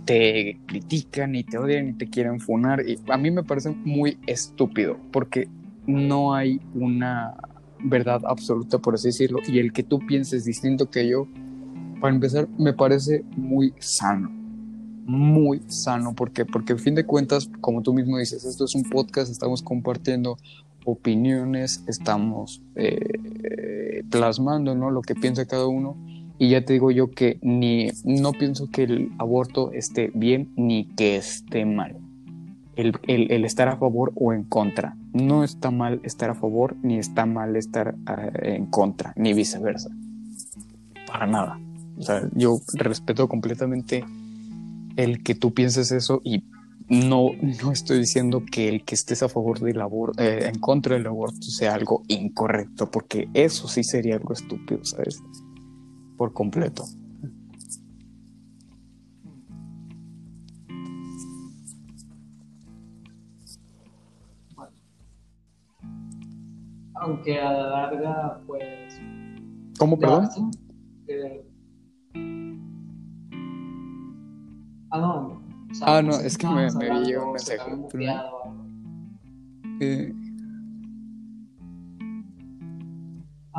[0.06, 2.88] te, critican y te odian y te quieren funar.
[2.88, 5.48] Y a mí me parece muy estúpido, porque
[5.86, 7.36] no hay una
[7.80, 11.28] verdad absoluta, por así decirlo, y el que tú pienses distinto que yo,
[12.02, 14.30] para empezar, me parece muy sano.
[15.06, 18.84] Muy sano, porque porque al fin de cuentas, como tú mismo dices, esto es un
[18.84, 20.38] podcast, estamos compartiendo
[20.84, 24.90] opiniones, estamos eh, plasmando ¿no?
[24.90, 25.98] lo que piensa cada uno.
[26.40, 30.86] Y ya te digo yo que ni no pienso que el aborto esté bien ni
[30.86, 31.98] que esté mal
[32.78, 34.96] el, estar a favor o en contra.
[35.14, 39.90] No está mal estar a favor ni está mal estar eh, en contra, ni viceversa.
[41.08, 41.60] Para nada.
[41.98, 44.06] O sea, yo respeto completamente
[44.96, 46.44] el que tú pienses eso y
[46.88, 47.32] no,
[47.64, 51.08] no estoy diciendo que el que estés a favor del aborto, eh, en contra del
[51.08, 55.22] aborto sea algo incorrecto, porque eso sí sería algo estúpido, ¿sabes?
[56.18, 56.84] Por completo.
[67.08, 69.00] aunque a la larga, pues...
[69.80, 70.30] ¿Cómo, perdón?
[74.90, 75.42] Ah, no.
[75.82, 77.72] ah, no, es que me, me llegó un mensaje.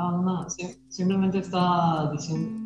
[0.01, 0.47] Ah, no, no,
[0.87, 2.57] simplemente estaba diciendo,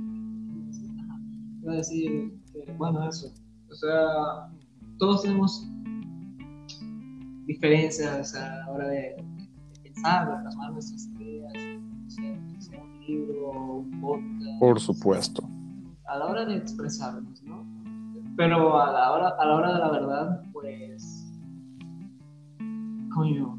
[1.62, 3.32] iba a decir que, bueno, eso,
[3.70, 4.50] o sea,
[4.98, 5.66] todos tenemos
[7.46, 9.24] diferencias a la hora de
[9.82, 11.52] pensar, de plasmar nuestras ideas,
[12.08, 14.60] sea, un libro, un podcast.
[14.60, 15.48] Por supuesto.
[16.08, 17.64] A la hora de expresarnos, ¿no?
[18.36, 21.32] Pero a la hora, a la hora de la verdad, pues.
[23.14, 23.58] Coño.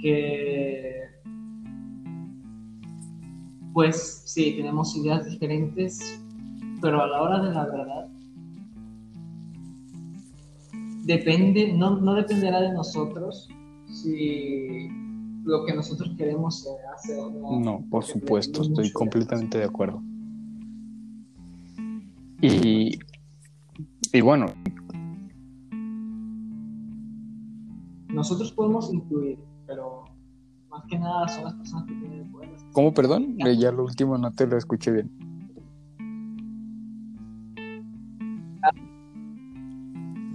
[0.00, 1.01] Que.
[3.72, 6.22] Pues sí, tenemos ideas diferentes,
[6.80, 8.08] pero a la hora de la verdad,
[11.04, 13.48] depende, no, no dependerá de nosotros
[13.86, 14.88] si
[15.44, 17.60] lo que nosotros queremos se hace o no.
[17.60, 20.02] No, por supuesto, estoy completamente de acuerdo.
[22.40, 22.98] Y,
[24.12, 24.46] y bueno.
[28.08, 30.01] Nosotros podemos incluir, pero
[30.82, 32.50] más que nada son las personas que tienen el poder.
[32.72, 33.36] ¿Cómo, perdón?
[33.38, 35.10] Ya lo último no te lo escuché bien.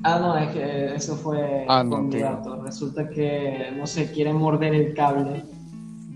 [0.04, 2.08] Ah, no, es que eso fue ah, no,
[2.64, 5.44] Resulta que no se quiere morder el cable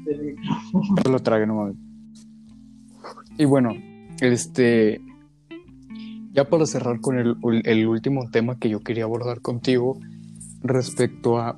[0.06, 0.96] del micrófono.
[1.10, 1.74] lo trague, no
[3.38, 3.74] Y bueno,
[4.22, 5.02] este.
[6.34, 7.36] Ya para cerrar con el,
[7.66, 10.00] el último tema que yo quería abordar contigo
[10.62, 11.58] respecto a.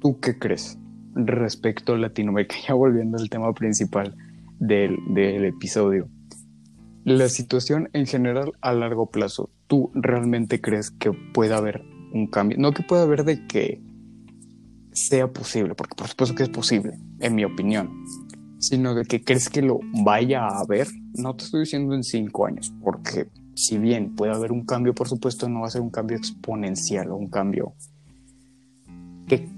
[0.00, 0.79] ¿Tú qué crees?
[1.14, 4.16] Respecto a Latinoamérica, ya volviendo al tema principal
[4.58, 6.08] del, del episodio.
[7.04, 11.82] La situación en general a largo plazo tú realmente crees que pueda haber
[12.12, 12.58] un cambio.
[12.58, 13.80] No que pueda haber de que
[14.92, 18.04] sea posible, porque por supuesto que es posible, en mi opinión,
[18.58, 20.88] sino de que crees que lo vaya a haber.
[21.14, 25.08] No te estoy diciendo en cinco años, porque si bien puede haber un cambio, por
[25.08, 27.74] supuesto, no va a ser un cambio exponencial o un cambio
[29.26, 29.48] que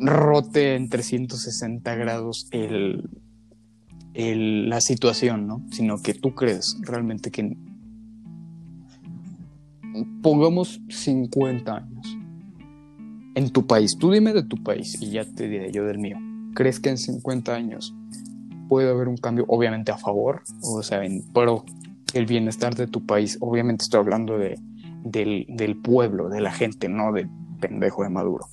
[0.00, 3.08] rote en 360 grados el,
[4.14, 5.62] la situación, ¿no?
[5.70, 7.56] Sino que tú crees realmente que
[10.22, 12.18] pongamos 50 años
[13.34, 13.96] en tu país.
[13.98, 16.16] Tú dime de tu país y ya te diré yo del mío.
[16.54, 17.94] ¿Crees que en 50 años
[18.68, 21.24] puede haber un cambio, obviamente a favor, o sea, en
[22.14, 23.38] el bienestar de tu país?
[23.40, 24.58] Obviamente estoy hablando de,
[25.04, 27.28] del, del pueblo, de la gente, no del
[27.60, 28.46] pendejo de Maduro.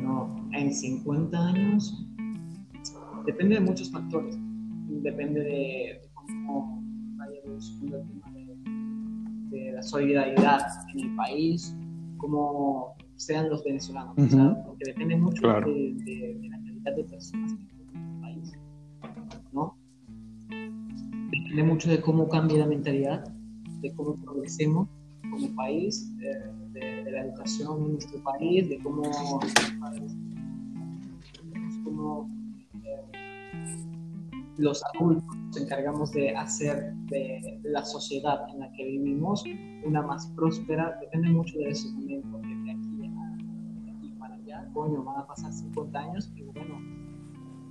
[0.00, 2.06] Bueno, en 50 años
[3.26, 4.38] depende de muchos factores.
[5.02, 6.80] Depende de cómo
[7.20, 8.30] el tema
[9.50, 10.60] de, la solidaridad
[10.94, 11.74] en el país,
[12.16, 18.14] cómo sean los venezolanos, porque depende mucho de, la calidad de personas que viven en
[18.14, 18.52] el país,
[19.52, 19.76] ¿no?
[20.48, 23.24] Depende mucho de cómo cambie la mentalidad,
[23.80, 24.88] de cómo progresemos
[25.28, 26.12] como país,
[27.08, 29.02] de, la educación en nuestro país, de cómo,
[31.84, 32.28] cómo
[34.58, 39.44] los adultos nos encargamos de hacer de la sociedad en la que vivimos
[39.84, 44.68] una más próspera, depende mucho de eso también, porque de aquí, a, aquí para allá,
[44.74, 46.80] coño, van a pasar 50 años y bueno,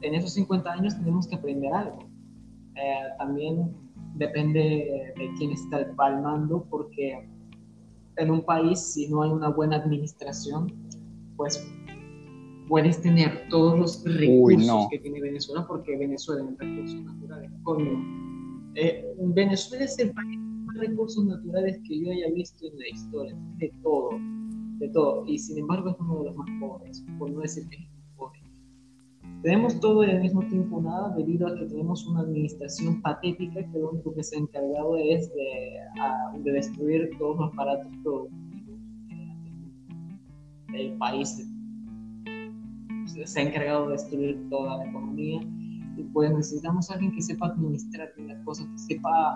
[0.02, 2.10] en esos 50 años tenemos que aprender algo.
[2.76, 3.76] Eh, también
[4.16, 7.28] depende de quién está al mando, porque
[8.18, 10.73] en un país, si no hay una buena administración,
[11.35, 11.65] pues
[12.68, 17.52] puedes tener todos los recursos que tiene Venezuela, porque Venezuela es un recursos naturales.
[17.64, 18.03] Coño,
[18.76, 22.88] eh, Venezuela es el país con más recursos naturales que yo haya visto en la
[22.89, 24.10] historia, de todo,
[24.80, 25.26] de todo.
[25.27, 27.97] Y sin embargo es uno de los más pobres, por no decir que.
[29.44, 33.80] Tenemos todo y al mismo tiempo nada debido a que tenemos una administración patética que
[33.80, 38.48] lo único que se ha encargado es de, de destruir todos los aparatos productivos
[40.72, 41.48] del país
[43.26, 45.42] se ha encargado de destruir toda la economía
[45.96, 49.36] y pues necesitamos alguien que sepa administrar las cosas, que sepa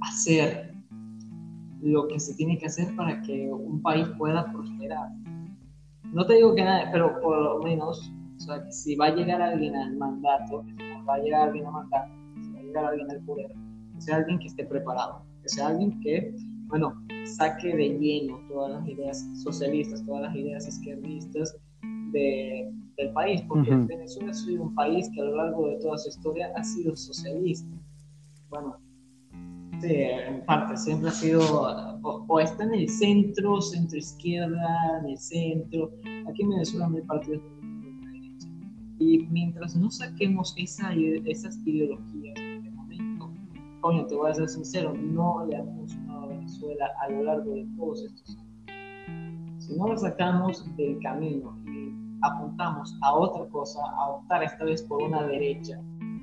[0.00, 0.74] hacer
[1.80, 5.10] lo que se tiene que hacer para que un país pueda prosperar.
[6.12, 8.12] No te digo que nada, pero por lo menos,
[8.44, 10.64] o sea, si va a llegar alguien al mandato,
[11.08, 12.12] va a llegar alguien al mandato,
[12.42, 13.50] si va a llegar alguien al poder,
[13.94, 16.34] que sea alguien que esté preparado, que sea alguien que,
[16.66, 16.94] bueno,
[17.24, 21.56] saque de lleno todas las ideas socialistas, todas las ideas izquierdistas
[22.12, 26.10] del país, porque Venezuela ha sido un país que a lo largo de toda su
[26.10, 27.68] historia ha sido socialista.
[28.50, 28.76] Bueno,
[29.80, 31.40] sí, en parte, siempre ha sido,
[32.02, 35.90] o, está en el centro, centro izquierda, en el centro.
[36.28, 37.42] Aquí en Venezuela no hay partidos.
[38.98, 43.30] Y mientras no saquemos esa, esas ideologías, de momento,
[43.80, 47.54] coño, te voy a ser sincero, no le han funcionado a Venezuela a lo largo
[47.54, 49.66] de todos estos años.
[49.66, 51.64] Si no lo sacamos del camino
[52.24, 55.80] apuntamos a otra cosa, a optar esta vez por una derecha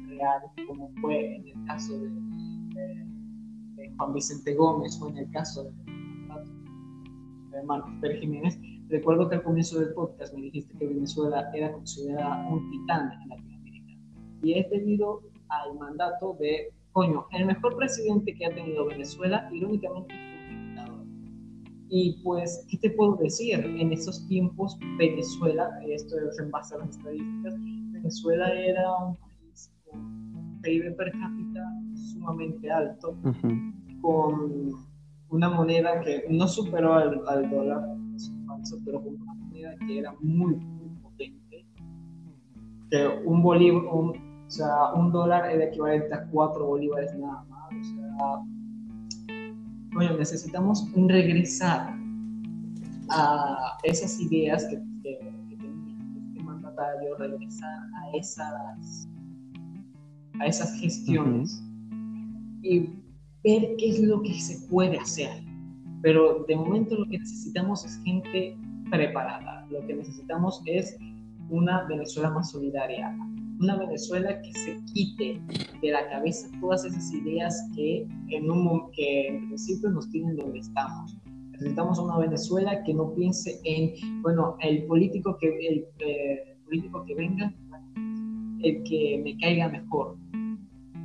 [0.08, 2.10] real, como fue en el caso de,
[3.98, 5.72] Juan Vicente Gómez o en el caso de,
[7.66, 8.60] Marcos Pérez Jiménez,
[8.92, 13.30] recuerdo que al comienzo del podcast me dijiste que Venezuela era considerada un titán en
[13.30, 13.94] Latinoamérica.
[14.44, 20.14] Y es debido al mandato de, coño, el mejor presidente que ha tenido Venezuela, irónicamente
[21.94, 23.60] y pues, ¿qué te puedo decir?
[23.60, 27.54] En esos tiempos, Venezuela, esto es en base a las estadísticas,
[27.92, 31.70] Venezuela era un país con un PIB per cápita
[32.14, 33.18] sumamente alto,
[34.02, 34.72] con
[35.32, 37.84] una moneda que no superó al, al dólar,
[38.86, 41.66] pero con una moneda que era muy, muy potente,
[42.90, 44.14] que un bolívar, o
[44.48, 48.46] sea, un dólar era equivalente a cuatro bolívares nada más, o sea,
[49.94, 51.94] bueno, necesitamos regresar
[53.10, 55.20] a esas ideas que, tenía
[56.30, 59.08] este mandatario, regresar a esas,
[60.40, 61.62] a esas gestiones
[62.62, 62.80] y
[63.44, 65.51] ver qué es lo que se puede hacer.
[66.02, 68.58] Pero de momento lo que necesitamos es gente
[68.90, 69.66] preparada.
[69.70, 70.98] Lo que necesitamos es
[71.50, 73.16] una Venezuela más solidaria,
[73.60, 75.40] una Venezuela que se quite
[75.82, 80.60] de la cabeza todas esas ideas que en, un, que en principio nos tienen donde
[80.60, 81.18] estamos.
[81.52, 87.14] Necesitamos una Venezuela que no piense en, bueno, el político que, el, eh, político que
[87.14, 87.54] venga,
[88.64, 90.18] el que me caiga mejor,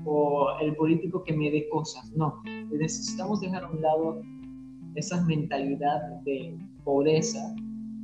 [0.06, 2.10] o el político que me dé cosas.
[2.12, 4.22] No, necesitamos dejar a un lado
[4.96, 7.54] esa mentalidad de pobreza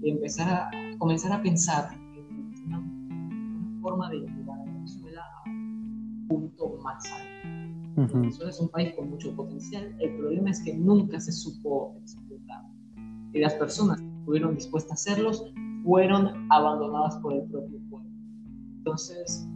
[0.03, 4.21] y empezar a comenzar a pensar en una, forma de
[6.29, 8.19] punto más alto.
[8.19, 12.63] Venezuela es un país con mucho potencial, el problema es que nunca se supo explotar.
[13.33, 15.53] Y las personas estuvieron dispuestas a hacerlos,
[15.85, 18.09] fueron abandonadas por el propio pueblo.
[18.79, 19.47] Entonces,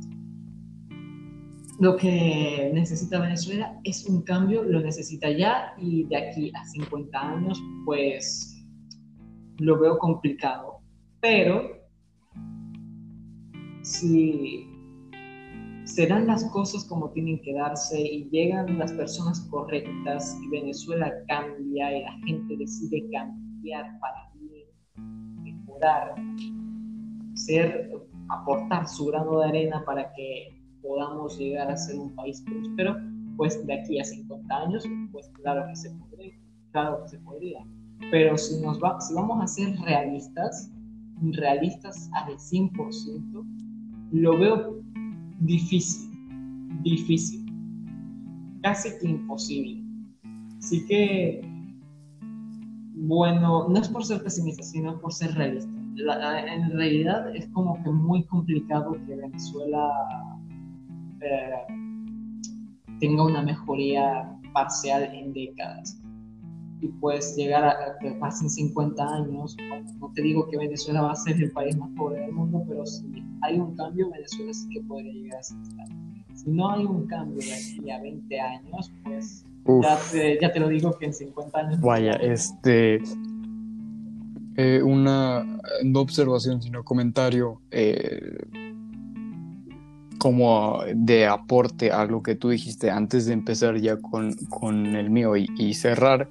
[1.79, 7.19] lo que necesita Venezuela es un cambio, lo necesita ya y de aquí a 50
[7.19, 8.65] años, pues
[9.59, 10.81] lo veo complicado.
[11.21, 11.71] Pero
[13.83, 14.67] si
[15.85, 21.97] serán las cosas como tienen que darse y llegan las personas correctas y Venezuela cambia
[21.97, 24.31] y la gente decide cambiar para
[25.43, 26.15] mejorar,
[27.35, 27.93] ser,
[28.31, 30.56] aportar su grano de arena para que
[30.87, 32.97] podamos llegar a ser un país próspero,
[33.37, 36.35] pues de aquí a 50 años, pues claro que se podría,
[36.73, 37.67] claro que se podría.
[38.11, 40.71] Pero si, nos va, si vamos a ser realistas,
[41.33, 43.45] realistas al 100%,
[44.13, 44.81] lo veo
[45.41, 46.11] difícil,
[46.83, 47.45] difícil,
[48.63, 49.83] casi que imposible.
[50.59, 51.43] Así que,
[52.95, 55.71] bueno, no es por ser pesimista, sino por ser realista.
[55.97, 60.36] en realidad es como que muy complicado que Venezuela
[61.21, 61.51] eh,
[63.01, 65.99] tenga una mejoría parcial en décadas.
[66.81, 69.57] Y pues llegar a, que pasen 50 años,
[69.99, 72.85] no te digo que Venezuela va a ser el país más pobre del mundo, pero
[72.85, 73.07] si
[73.43, 75.57] hay un cambio, Venezuela sí que podría llegar a ser
[76.35, 79.45] Si no hay un cambio de aquí a 20 años, pues
[79.83, 81.81] ya te, ya te, lo digo que en 50 años...
[81.81, 83.01] Vaya, este...
[84.59, 85.45] Eh, una
[85.85, 88.39] no observación, sino comentario eh,
[90.19, 95.11] como de aporte a lo que tú dijiste antes de empezar ya con, con el
[95.11, 96.29] mío y, cerrar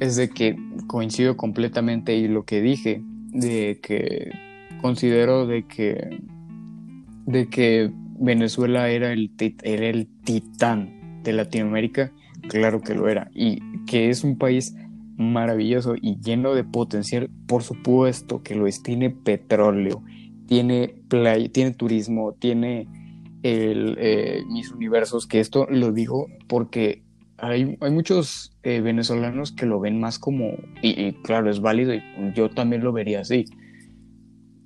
[0.00, 3.02] es de que coincido completamente y lo que dije,
[3.32, 4.30] de que
[4.80, 6.20] considero de que,
[7.26, 9.30] de que Venezuela era el,
[9.62, 12.12] era el titán de Latinoamérica,
[12.48, 14.74] claro que lo era, y que es un país
[15.16, 20.02] maravilloso y lleno de potencial, por supuesto que lo es, tiene petróleo,
[20.46, 22.88] tiene playa, tiene turismo, tiene
[23.42, 27.02] el, eh, mis universos, que esto lo digo porque
[27.40, 30.52] hay, muchos eh, venezolanos que lo ven más como,
[30.82, 32.02] y, claro, es válido, y
[32.34, 33.46] yo también lo vería así,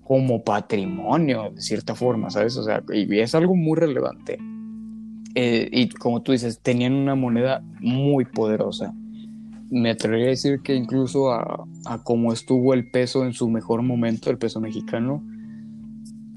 [0.03, 2.57] como patrimonio, de cierta forma, ¿sabes?
[2.57, 4.39] O sea, y es algo muy relevante.
[5.35, 8.93] Eh, y como tú dices, tenían una moneda muy poderosa.
[9.71, 13.83] Me atrevería a decir que incluso a, a como estuvo el peso en su mejor
[13.83, 15.25] momento, el peso mexicano,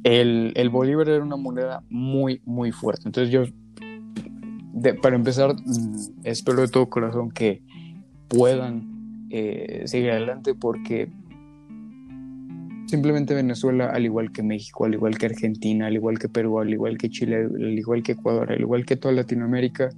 [0.03, 3.03] el, el Bolívar era una moneda muy, muy fuerte.
[3.05, 3.43] Entonces yo
[5.01, 7.61] para empezar, mm, espero de todo corazón que
[8.27, 11.09] puedan eh, seguir adelante porque
[12.87, 16.71] simplemente Venezuela, al igual que México, al igual que Argentina, al igual que Perú, al
[16.71, 19.89] igual que Chile, al igual que Ecuador, al igual que toda Latinoamérica,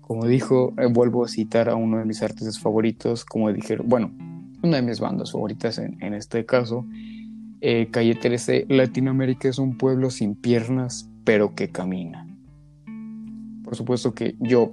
[0.00, 4.12] como dijo, eh, vuelvo a citar a uno de mis artistas favoritos, como dijeron, bueno,
[4.62, 6.86] una de mis bandas favoritas en, este caso,
[7.64, 12.24] eh, Calle 13, Latinoamérica es un pueblo sin piernas, pero que camina
[13.64, 14.72] por supuesto que yo,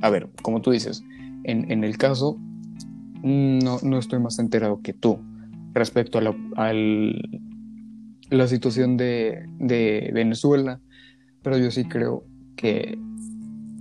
[0.00, 1.04] a ver, como tú dices,
[1.44, 2.36] en, el caso,
[3.22, 5.20] no, no, estoy más enterado que tú
[5.72, 6.34] respecto a la,
[8.30, 10.80] la situación de, de, Venezuela,
[11.42, 12.24] pero yo sí creo
[12.56, 12.98] que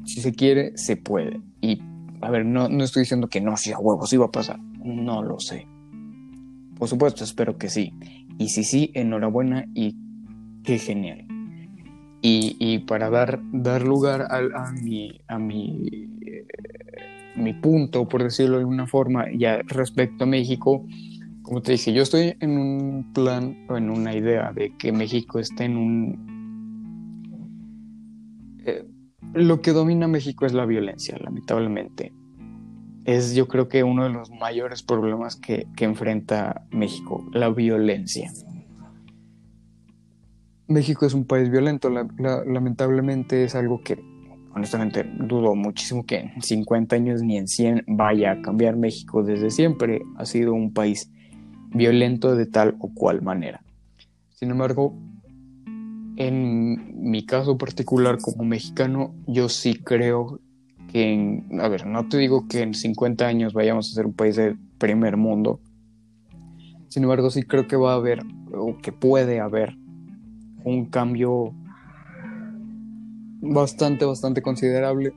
[0.06, 1.42] si se quiere, se puede.
[1.62, 1.82] Y,
[2.22, 5.24] a ver, no, no estoy diciendo que no, si a huevos iba a pasar, no
[5.24, 5.68] lo sé.
[6.78, 7.94] Por supuesto, espero que sí.
[8.40, 9.98] Y si sí, enhorabuena y
[10.64, 11.28] qué genial.
[12.22, 15.86] Y, para dar, dar lugar a, a, mi, a mi,
[16.26, 16.46] eh,
[17.36, 20.86] mi punto, por decirlo de alguna forma, ya respecto a México,
[21.42, 25.40] como te dije, yo estoy en un plan o en una idea de que México
[25.40, 26.30] esté en un...
[28.66, 28.86] Eh,
[29.34, 32.14] lo que domina México es la violencia, lamentablemente.
[33.10, 38.32] Es yo creo que uno de los mayores problemas que, que enfrenta México, la violencia.
[40.68, 44.00] México es un país violento, lamentablemente es algo que
[44.54, 49.50] honestamente dudo muchísimo que en 50 años ni en 100 vaya a cambiar México desde
[49.50, 50.04] siempre.
[50.18, 51.12] Ha sido un país
[51.74, 53.64] violento de tal o cual manera.
[54.36, 54.96] Sin embargo,
[56.16, 60.42] en mi caso particular como mexicano, yo sí creo
[60.92, 64.14] que, en, a ver, no te digo que en 50 años vayamos a ser un
[64.14, 65.60] país de primer mundo.
[66.90, 69.78] Sin embargo, sí creo que va a haber, o que puede haber,
[70.64, 71.54] un cambio
[73.42, 75.14] bastante, bastante considerable,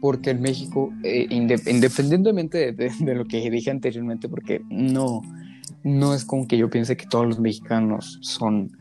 [0.00, 5.22] porque en México, eh, independientemente de, lo que dije anteriormente, porque no,
[5.84, 8.72] no es como que yo piense que todos los mexicanos son,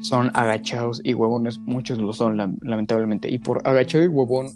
[0.00, 4.48] son agachados y huevones, muchos lo son, lamentablemente, y por agachado y huevón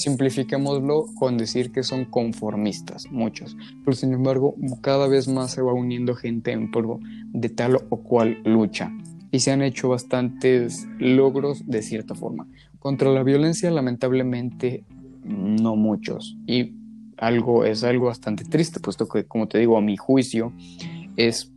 [0.00, 3.56] simplifiquémoslo con decir que son conformistas, muchos.
[3.84, 7.00] Pero sin embargo, cada vez más se va uniendo gente en pro
[7.32, 8.92] de tal o cual lucha.
[9.30, 12.48] Y se han hecho bastantes logros de cierta forma.
[12.78, 14.84] Contra la violencia, lamentablemente,
[15.22, 16.36] no muchos.
[16.46, 16.74] Y
[17.18, 20.52] algo es algo bastante triste, puesto que, como te digo, a mi juicio,
[21.16, 21.52] es,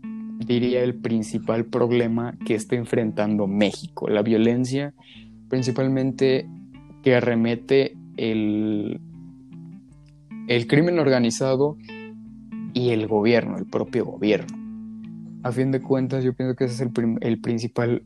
[0.45, 4.09] diría, el principal problema que está enfrentando México.
[4.09, 4.93] La violencia,
[5.47, 6.47] principalmente
[7.01, 8.99] que arremete el,
[10.47, 11.77] el crimen organizado
[12.73, 14.57] y el gobierno, el propio gobierno.
[15.43, 18.03] A fin de cuentas, yo pienso que ese es el, el principal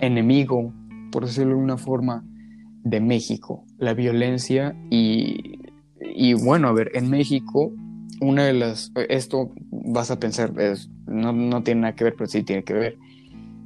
[0.00, 0.72] enemigo,
[1.10, 2.24] por decirlo de una forma,
[2.82, 5.58] de México, la violencia y,
[6.00, 7.72] y bueno, a ver, en México,
[8.20, 12.28] una de las, esto vas a pensar, es, no, no tiene nada que ver, pero
[12.28, 12.98] sí tiene que ver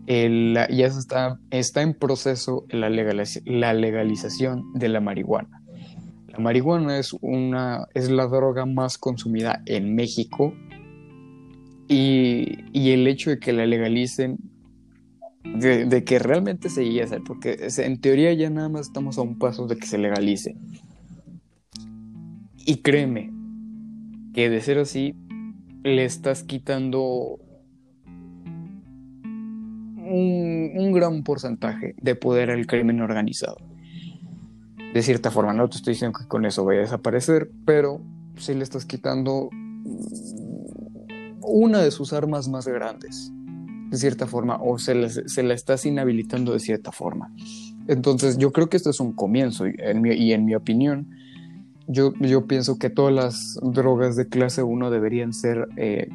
[0.08, 5.62] ya está, está en proceso la, la legalización de la marihuana.
[6.28, 10.54] La marihuana es, una, es la droga más consumida en México
[11.88, 14.38] y, y el hecho de que la legalicen,
[15.44, 19.22] de, que realmente se llegue a hacer, porque en teoría ya nada más estamos a
[19.22, 20.56] un paso de que se legalice.
[22.64, 23.30] Y créeme
[24.32, 25.14] que de ser así,
[25.82, 27.40] le estás quitando
[30.78, 33.56] un, gran porcentaje de poder al crimen organizado.
[34.94, 38.00] De cierta forma, no te estoy diciendo que con eso vaya a desaparecer, pero
[38.36, 39.50] si le estás quitando
[41.42, 43.32] una de sus armas más grandes,
[43.90, 47.32] de cierta forma, o se, se la estás inhabilitando de cierta forma.
[47.86, 51.08] Entonces, yo creo que esto es un comienzo, y en mi, y en mi opinión,
[51.86, 56.08] yo, yo, pienso que todas las drogas de clase 1 deberían ser eh,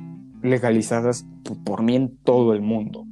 [0.44, 1.26] legalizadas
[1.64, 3.08] por mí en todo el mundo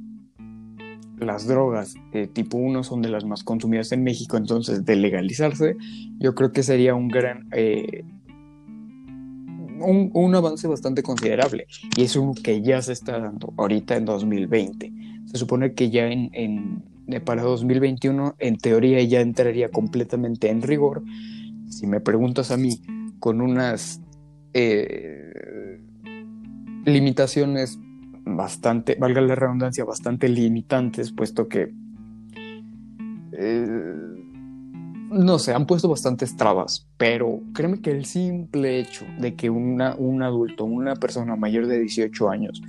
[1.22, 1.94] las drogas
[2.32, 5.76] tipo 1 son de las más consumidas en México, entonces de legalizarse,
[6.18, 7.48] yo creo que sería un gran...
[7.52, 8.04] Eh,
[9.84, 11.66] un, avance bastante considerable
[11.96, 14.92] y es uno que ya se está dando ahorita en 2020.
[15.26, 16.84] Se supone que ya en, en
[17.24, 21.02] para 2021 en teoría ya entraría completamente en rigor.
[21.68, 22.80] Si me preguntas a mí,
[23.18, 24.00] con unas
[24.54, 25.80] eh,
[26.84, 27.78] limitaciones
[28.36, 31.72] bastante, valga la redundancia, bastante limitantes, puesto que,
[33.32, 33.86] eh,
[35.10, 39.94] no sé, han puesto bastantes trabas, pero créeme que el simple hecho de que una,
[39.96, 42.62] un adulto, una persona mayor de 18 años,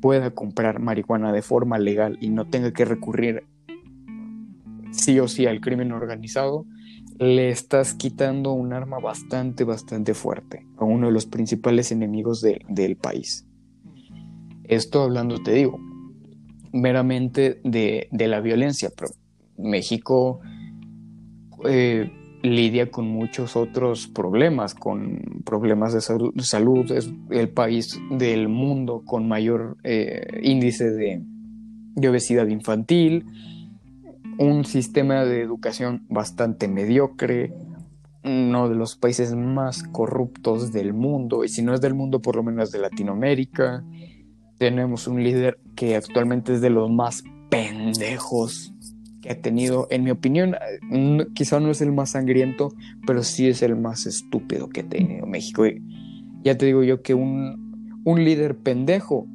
[0.00, 3.44] pueda comprar marihuana de forma legal y no tenga que recurrir
[4.92, 6.66] sí o sí al crimen organizado,
[7.18, 12.96] le estás quitando un arma bastante, bastante fuerte a uno de los principales enemigos del
[12.96, 13.46] país.
[14.70, 15.80] Esto hablando, te digo,
[16.72, 19.10] meramente de, la violencia, pero
[19.58, 20.38] México
[21.64, 22.08] eh,
[22.44, 29.26] lidia con muchos otros problemas, con problemas de salud, es el país del mundo con
[29.26, 31.20] mayor eh, índice de,
[31.96, 33.26] de obesidad infantil,
[34.38, 37.52] un sistema de educación bastante mediocre,
[38.22, 42.36] uno de los países más corruptos del mundo, y si no es del mundo, por
[42.36, 43.82] lo menos de Latinoamérica,
[44.60, 48.74] tenemos un líder que actualmente es de los más pendejos
[49.22, 50.54] que ha tenido, en mi opinión,
[51.32, 52.74] quizá no es el más sangriento,
[53.06, 55.66] pero sí es el más estúpido que ha tenido México.
[55.66, 55.82] Y
[56.44, 59.26] ya te digo yo que un, un líder pendejo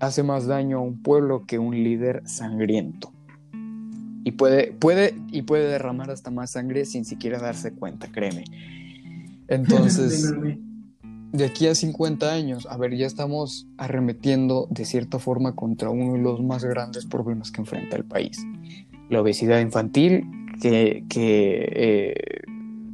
[0.00, 3.10] hace más daño a un pueblo que un líder sangriento.
[4.22, 8.44] Y puede, puede, y puede derramar hasta más sangre sin siquiera darse cuenta, créeme.
[9.48, 10.30] Entonces,
[11.32, 16.14] de aquí a 50 años, a ver, ya estamos arremetiendo de cierta forma contra uno
[16.14, 18.38] de los más grandes problemas que enfrenta el país.
[19.10, 20.24] La obesidad infantil,
[20.60, 22.14] que, eh,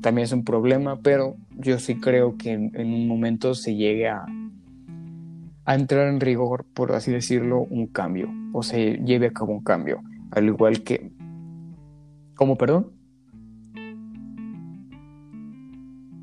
[0.00, 4.26] también es un problema, pero yo sí creo que en, un momento se llegue a,
[5.64, 9.62] a entrar en rigor, por así decirlo, un cambio, o se lleve a cabo un
[9.62, 10.02] cambio,
[10.32, 11.12] al igual que...
[12.34, 12.90] ¿Cómo, perdón?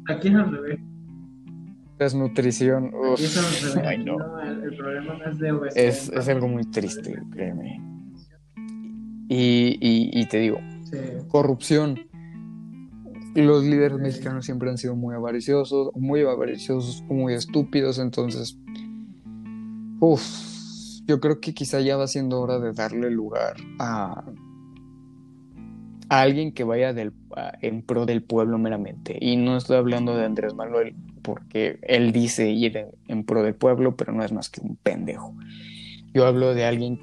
[0.07, 0.90] Aquí es al revés
[2.01, 2.91] desnutrición.
[3.85, 4.17] Ay, no.
[4.41, 5.85] el, problema no es de obesidad.
[5.85, 7.79] Es, algo muy triste, créeme.
[9.29, 10.59] Y, y, te digo,
[11.29, 11.99] corrupción.
[13.35, 18.57] Los líderes mexicanos siempre han sido muy avariciosos, muy avariciosos, muy estúpidos, entonces,
[20.01, 24.25] uff, yo creo que quizá ya va siendo hora de darle lugar a,
[26.09, 27.13] a alguien que vaya del,
[27.61, 29.17] en pro del pueblo meramente.
[29.21, 33.95] Y no estoy hablando de Andrés Manuel, porque él dice ir en, pro del pueblo,
[33.95, 35.35] pero no es más que un pendejo.
[36.13, 36.99] Yo hablo de alguien,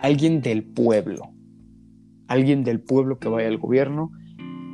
[0.00, 1.30] alguien del pueblo,
[2.28, 4.12] alguien del pueblo que vaya al gobierno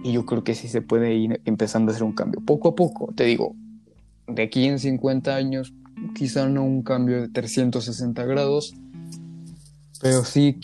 [0.02, 2.40] y yo creo que sí se puede ir empezando a hacer un cambio.
[2.40, 3.55] Poco a poco, te digo,
[4.27, 5.73] de aquí en 50 años,
[6.15, 8.74] quizá no un cambio de 360 grados,
[10.01, 10.61] pero sí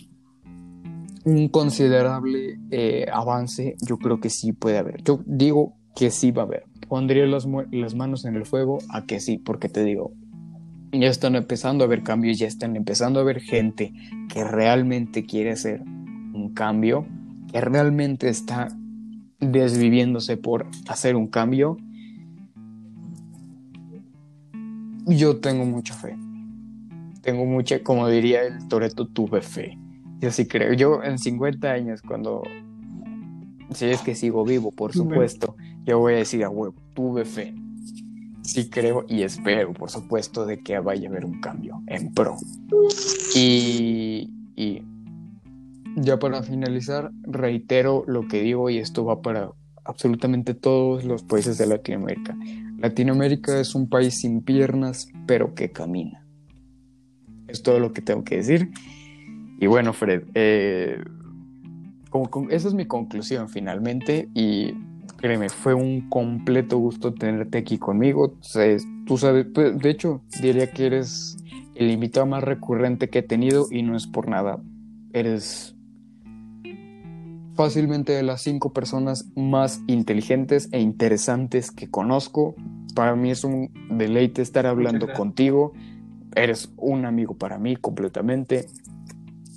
[1.25, 5.03] un considerable eh, avance, yo creo que sí puede haber.
[5.03, 6.65] Yo digo que sí va a haber.
[6.91, 10.13] Pondría las, las manos en el fuego a que sí, porque te digo,
[10.93, 13.93] ya están empezando a haber cambios, ya están empezando a haber gente
[14.29, 17.07] que realmente quiere hacer un cambio,
[17.53, 18.69] que realmente está
[19.39, 21.77] desviviéndose por hacer un cambio.
[25.07, 26.17] Yo tengo mucha fe.
[27.23, 29.79] Tengo mucha, como diría el Toreto, tuve fe.
[30.19, 30.73] Yo sí creo.
[30.73, 32.43] Yo en 50 años, cuando.
[33.71, 35.55] Si es que sigo vivo, por supuesto,
[35.85, 37.55] yo voy a decir a huevo, tuve fe.
[38.43, 42.37] Sí creo y espero, por supuesto, de que vaya a haber un cambio en pro.
[43.35, 44.83] Y, y
[45.97, 49.51] ya para finalizar, reitero lo que digo y esto va para
[49.85, 52.37] absolutamente todos los países de Latinoamérica.
[52.79, 56.27] Latinoamérica es un país sin piernas, pero que camina.
[57.49, 58.71] Es todo lo que tengo que decir.
[59.59, 60.99] Y bueno, Fred, eh,
[62.51, 64.75] esa es mi conclusión finalmente y
[65.21, 68.35] créeme, fue un completo gusto tenerte aquí conmigo.
[69.07, 71.37] tú sabes, pues, de hecho, diría que eres
[71.75, 74.61] el invitado más recurrente que he tenido y no es por nada.
[75.13, 75.77] Eres
[77.55, 82.55] fácilmente de las cinco personas más inteligentes e interesantes que conozco.
[82.95, 85.73] Para mí es un deleite estar hablando contigo.
[86.35, 88.67] Eres un amigo para mí completamente.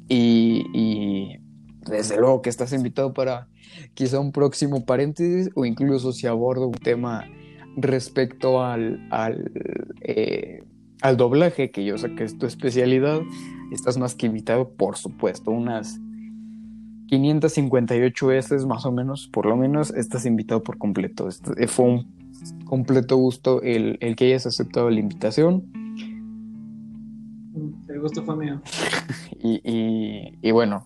[0.09, 1.39] Y,
[1.89, 3.47] desde luego que estás invitado para
[3.93, 7.25] quizá un próximo paréntesis o incluso si abordo un tema
[7.75, 9.51] respecto al, al,
[10.01, 10.63] eh,
[11.01, 13.21] al doblaje, que yo sé que es tu especialidad,
[13.71, 15.99] estás más que invitado, por supuesto, unas
[17.07, 21.27] 558 veces más o menos, por lo menos, estás invitado por completo.
[21.27, 22.13] Este, fue un
[22.65, 25.63] completo gusto el, el que hayas aceptado la invitación
[27.87, 28.61] el gusto fue mío.
[29.39, 30.85] y, bueno,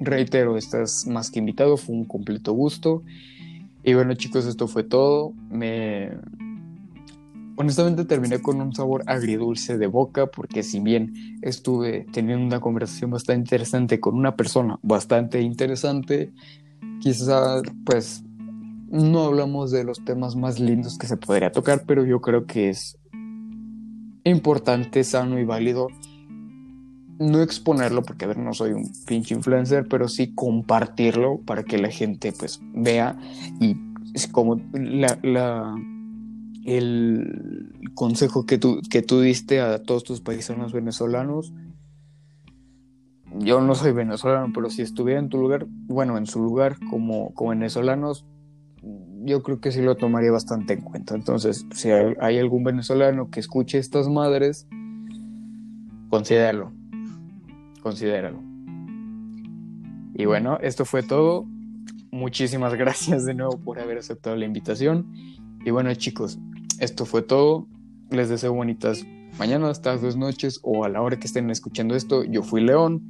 [0.00, 3.02] reitero, estás más que invitado, fue un completo gusto.
[3.84, 5.32] Y bueno, chicos, esto fue todo.
[5.50, 6.10] Me.
[7.56, 13.10] Honestamente terminé con un sabor agridulce de boca porque si bien estuve teniendo una conversación
[13.10, 16.32] bastante interesante con una persona bastante interesante,
[17.00, 18.24] quizá pues
[18.90, 22.70] no hablamos de los temas más lindos que se podría tocar, pero yo creo que
[22.70, 22.98] es
[24.24, 25.88] importante, sano y válido
[27.20, 31.76] no exponerlo, porque a ver, no soy un pinche influencer, pero sí compartirlo para que
[31.76, 33.16] la gente pues vea
[33.60, 33.76] y
[34.32, 35.74] como la, la,
[36.64, 41.52] el consejo que tú, que tú diste a todos tus paisanos venezolanos.
[43.38, 47.34] Yo no soy venezolano, pero si estuviera en tu lugar, bueno, en su lugar como,
[47.34, 48.26] como venezolanos,
[49.24, 51.14] yo creo que sí lo tomaría bastante en cuenta.
[51.14, 54.66] Entonces, si hay algún venezolano que escuche estas madres,
[56.08, 56.79] considéralo.
[57.80, 58.42] Considéralo.
[60.14, 61.46] Y bueno, esto fue todo.
[62.10, 65.12] Muchísimas gracias de nuevo por haber aceptado la invitación.
[65.64, 66.38] Y bueno, chicos,
[66.78, 67.66] esto fue todo.
[68.10, 69.06] Les deseo bonitas
[69.38, 72.24] mañanas, tardes, noches o a la hora que estén escuchando esto.
[72.24, 73.02] Yo fui León.